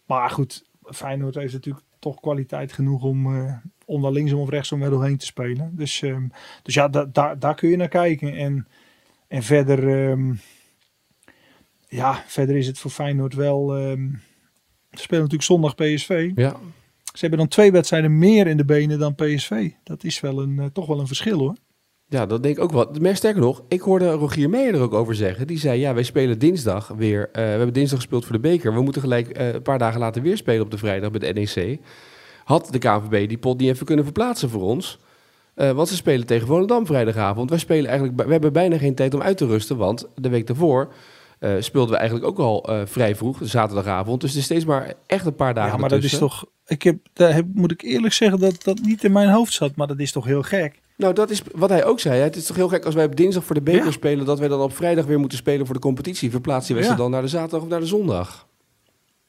Maar 0.05 0.29
goed, 0.29 0.65
Feyenoord 0.83 1.35
heeft 1.35 1.53
natuurlijk 1.53 1.85
toch 1.99 2.19
kwaliteit 2.19 2.71
genoeg 2.73 3.03
om, 3.03 3.35
eh, 3.35 3.53
om 3.85 4.01
daar 4.01 4.11
linksom 4.11 4.39
of 4.39 4.49
rechtsom 4.49 4.79
wel 4.79 4.89
doorheen 4.89 5.17
te 5.17 5.25
spelen. 5.25 5.71
Dus, 5.75 6.01
ehm, 6.01 6.27
dus 6.63 6.73
ja, 6.73 6.87
da, 6.87 7.05
daar 7.05 7.39
daar 7.39 7.55
kun 7.55 7.69
je 7.69 7.75
naar 7.77 7.87
kijken. 7.87 8.33
En, 8.35 8.67
en 9.27 9.43
verder... 9.43 10.09
ehm, 10.09 10.33
ja, 11.87 12.23
verder 12.27 12.55
is 12.55 12.67
het 12.67 12.79
voor 12.79 12.91
Feyenoord 12.91 13.33
wel. 13.33 13.75
ehm 13.77 14.09
spelen 15.03 15.23
natuurlijk 15.23 15.49
zondag 15.49 15.75
PSV. 15.75 16.31
Ja, 16.35 16.55
Ze 17.03 17.17
hebben 17.19 17.39
dan 17.39 17.47
twee 17.47 17.71
wedstrijden 17.71 18.17
meer 18.17 18.47
in 18.47 18.57
de 18.57 18.65
benen 18.65 18.99
dan 18.99 19.15
PSV. 19.15 19.69
Dat 19.83 20.03
is 20.03 20.19
wel 20.19 20.41
een, 20.41 20.59
eh, 20.59 20.65
toch 20.73 20.85
wel 20.85 20.99
een 20.99 21.07
verschil 21.07 21.37
hoor. 21.39 21.55
ja 22.07 22.25
dat 22.25 22.43
denk 22.43 22.57
ik 22.57 22.63
ook 22.63 22.71
wel. 22.71 22.91
Maar 23.01 23.15
sterker 23.15 23.41
nog, 23.41 23.63
ik 23.67 23.81
hoorde 23.81 24.11
Rogier 24.11 24.49
Meijer 24.49 24.73
er 24.73 24.81
ook 24.81 24.93
over 24.93 25.15
zeggen. 25.15 25.47
Die 25.47 25.59
zei, 25.59 25.79
ja, 25.79 25.93
wij 25.93 26.03
spelen 26.03 26.39
dinsdag 26.39 26.87
weer. 26.87 27.29
eh, 27.31 27.43
we 27.43 27.49
hebben 27.49 27.73
dinsdag 27.73 27.99
gespeeld 27.99 28.23
voor 28.25 28.33
de 28.35 28.41
beker. 28.41 28.73
We 28.73 28.81
moeten 28.81 29.01
gelijk 29.01 29.27
eh, 29.29 29.53
een 29.53 29.61
paar 29.61 29.79
dagen 29.79 29.99
later 29.99 30.21
weer 30.21 30.37
spelen 30.37 30.61
op 30.63 30.71
de 30.71 30.77
vrijdag 30.77 31.11
met 31.11 31.21
de 31.21 31.33
NEC. 31.33 31.79
Had 32.43 32.67
de 32.71 32.77
KNVB 32.77 33.27
die 33.27 33.37
pot 33.37 33.59
niet 33.59 33.69
even 33.69 33.85
kunnen 33.85 34.05
verplaatsen 34.05 34.49
voor 34.49 34.61
ons? 34.61 34.99
Want 35.55 35.87
ze 35.87 35.95
spelen 35.95 36.25
tegen 36.25 36.47
Volendam 36.47 36.85
vrijdagavond. 36.85 37.49
Wij 37.49 37.59
spelen 37.59 37.89
eigenlijk, 37.89 38.23
we 38.25 38.31
hebben 38.31 38.53
bijna 38.53 38.77
geen 38.77 38.95
tijd 38.95 39.13
om 39.13 39.21
uit 39.21 39.37
te 39.37 39.45
rusten. 39.45 39.77
Want 39.77 40.07
de 40.15 40.29
week 40.29 40.47
daarvoor 40.47 40.93
eh, 41.45 41.61
speelden 41.61 41.91
we 41.91 41.97
eigenlijk 41.97 42.27
ook 42.29 42.39
al 42.39 42.63
eh, 42.63 42.81
vrij 42.85 43.15
vroeg, 43.15 43.39
zaterdagavond. 43.41 44.21
Dus 44.21 44.29
het 44.29 44.39
is 44.39 44.45
steeds 44.45 44.65
maar 44.65 44.93
echt 45.07 45.25
een 45.25 45.35
paar 45.35 45.53
dagen 45.53 45.71
ja, 45.71 45.77
maar 45.77 45.89
dat 45.89 46.03
is 46.03 46.17
toch. 46.17 46.45
Ik 46.67 46.83
heb, 46.83 46.97
daar 47.13 47.33
heb, 47.33 47.45
moet 47.53 47.71
ik 47.71 47.81
eerlijk 47.81 48.13
zeggen 48.13 48.39
dat 48.39 48.63
dat 48.63 48.79
niet 48.81 49.03
in 49.03 49.11
mijn 49.11 49.29
hoofd 49.29 49.53
zat. 49.53 49.75
Maar 49.75 49.87
dat 49.87 49.99
is 49.99 50.11
toch 50.11 50.25
heel 50.25 50.41
gek. 50.41 50.79
Nou, 50.97 51.13
dat 51.13 51.29
is 51.29 51.41
wat 51.55 51.69
hij 51.69 51.85
ook 51.85 51.99
zei. 51.99 52.17
hè. 52.17 52.23
Het 52.23 52.35
is 52.35 52.45
toch 52.45 52.55
heel 52.55 52.67
gek 52.67 52.85
als 52.85 52.95
wij 52.95 53.05
op 53.05 53.15
dinsdag 53.15 53.43
voor 53.43 53.55
de 53.55 53.61
beker 53.61 53.85
Ja. 53.85 53.91
spelen... 53.91 54.25
dat 54.25 54.39
wij 54.39 54.47
dan 54.47 54.59
op 54.61 54.75
vrijdag 54.75 55.05
weer 55.05 55.19
moeten 55.19 55.37
spelen 55.37 55.65
voor 55.65 55.75
de 55.75 55.81
competitie. 55.81 56.29
Die 56.29 56.39
wedstrijd 56.43 56.85
Ja. 56.85 56.95
dan 56.95 57.11
naar 57.11 57.21
de 57.21 57.27
zaterdag 57.27 57.61
of 57.61 57.67
naar 57.67 57.79
de 57.79 57.85
zondag. 57.85 58.47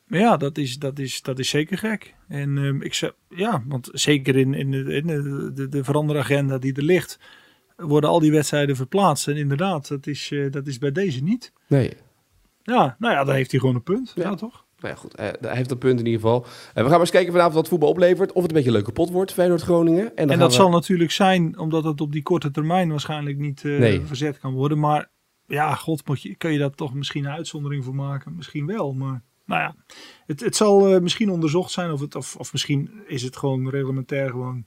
Ja, 0.09 0.37
dat 0.37 0.59
is, 0.59 0.79
dat 0.79 0.98
is, 0.98 1.22
dat 1.22 1.38
is 1.38 1.48
zeker 1.48 1.79
gek. 1.79 2.14
En 2.29 2.59
ehm, 2.59 2.83
ik 2.83 2.94
zeg, 2.94 3.12
ja, 3.29 3.62
want 3.68 3.88
zeker 3.92 4.37
in, 4.37 4.55
in, 4.55 4.70
de, 4.70 4.79
in 4.94 5.07
de, 5.07 5.50
de, 5.55 5.68
de 5.68 5.85
veranderagenda 5.85 6.59
die 6.59 6.74
er 6.74 6.83
ligt, 6.83 7.18
worden 7.76 8.11
al 8.11 8.20
die 8.20 8.33
wedstrijden 8.33 8.76
verplaatst. 8.76 9.29
En 9.29 9.37
inderdaad, 9.37 9.88
dat 9.88 10.07
is, 10.07 10.31
eh, 10.33 10.50
dat 10.50 10.66
is 10.66 10.79
bij 10.79 10.92
deze 10.92 11.22
niet. 11.22 11.52
Nee. 11.66 11.92
Ja, 12.74 12.96
nou 12.98 13.14
ja, 13.14 13.24
dan 13.24 13.35
heeft 13.35 13.50
hij 13.50 13.61
gewoon 13.61 13.74
een 13.74 13.83
punt. 13.83 14.12
Ja. 14.14 14.22
Ja, 14.22 14.35
toch? 14.35 14.64
Nou 14.79 14.94
ja, 14.94 15.00
goed. 15.00 15.14
eh, 15.14 15.29
hij 15.40 15.57
heeft 15.57 15.68
dat 15.68 15.79
punt 15.79 15.98
in 16.00 16.07
ieder 16.07 16.20
geval. 16.20 16.42
En 16.44 16.48
we 16.74 16.81
gaan 16.81 16.90
maar 16.90 17.00
eens 17.00 17.11
kijken 17.11 17.33
vanavond 17.33 17.55
wat 17.55 17.68
voetbal 17.68 17.88
oplevert. 17.88 18.33
Of 18.33 18.42
het 18.42 18.50
een 18.50 18.57
beetje 18.57 18.68
een 18.70 18.76
leuke 18.76 18.92
pot 18.92 19.11
wordt, 19.11 19.33
Feyenoord-Groningen. 19.33 20.05
En, 20.05 20.12
dan 20.26 20.31
En 20.31 20.38
dat 20.38 20.50
we- 20.50 20.57
zal 20.57 20.70
natuurlijk 20.70 21.11
zijn, 21.11 21.59
omdat 21.59 21.85
het 21.85 22.00
op 22.00 22.12
die 22.12 22.22
korte 22.22 22.50
termijn 22.50 22.88
waarschijnlijk 22.90 23.38
niet 23.38 23.64
eh, 23.64 23.79
Nee. 23.79 24.00
verzet 24.00 24.38
kan 24.38 24.52
worden. 24.52 24.79
Maar 24.79 25.11
ja, 25.46 25.74
god, 25.74 26.07
moet 26.09 26.22
je, 26.22 26.35
kun 26.37 26.52
je 26.52 26.59
daar 26.59 26.70
toch 26.70 26.94
misschien 26.94 27.24
een 27.24 27.31
uitzondering 27.33 27.85
voor 27.85 27.94
maken? 27.94 28.37
Misschien 28.37 28.66
wel, 28.66 28.92
maar 28.92 29.22
nou 29.44 29.61
ja. 29.61 29.74
Het, 30.26 30.40
het 30.40 30.57
zal 30.57 30.94
eh, 30.94 31.00
misschien 31.00 31.31
onderzocht 31.31 31.70
zijn 31.70 31.92
of, 31.92 32.00
het, 32.00 32.14
of, 32.14 32.37
of 32.37 32.52
misschien 32.52 32.90
is 33.07 33.22
het 33.22 33.37
gewoon 33.37 33.68
reglementair 33.70 34.31
gewoon, 34.31 34.66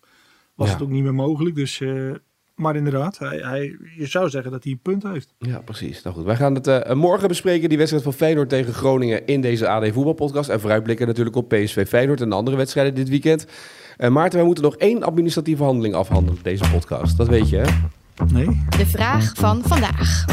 was 0.56 0.68
Ja. 0.68 0.74
het 0.74 0.84
ook 0.84 0.90
niet 0.90 1.04
meer 1.04 1.14
mogelijk. 1.16 1.56
Dus, 1.56 1.80
eh, 1.82 2.12
maar 2.60 2.76
inderdaad, 2.76 3.18
hij, 3.18 3.38
hij, 3.38 3.78
je 3.98 4.06
zou 4.06 4.30
zeggen 4.30 4.52
dat 4.52 4.64
hij 4.64 4.72
een 4.72 4.80
punt 4.82 5.04
heeft. 5.04 5.34
Ja, 5.38 5.60
precies. 5.60 6.02
Nou 6.02 6.16
goed, 6.16 6.26
wij 6.26 6.36
gaan 6.36 6.56
het 6.56 6.68
eh, 6.68 6.96
morgen 6.96 7.28
bespreken. 7.28 7.70
Die 7.70 7.78
wedstrijd 7.78 8.04
van 8.04 8.14
Feyenoord 8.14 8.50
tegen 8.50 8.74
Groningen 8.74 9.26
in 9.26 9.42
deze 9.42 9.68
AD 9.68 9.94
Voetbalpodcast. 9.94 10.50
En 10.50 10.60
vooruitblikken 10.60 11.08
natuurlijk 11.08 11.36
op 11.36 11.50
PSV 11.50 11.88
Feyenoord 11.88 12.22
en 12.22 12.30
de 12.30 12.36
andere 12.36 12.58
wedstrijden 12.58 12.96
dit 12.96 13.10
weekend. 13.10 13.48
Eh, 13.98 14.10
Maarten, 14.10 14.38
wij 14.38 14.46
moeten 14.46 14.64
nog 14.64 14.76
één 14.76 15.04
administratieve 15.04 15.64
handeling 15.64 15.96
afhandelen 15.96 16.38
op 16.38 16.44
deze 16.44 16.64
podcast. 16.72 17.18
Dat 17.18 17.28
weet 17.28 17.50
je, 17.50 17.58
hè? 17.58 17.72
Nee? 18.34 18.64
De 18.78 18.86
vraag 18.86 19.34
van 19.36 19.62
vandaag. 19.64 20.26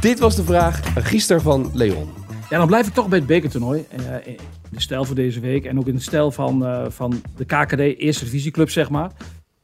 Dit 0.00 0.18
was 0.18 0.36
de 0.36 0.44
vraag 0.44 0.80
gisteren 0.94 1.42
van 1.42 1.70
Leon. 1.72 2.08
Ja, 2.50 2.58
dan 2.58 2.66
blijf 2.66 2.86
ik 2.86 2.94
toch 2.94 3.08
bij 3.08 3.18
het 3.18 3.26
bekertoernooi. 3.26 3.84
Eh, 3.88 4.26
in 4.26 4.38
de 4.70 4.80
stijl 4.80 5.04
voor 5.04 5.14
deze 5.14 5.40
week 5.40 5.64
en 5.64 5.78
ook 5.78 5.86
in 5.86 5.94
de 5.94 6.00
stijl 6.00 6.30
van, 6.30 6.64
eh, 6.64 6.84
van 6.88 7.22
de 7.36 7.44
KKD 7.44 7.78
Eerste 7.78 8.24
Divisieclub, 8.24 8.70
zeg 8.70 8.90
maar. 8.90 9.10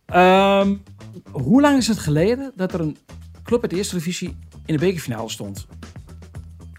Ehm, 0.07 0.75
hoe 1.31 1.61
lang 1.61 1.77
is 1.77 1.88
het 1.88 1.99
geleden 1.99 2.53
dat 2.57 2.73
er 2.73 2.81
een 2.81 2.97
club 3.45 3.62
uit 3.62 3.71
de 3.71 3.77
eerste 3.77 3.95
divisie 3.97 4.37
in 4.64 4.75
de 4.75 4.81
bekerfinale 4.81 5.29
stond. 5.29 5.66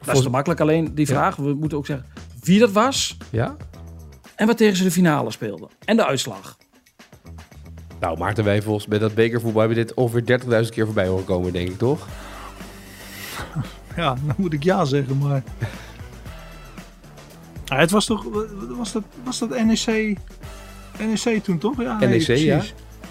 Dat 0.05 0.15
is 0.15 0.21
te 0.21 0.29
makkelijk 0.29 0.59
alleen 0.59 0.95
die 0.95 1.05
vraag. 1.07 1.35
We 1.35 1.53
moeten 1.53 1.77
ook 1.77 1.85
zeggen 1.85 2.07
wie 2.43 2.59
dat 2.59 2.71
was 2.71 3.17
Ja? 3.29 3.55
en 4.35 4.47
wat 4.47 4.57
tegen 4.57 4.75
ze 4.75 4.83
de 4.83 4.91
finale 4.91 5.31
speelden. 5.31 5.69
En 5.85 5.95
de 5.95 6.05
uitslag. 6.05 6.57
Nou, 7.99 8.17
Maarten 8.17 8.43
Wijfels, 8.43 8.87
met 8.87 8.99
dat 8.99 9.13
bekervoetbal 9.13 9.59
hebben 9.59 9.77
we 9.77 9.83
dit 9.85 9.93
ongeveer 9.93 10.63
30.000 10.65 10.69
keer 10.69 10.85
voorbij 10.85 11.07
horen 11.07 11.25
komen, 11.25 11.53
denk 11.53 11.69
ik, 11.69 11.77
toch? 11.77 12.07
Ja, 13.95 14.15
dan 14.25 14.35
moet 14.37 14.53
ik 14.53 14.63
ja 14.63 14.85
zeggen, 14.85 15.17
maar... 15.17 15.43
Ja, 17.65 17.77
het 17.77 17.91
was 17.91 18.05
toch... 18.05 18.25
Was 18.77 18.91
dat, 18.91 19.03
was 19.23 19.39
dat 19.39 19.49
NEC... 19.49 20.17
NEC 20.99 21.43
toen 21.43 21.57
toch? 21.57 21.81
Ja, 21.81 21.99
NEC, 21.99 22.27
ja. 22.27 22.61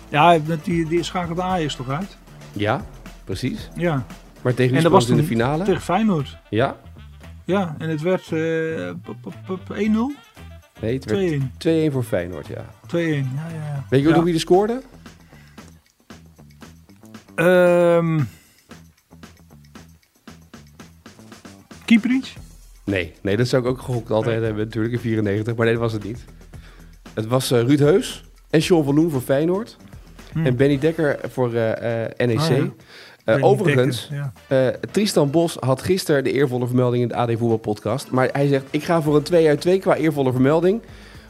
Ja, 0.08 0.38
die, 0.62 0.86
die 0.88 1.02
schakelde 1.02 1.42
Ajax 1.42 1.74
toch 1.76 1.88
uit? 1.88 2.16
Ja, 2.52 2.84
precies. 3.24 3.68
Ja, 3.76 4.06
Maar 4.42 4.54
tegen 4.54 4.68
wie 4.70 4.76
En 4.76 4.82
dat 4.82 4.92
was 4.92 5.08
in 5.08 5.16
de 5.16 5.22
finale? 5.24 5.64
tegen 5.64 5.82
Feyenoord. 5.82 6.38
Ja? 6.50 6.76
Ja, 7.44 7.74
en 7.78 7.88
het 7.88 8.00
werd 8.00 8.22
eh, 8.32 8.90
p- 9.02 9.30
p- 9.46 9.74
1-0? 9.74 9.74
2-1. 9.74 9.78
Nee, 10.80 10.94
het 10.94 11.04
werd 11.04 11.88
2-1 11.90 11.92
voor 11.92 12.02
Feyenoord, 12.02 12.46
ja. 12.46 12.64
2-1, 12.86 12.90
ja, 12.90 12.98
ja, 12.98 13.24
ja. 13.54 13.84
Weet 13.90 14.02
je 14.02 14.08
ook 14.08 14.14
Ja. 14.14 14.22
wie 14.22 14.34
er 14.34 14.40
scoorde? 14.40 14.82
Ehm 17.34 18.20
Kieprits? 21.84 22.34
Nee, 22.84 23.12
nee, 23.22 23.36
dat 23.36 23.48
zou 23.48 23.62
ik 23.62 23.68
ook 23.68 23.80
gehokt 23.80 24.10
altijd 24.10 24.42
hebben, 24.42 24.64
natuurlijk 24.64 24.94
in 24.94 25.00
94, 25.00 25.54
maar 25.56 25.64
nee, 25.64 25.74
dat 25.74 25.82
was 25.82 25.92
het 25.92 26.04
niet. 26.04 26.24
Het 27.14 27.26
was 27.26 27.50
eh, 27.50 27.60
Ruud 27.60 27.78
Heus 27.78 28.24
en 28.50 28.62
Sean 28.62 28.84
van 28.84 28.94
Loen 28.94 29.10
voor 29.10 29.20
Feyenoord. 29.20 29.76
Hm. 30.36 30.46
En 30.46 30.56
Benny 30.56 30.78
Dekker 30.78 31.18
voor 31.30 31.54
eh, 31.54 32.04
eh, 32.04 32.28
NEC. 32.28 32.40
Ja. 32.40 32.68
Eh, 33.24 33.44
overigens, 33.44 34.08
Dekker, 34.08 34.32
ja. 34.48 34.72
Tristan 34.90 35.30
Bos 35.30 35.56
had 35.60 35.82
gisteren 35.82 36.24
de 36.24 36.32
eervolle 36.32 36.66
vermelding 36.66 37.02
in 37.02 37.08
de 37.08 37.14
AD 37.14 37.30
Voetbal 37.30 37.56
podcast. 37.56 38.10
Maar 38.10 38.28
hij 38.32 38.46
zegt, 38.46 38.64
ik 38.70 38.84
ga 38.84 39.02
voor 39.02 39.16
een 39.16 39.22
2 39.22 39.48
uit 39.48 39.60
2 39.60 39.78
qua 39.78 39.96
eervolle 39.96 40.32
vermelding. 40.32 40.80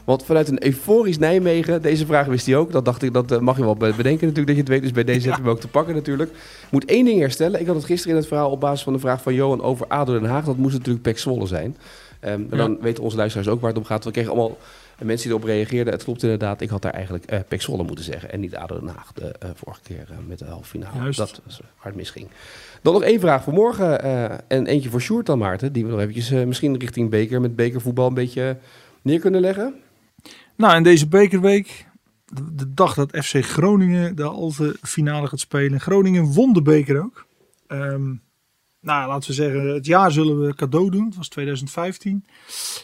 Want 0.03 0.25
vanuit 0.25 0.47
een 0.47 0.65
euforisch 0.65 1.17
Nijmegen, 1.17 1.81
deze 1.81 2.05
vraag 2.05 2.25
wist 2.25 2.45
hij 2.45 2.55
ook. 2.55 2.71
Dat 2.71 2.85
dacht 2.85 3.03
ik, 3.03 3.13
dat 3.13 3.41
mag 3.41 3.57
je 3.57 3.63
wel 3.63 3.75
be- 3.75 3.93
bedenken 3.97 4.27
natuurlijk 4.27 4.47
dat 4.47 4.55
je 4.55 4.61
het 4.61 4.69
weet. 4.69 4.81
Dus 4.81 4.91
bij 4.91 5.03
deze 5.03 5.27
heb 5.27 5.37
je 5.37 5.43
hem 5.43 5.51
ook 5.51 5.59
te 5.59 5.67
pakken 5.67 5.95
natuurlijk. 5.95 6.29
Ik 6.31 6.71
moet 6.71 6.85
één 6.85 7.05
ding 7.05 7.19
herstellen. 7.19 7.59
Ik 7.59 7.67
had 7.67 7.75
het 7.75 7.85
gisteren 7.85 8.11
in 8.11 8.19
het 8.19 8.27
verhaal 8.27 8.51
op 8.51 8.59
basis 8.59 8.83
van 8.83 8.93
de 8.93 8.99
vraag 8.99 9.21
van 9.21 9.33
Johan 9.33 9.61
over 9.61 9.87
ADO 9.87 10.13
Den 10.19 10.29
Haag. 10.29 10.45
Dat 10.45 10.57
moest 10.57 10.73
natuurlijk 10.77 11.03
Pek 11.03 11.17
Zwolle 11.19 11.47
zijn. 11.47 11.77
Ehm, 12.19 12.41
maar 12.49 12.57
dan 12.57 12.77
weten 12.81 13.03
onze 13.03 13.17
luisteraars 13.17 13.47
ook 13.49 13.61
waar 13.61 13.69
het 13.69 13.79
om 13.79 13.85
gaat. 13.85 14.03
We 14.03 14.11
kregen 14.11 14.31
allemaal 14.31 14.57
eh, 14.97 15.05
mensen 15.05 15.29
die 15.29 15.37
erop 15.37 15.49
reageerden. 15.49 15.93
Het 15.93 16.03
klopt 16.03 16.23
inderdaad. 16.23 16.61
Ik 16.61 16.69
had 16.69 16.81
daar 16.81 16.93
eigenlijk 16.93 17.25
eh 17.25 17.39
Pek 17.47 17.61
Zwolle 17.61 17.83
moeten 17.83 18.05
zeggen. 18.05 18.31
En 18.31 18.39
niet 18.39 18.55
ADO 18.55 18.79
Den 18.79 18.87
Haag 18.95 19.11
de 19.13 19.27
eh, 19.39 19.49
vorige 19.55 19.81
keer 19.81 20.07
eh, 20.09 20.17
met 20.27 20.39
de 20.39 20.45
halve 20.45 20.69
finale. 20.69 20.97
Juist. 21.01 21.17
Dat 21.17 21.41
was 21.45 21.59
eh, 21.59 21.65
waar 21.77 21.85
het 21.85 21.95
misging. 21.95 22.27
Dan 22.81 22.93
nog 22.93 23.03
één 23.03 23.19
vraag 23.19 23.43
voor 23.43 23.53
morgen. 23.53 24.01
eh, 24.03 24.37
en 24.47 24.65
eentje 24.65 24.89
voor 24.89 25.01
Sjoerd 25.01 25.25
dan, 25.25 25.37
Maarten. 25.37 25.73
Die 25.73 25.83
we 25.85 25.91
nog 25.91 25.99
eventjes 25.99 26.31
eh, 26.31 26.43
misschien 26.45 26.77
richting 26.77 27.09
beker 27.09 27.41
met 27.41 27.55
bekervoetbal 27.55 28.07
een 28.07 28.13
beetje 28.13 28.57
neer 29.01 29.19
kunnen 29.19 29.41
leggen. 29.41 29.73
Nou, 30.55 30.75
in 30.75 30.83
deze 30.83 31.07
bekerweek, 31.07 31.85
de, 32.25 32.55
de 32.55 32.73
dag 32.73 32.93
dat 32.93 33.17
FC 33.25 33.35
Groningen 33.45 34.15
de 34.15 34.23
halve 34.23 34.75
finale 34.81 35.27
gaat 35.27 35.39
spelen. 35.39 35.79
Groningen 35.79 36.23
won 36.33 36.53
de 36.53 36.61
beker 36.61 37.03
ook. 37.03 37.25
Ehm, 37.67 38.13
nou, 38.81 39.07
laten 39.07 39.29
we 39.29 39.35
zeggen, 39.35 39.67
het 39.67 39.85
jaar 39.85 40.11
zullen 40.11 40.39
we 40.41 40.55
cadeau 40.55 40.89
doen. 40.91 41.05
Het 41.05 41.15
was 41.15 41.27
2015. 41.27 42.25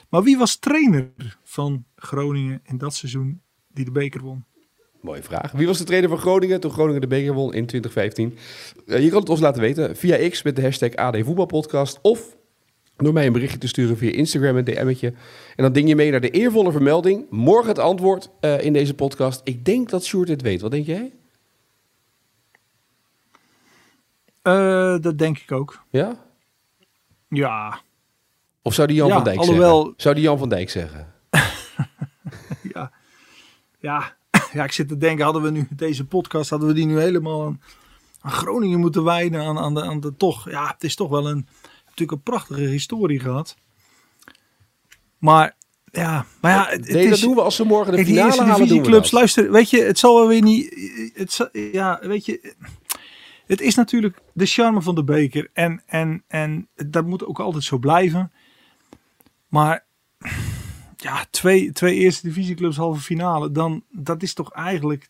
Maar 0.10 0.23
wie 0.23 0.38
was 0.38 0.56
trainer 0.56 1.12
van 1.43 1.84
Groningen 2.04 2.62
in 2.63 2.78
dat 2.78 2.94
seizoen 2.94 3.42
die 3.68 3.86
de 3.86 3.92
beker 3.92 4.22
won? 4.22 4.44
Mooie 5.02 5.24
vraag. 5.24 5.52
Wie 5.52 5.68
was 5.68 5.78
de 5.78 5.84
trainer 5.84 6.10
van 6.10 6.18
Groningen 6.18 6.60
toen 6.60 6.72
Groningen 6.72 7.02
de 7.02 7.08
beker 7.08 7.34
won 7.34 7.54
in 7.54 7.66
2015? 7.66 8.38
Eh, 8.88 9.04
je 9.04 9.10
kan 9.10 9.20
het 9.20 9.30
ons 9.30 9.39
laten 9.39 9.62
weten 9.62 9.96
via 9.96 10.30
X 10.30 10.44
met 10.44 10.56
de 10.56 10.62
hashtag 10.62 10.96
AD 10.96 11.18
Voetbalpodcast. 11.24 12.00
Of 12.02 12.36
door 12.96 13.13
mij 13.13 13.26
een 13.26 13.34
berichtje 13.34 13.58
te 13.58 13.68
sturen 13.68 13.98
via 13.98 14.12
Instagram, 14.12 14.58
een 14.58 14.63
DM'tje. 14.63 15.08
En 15.56 15.63
dan 15.63 15.74
ding 15.74 15.88
je 15.88 15.96
mee 15.96 16.12
naar 16.12 16.22
de 16.22 16.30
eervolle 16.30 16.72
vermelding. 16.72 17.26
Morgen 17.30 17.68
het 17.70 17.80
antwoord 17.80 18.30
eh, 18.39 18.62
in 18.66 18.74
deze 18.74 18.94
podcast. 18.94 19.42
Ik 19.44 19.66
denk 19.66 19.89
dat 19.89 20.06
Sjoerd 20.06 20.28
dit 20.28 20.42
weet. 20.42 20.62
Wat 20.62 20.72
denk 20.72 20.86
jij? 20.86 21.12
Eh, 24.42 24.98
dat 25.00 25.18
denk 25.18 25.38
ik 25.39 25.52
ook. 25.52 25.84
Ja? 25.89 26.26
Ja, 27.30 27.82
Of 28.62 28.74
zou 28.74 28.88
die 28.88 28.96
Jan 28.98 29.08
Ja, 29.08 29.13
van 29.16 29.24
Dijk 29.24 29.38
alhoewel- 29.38 29.76
zeggen? 29.78 29.94
Zou 29.98 30.16
die 30.16 30.24
Jan 30.24 30.38
van 30.38 30.50
Dijk 30.50 30.70
zeggen? 30.70 31.12
Ja, 32.73 32.91
ja. 33.79 34.15
ja, 34.53 34.63
ik 34.63 34.71
zit 34.71 34.88
te 34.88 34.97
denken, 34.97 35.23
hadden 35.23 35.41
we 35.41 35.51
nu 35.51 35.67
deze 35.69 36.05
podcast, 36.05 36.49
hadden 36.49 36.67
we 36.67 36.73
die 36.73 36.86
nu 36.86 36.99
helemaal 36.99 37.45
aan, 37.45 37.62
aan 38.21 38.31
Groningen 38.31 38.79
moeten 38.79 39.03
wijden. 39.03 39.41
Aan, 39.41 39.59
aan, 39.59 39.73
de, 39.73 39.81
aan 39.83 39.99
de 39.99 40.15
toch, 40.15 40.49
ja, 40.49 40.67
het 40.67 40.83
is 40.83 40.95
toch 40.95 41.09
wel 41.09 41.29
een, 41.29 41.47
natuurlijk 41.86 42.12
een 42.12 42.21
prachtige 42.23 42.62
historie 42.62 43.19
gehad. 43.19 43.55
Maar 45.17 45.55
ja, 45.91 46.25
maar 46.41 46.51
ja, 46.51 46.65
het, 46.69 46.86
het 46.86 46.93
Nee, 46.95 47.09
dat 47.09 47.19
doen 47.19 47.36
we 47.36 47.41
als 47.41 47.55
ze 47.55 47.63
morgen 47.63 47.91
de 47.91 47.95
Kijk, 47.95 48.07
die 48.07 48.15
finale 48.15 48.31
eerste 48.36 48.43
halen. 48.43 48.57
Doen 48.57 48.67
we 48.67 48.73
divisieclubs, 48.73 49.09
dat. 49.09 49.19
luister, 49.19 49.51
weet 49.51 49.69
je, 49.69 49.81
het 49.83 49.99
zal 49.99 50.15
wel 50.15 50.27
weer 50.27 50.41
niet. 50.41 50.89
Het, 51.13 51.31
zal- 51.31 51.49
ja, 51.51 51.99
weet 52.01 52.25
je, 52.25 52.53
het 53.45 53.62
is 53.62 53.75
natuurlijk 53.75 54.21
de 54.33 54.45
charme 54.45 54.81
van 54.81 54.95
de 54.95 55.03
beker. 55.03 55.49
En, 55.53 55.81
en, 55.86 56.23
en 56.27 56.67
dat 56.75 57.05
moet 57.05 57.25
ook 57.25 57.39
altijd 57.39 57.63
zo 57.63 57.77
blijven. 57.77 58.31
Maar 59.47 59.86
ja, 61.04 61.26
twee, 61.30 61.72
twee 61.72 61.96
eerste 61.96 62.28
divisieclubs 62.28 62.78
halve 62.78 63.02
finale, 63.02 63.52
dan 63.52 63.84
dat 63.89 64.24
is 64.24 64.34
toch 64.34 64.52
eigenlijk. 64.52 65.10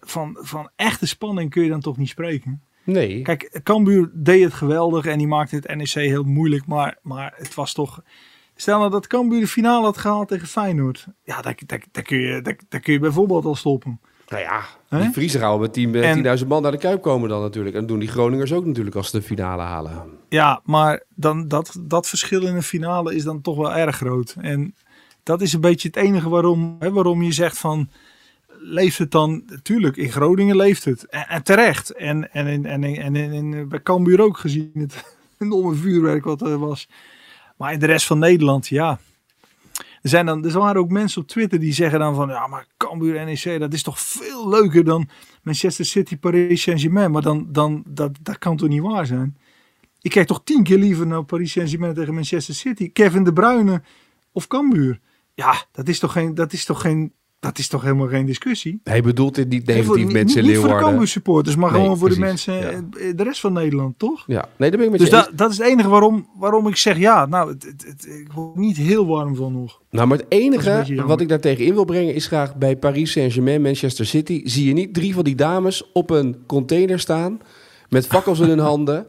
Van, 0.00 0.36
van 0.40 0.70
echte 0.76 1.06
spanning 1.06 1.50
kun 1.50 1.62
je 1.62 1.68
dan 1.68 1.80
toch 1.80 1.96
niet 1.96 2.08
spreken. 2.08 2.62
Nee. 2.84 3.22
Kijk, 3.22 3.60
Cambuur 3.62 4.10
deed 4.14 4.44
het 4.44 4.54
geweldig 4.54 5.06
en 5.06 5.18
die 5.18 5.26
maakte 5.26 5.56
het 5.56 5.76
NEC 5.76 5.88
heel 5.88 6.22
moeilijk. 6.22 6.66
Maar, 6.66 6.98
maar 7.02 7.34
het 7.36 7.54
was 7.54 7.72
toch... 7.72 8.02
Stel 8.54 8.78
nou 8.78 8.90
dat 8.90 9.06
Cambuur 9.06 9.40
de 9.40 9.48
finale 9.48 9.84
had 9.84 9.98
gehaald 9.98 10.28
tegen 10.28 10.48
Feyenoord. 10.48 11.06
Ja, 11.22 11.42
daar, 11.42 11.58
daar, 11.66 11.84
daar, 11.90 12.02
kun, 12.02 12.18
je, 12.18 12.42
daar, 12.42 12.58
daar 12.68 12.80
kun 12.80 12.92
je 12.92 12.98
bijvoorbeeld 12.98 13.44
al 13.44 13.54
stoppen. 13.54 14.00
Nou 14.28 14.42
ja, 14.42 14.64
die 14.88 15.10
Friese 15.10 15.38
gaan 15.38 15.60
met 15.60 15.72
10 15.72 15.94
En- 15.94 16.38
10.000 16.38 16.46
man 16.46 16.62
naar 16.62 16.70
de 16.72 16.78
Kuip 16.78 17.02
komen 17.02 17.28
dan 17.28 17.40
natuurlijk. 17.40 17.76
En 17.76 17.86
doen 17.86 17.98
die 17.98 18.08
Groningers 18.08 18.52
ook 18.52 18.64
natuurlijk 18.64 18.96
als 18.96 19.10
ze 19.10 19.16
de 19.18 19.22
finale 19.22 19.62
halen. 19.62 20.02
Ja, 20.28 20.60
maar 20.64 21.02
dan, 21.14 21.48
dat, 21.48 21.76
dat 21.80 22.08
verschil 22.08 22.42
in 22.42 22.54
een 22.54 22.62
finale 22.62 23.14
is 23.14 23.24
dan 23.24 23.40
toch 23.40 23.56
wel 23.56 23.74
erg 23.74 23.96
groot. 23.96 24.34
En 24.40 24.74
dat 25.22 25.40
is 25.40 25.52
een 25.52 25.60
beetje 25.60 25.88
het 25.88 25.96
enige 25.96 26.28
waarom, 26.28 26.76
hè, 26.78 26.92
waarom 26.92 27.22
je 27.22 27.32
zegt 27.32 27.58
van... 27.58 27.88
Leeft 28.60 28.98
het 28.98 29.10
dan? 29.10 29.42
Tuurlijk, 29.62 29.96
in 29.96 30.10
Groningen 30.10 30.56
leeft 30.56 30.84
het. 30.84 31.06
En, 31.06 31.28
en 31.28 31.42
terecht. 31.42 31.90
En, 31.90 32.32
en, 32.32 32.46
en, 32.46 32.66
en, 32.66 32.84
en, 32.84 33.16
en, 33.16 33.32
en 33.32 33.68
bij 33.68 33.82
Cambuur 33.82 34.20
ook 34.20 34.38
gezien 34.38 34.70
het 34.74 35.04
enorme 35.38 35.74
vuurwerk 35.74 36.24
wat 36.24 36.40
er 36.40 36.58
was. 36.58 36.88
Maar 37.56 37.72
in 37.72 37.78
de 37.78 37.86
rest 37.86 38.06
van 38.06 38.18
Nederland, 38.18 38.68
ja. 38.68 38.98
Zijn 40.08 40.26
dan, 40.26 40.44
er 40.44 40.58
waren 40.58 40.80
ook 40.80 40.90
mensen 40.90 41.22
op 41.22 41.28
Twitter 41.28 41.60
die 41.60 41.72
zeggen 41.72 41.98
dan 41.98 42.14
van... 42.14 42.28
Ja, 42.28 42.46
maar 42.46 42.66
Cambuur 42.76 43.24
NEC, 43.24 43.60
dat 43.60 43.72
is 43.72 43.82
toch 43.82 44.00
veel 44.00 44.48
leuker 44.48 44.84
dan 44.84 45.08
Manchester 45.42 45.84
City, 45.84 46.18
Paris 46.18 46.62
Saint-Germain. 46.62 47.10
Maar 47.10 47.22
dan, 47.22 47.46
dan, 47.48 47.82
dat, 47.86 48.18
dat 48.22 48.38
kan 48.38 48.56
toch 48.56 48.68
niet 48.68 48.82
waar 48.82 49.06
zijn? 49.06 49.36
Ik 50.00 50.10
kijk 50.10 50.26
toch 50.26 50.40
tien 50.44 50.62
keer 50.62 50.78
liever 50.78 51.06
naar 51.06 51.24
Paris 51.24 51.52
Saint-Germain 51.52 51.94
tegen 51.94 52.14
Manchester 52.14 52.54
City. 52.54 52.92
Kevin 52.92 53.24
De 53.24 53.32
Bruyne 53.32 53.82
of 54.32 54.46
Cambuur. 54.46 55.00
Ja, 55.34 55.64
dat 55.72 55.88
is 55.88 55.98
toch 55.98 56.12
geen... 56.12 56.34
Dat 56.34 56.52
is 56.52 56.64
toch 56.64 56.80
geen 56.80 57.12
dat 57.40 57.58
is 57.58 57.68
toch 57.68 57.82
helemaal 57.82 58.08
geen 58.08 58.26
discussie? 58.26 58.80
Hij 58.84 59.02
bedoelt 59.02 59.34
dit 59.34 59.48
niet 59.48 59.66
negatief, 59.66 60.04
niet- 60.04 60.12
mensen 60.12 60.40
in 60.42 60.46
Niet 60.48 60.56
voor 60.56 60.68
de. 60.68 60.74
Cambuur 60.74 61.06
supporters, 61.06 61.56
maar 61.56 61.72
Nee, 61.72 61.80
gewoon 61.80 61.98
voor 61.98 62.08
de 62.08 62.18
mensen, 62.18 62.54
ja. 62.54 62.68
eh, 62.70 62.78
de 63.16 63.22
rest 63.22 63.40
van 63.40 63.52
Nederland, 63.52 63.98
toch? 63.98 64.24
Ja, 64.26 64.48
nee, 64.56 64.70
daar 64.70 64.78
ben 64.78 64.86
ik 64.86 64.90
met 64.90 65.00
Dus 65.00 65.08
je 65.10 65.16
eens. 65.16 65.26
dat, 65.26 65.36
dat 65.38 65.50
is 65.50 65.58
het 65.58 65.66
enige 65.66 65.88
waarom, 65.88 66.28
waarom 66.38 66.66
ik 66.68 66.76
zeg 66.76 66.98
ja. 66.98 67.26
Nou, 67.26 67.50
het, 67.52 67.62
het, 67.64 67.84
het- 67.86 68.06
ik 68.06 68.32
word 68.32 68.56
niet 68.56 68.76
heel 68.76 69.06
warm 69.06 69.34
van 69.36 69.52
nog. 69.52 69.80
Nou, 69.90 70.08
maar 70.08 70.18
het 70.18 70.26
enige 70.28 71.02
wat 71.06 71.20
ik 71.20 71.28
daar 71.28 71.40
tegen 71.40 71.64
in 71.64 71.74
wil 71.74 71.84
brengen 71.84 72.14
is 72.14 72.26
graag 72.26 72.56
bij 72.56 72.76
Paris 72.76 73.12
Saint-Germain, 73.12 73.62
Manchester 73.62 74.06
City, 74.06 74.40
zie 74.44 74.66
je 74.66 74.72
niet 74.72 74.94
drie 74.94 75.14
van 75.14 75.24
die 75.24 75.34
dames 75.34 75.92
op 75.92 76.10
een 76.10 76.36
container 76.46 76.98
staan 76.98 77.40
met 77.88 78.06
fakkels 78.06 78.38
in 78.40 78.48
hun 78.48 78.58
handen 78.72 79.06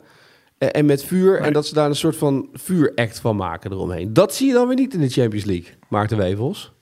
eh, 0.57 0.69
en 0.71 0.85
met 0.85 1.03
vuur 1.03 1.39
en 1.39 1.53
dat 1.53 1.67
ze 1.67 1.73
daar 1.73 1.89
een 1.89 1.95
soort 1.95 2.15
van 2.15 2.47
vuuract 2.53 3.19
van 3.19 3.35
maken 3.35 3.71
eromheen. 3.71 4.13
Dat 4.13 4.35
zie 4.35 4.47
je 4.47 4.53
dan 4.53 4.67
weer 4.67 4.75
niet 4.77 4.93
in 4.93 4.99
de 4.99 5.09
Champions 5.09 5.45
League, 5.45 5.69
Maarten 5.89 6.17
Wevels. 6.17 6.73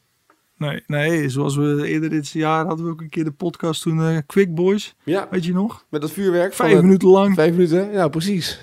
Nee, 0.57 0.83
nee, 0.87 1.29
zoals 1.29 1.55
we 1.55 1.87
eerder 1.87 2.09
dit 2.09 2.29
jaar 2.29 2.65
hadden 2.65 2.85
we 2.85 2.91
ook 2.91 3.01
een 3.01 3.09
keer 3.09 3.23
de 3.23 3.31
podcast 3.31 3.81
toen 3.81 4.01
eh, 4.01 4.17
Quick 4.25 4.55
Boys, 4.55 4.95
Ja, 5.03 5.27
weet 5.31 5.45
je 5.45 5.53
nog? 5.53 5.85
met 5.89 6.01
dat 6.01 6.11
vuurwerk. 6.11 6.53
Vijf 6.53 6.81
minuten 6.81 7.07
lang. 7.09 7.33
Vijf 7.35 7.51
minuten, 7.51 7.91
ja 7.91 8.07
precies. 8.07 8.59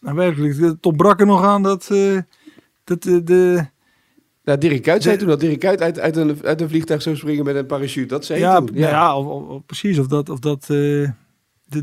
Nou, 0.00 0.16
werkelijk, 0.16 0.58
het 0.58 0.86
ontbrak 0.86 1.20
er 1.20 1.26
nog 1.26 1.44
aan 1.44 1.62
dat, 1.62 1.88
eh, 1.90 2.18
dat 2.84 3.06
eh, 3.06 3.16
de... 3.24 3.66
Nou, 4.44 4.58
Dirk 4.58 4.82
Kuyt 4.82 5.02
zei 5.02 5.16
toen 5.16 5.28
dat 5.28 5.40
Dirk 5.40 5.58
Kuyt 5.58 5.80
uit, 5.82 6.00
uit, 6.00 6.16
een, 6.16 6.38
uit 6.42 6.60
een 6.60 6.68
vliegtuig 6.68 7.02
zou 7.02 7.16
springen 7.16 7.44
met 7.44 7.56
een 7.56 7.66
parachute. 7.66 8.06
Dat 8.06 8.24
zei 8.24 8.40
hij 8.40 8.48
Ja, 8.50 8.58
toen. 8.58 8.68
ja. 8.72 8.88
ja 8.88 9.18
of, 9.18 9.66
precies. 9.66 9.98
Of 9.98 10.06
dat, 10.06 10.28
of 10.28 10.38
dat 10.38 10.62
eh, 10.62 10.68
de, 10.68 11.12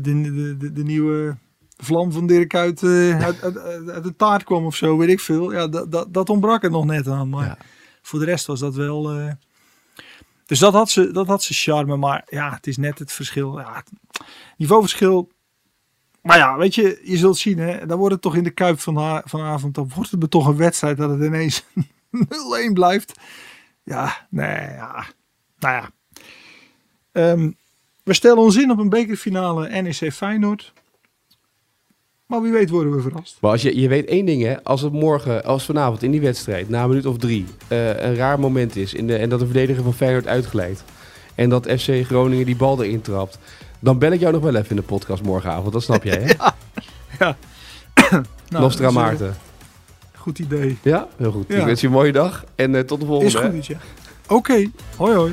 de, 0.58 0.72
de, 0.72 0.82
nieuwe 0.82 1.36
vlam 1.76 2.12
van 2.12 2.26
Dirk 2.26 2.54
uit, 2.54 2.82
eh, 2.82 3.24
uit, 3.24 3.42
uit, 3.42 3.58
uit, 3.58 3.88
uit 3.90 4.02
de 4.04 4.16
taart 4.16 4.44
kwam 4.44 4.64
of 4.64 4.76
zo, 4.76 4.96
weet 4.96 5.08
ik 5.08 5.20
veel. 5.20 5.52
Ja, 5.52 5.68
dat, 5.68 5.92
dat, 5.92 6.14
dat 6.14 6.28
ontbrak 6.30 6.62
er 6.64 6.70
nog 6.70 6.84
net 6.84 7.06
aan. 7.08 7.28
Maar 7.28 7.46
Ja. 7.46 7.58
Voor 8.10 8.18
de 8.18 8.24
rest 8.24 8.46
was 8.46 8.60
dat 8.60 8.74
wel... 8.74 9.10
eh, 9.10 9.32
Dus 10.46 10.58
dat 10.58 10.72
had, 10.72 10.90
ze, 10.90 11.10
dat 11.10 11.26
had 11.26 11.42
ze 11.42 11.54
charme. 11.54 11.96
Maar 11.96 12.24
ja, 12.28 12.52
het 12.54 12.66
is 12.66 12.76
net 12.76 12.98
het 12.98 13.12
verschil. 13.12 13.58
Ja, 13.58 13.84
niveauverschil. 14.56 15.30
Maar 16.22 16.36
ja, 16.36 16.56
weet 16.56 16.74
je, 16.74 17.00
je 17.04 17.16
zult 17.16 17.38
zien. 17.38 17.58
Hè, 17.58 17.86
dan 17.86 17.98
wordt 17.98 18.12
het 18.12 18.22
toch 18.22 18.36
in 18.36 18.44
de 18.44 18.50
kuip 18.50 18.80
van 18.80 19.22
vanavond. 19.24 19.74
Dan 19.74 19.90
wordt 19.94 20.10
het 20.10 20.30
toch 20.30 20.46
een 20.46 20.56
wedstrijd 20.56 20.96
dat 20.96 21.10
het 21.10 21.20
ineens 21.20 21.64
0-1 22.68 22.72
blijft. 22.72 23.12
Ja, 23.82 24.26
nee, 24.30 24.70
ja. 24.70 25.04
Nou 25.58 25.74
ja. 25.74 25.90
Ehm, 27.12 27.50
we 28.02 28.12
stellen 28.14 28.38
ons 28.42 28.56
in 28.56 28.70
op 28.70 28.78
een 28.78 28.88
bekerfinale 28.88 29.82
NEC 29.82 30.12
Feyenoord. 30.12 30.72
Maar 32.30 32.42
wie 32.42 32.52
weet 32.52 32.70
worden 32.70 32.96
we 32.96 33.00
verrast. 33.00 33.36
Maar 33.40 33.50
als 33.50 33.62
je, 33.62 33.80
je 33.80 33.88
weet 33.88 34.06
één 34.06 34.26
ding, 34.26 34.42
hè. 34.42 34.64
Als 34.64 34.80
het 34.80 34.92
morgen, 34.92 35.44
als 35.44 35.64
vanavond 35.64 36.02
in 36.02 36.10
die 36.10 36.20
wedstrijd, 36.20 36.68
na 36.68 36.82
een 36.82 36.88
minuut 36.88 37.06
of 37.06 37.16
drie, 37.16 37.46
eh, 37.68 37.88
een 37.88 38.14
raar 38.14 38.40
moment 38.40 38.76
is 38.76 38.94
in 38.94 39.06
de, 39.06 39.16
en 39.16 39.28
dat 39.28 39.38
de 39.38 39.44
verdediger 39.44 39.82
van 39.82 39.94
Feyenoord 39.94 40.26
uitglijdt. 40.26 40.84
En 41.34 41.48
dat 41.48 41.66
FC 41.66 42.04
Groningen 42.04 42.46
die 42.46 42.56
bal 42.56 42.82
erin 42.82 43.00
trapt. 43.00 43.38
Dan 43.78 43.98
bel 43.98 44.12
ik 44.12 44.20
jou 44.20 44.32
nog 44.32 44.42
wel 44.42 44.54
even 44.54 44.70
in 44.70 44.76
de 44.76 44.82
podcast 44.82 45.22
morgenavond. 45.22 45.72
Dat 45.72 45.82
snap 45.82 46.04
jij, 46.04 46.20
hè? 46.20 46.26
ja. 46.38 46.54
ja. 47.18 47.36
nou, 48.48 48.62
Nostra 48.64 48.86
dus, 48.86 48.94
Maarten. 48.94 49.36
Goed 50.14 50.38
idee. 50.38 50.78
Ja, 50.82 51.08
heel 51.16 51.32
goed. 51.32 51.50
Ik 51.50 51.64
wens 51.64 51.80
je 51.80 51.86
een 51.86 51.92
mooie 51.92 52.12
dag 52.12 52.44
en 52.54 52.74
uh, 52.74 52.80
tot 52.80 53.00
de 53.00 53.06
volgende. 53.06 53.38
Is 53.38 53.54
goed, 53.54 53.66
ja. 53.66 53.78
Oké, 54.24 54.34
okay. 54.34 54.70
hoi 54.96 55.14
hoi. 55.14 55.32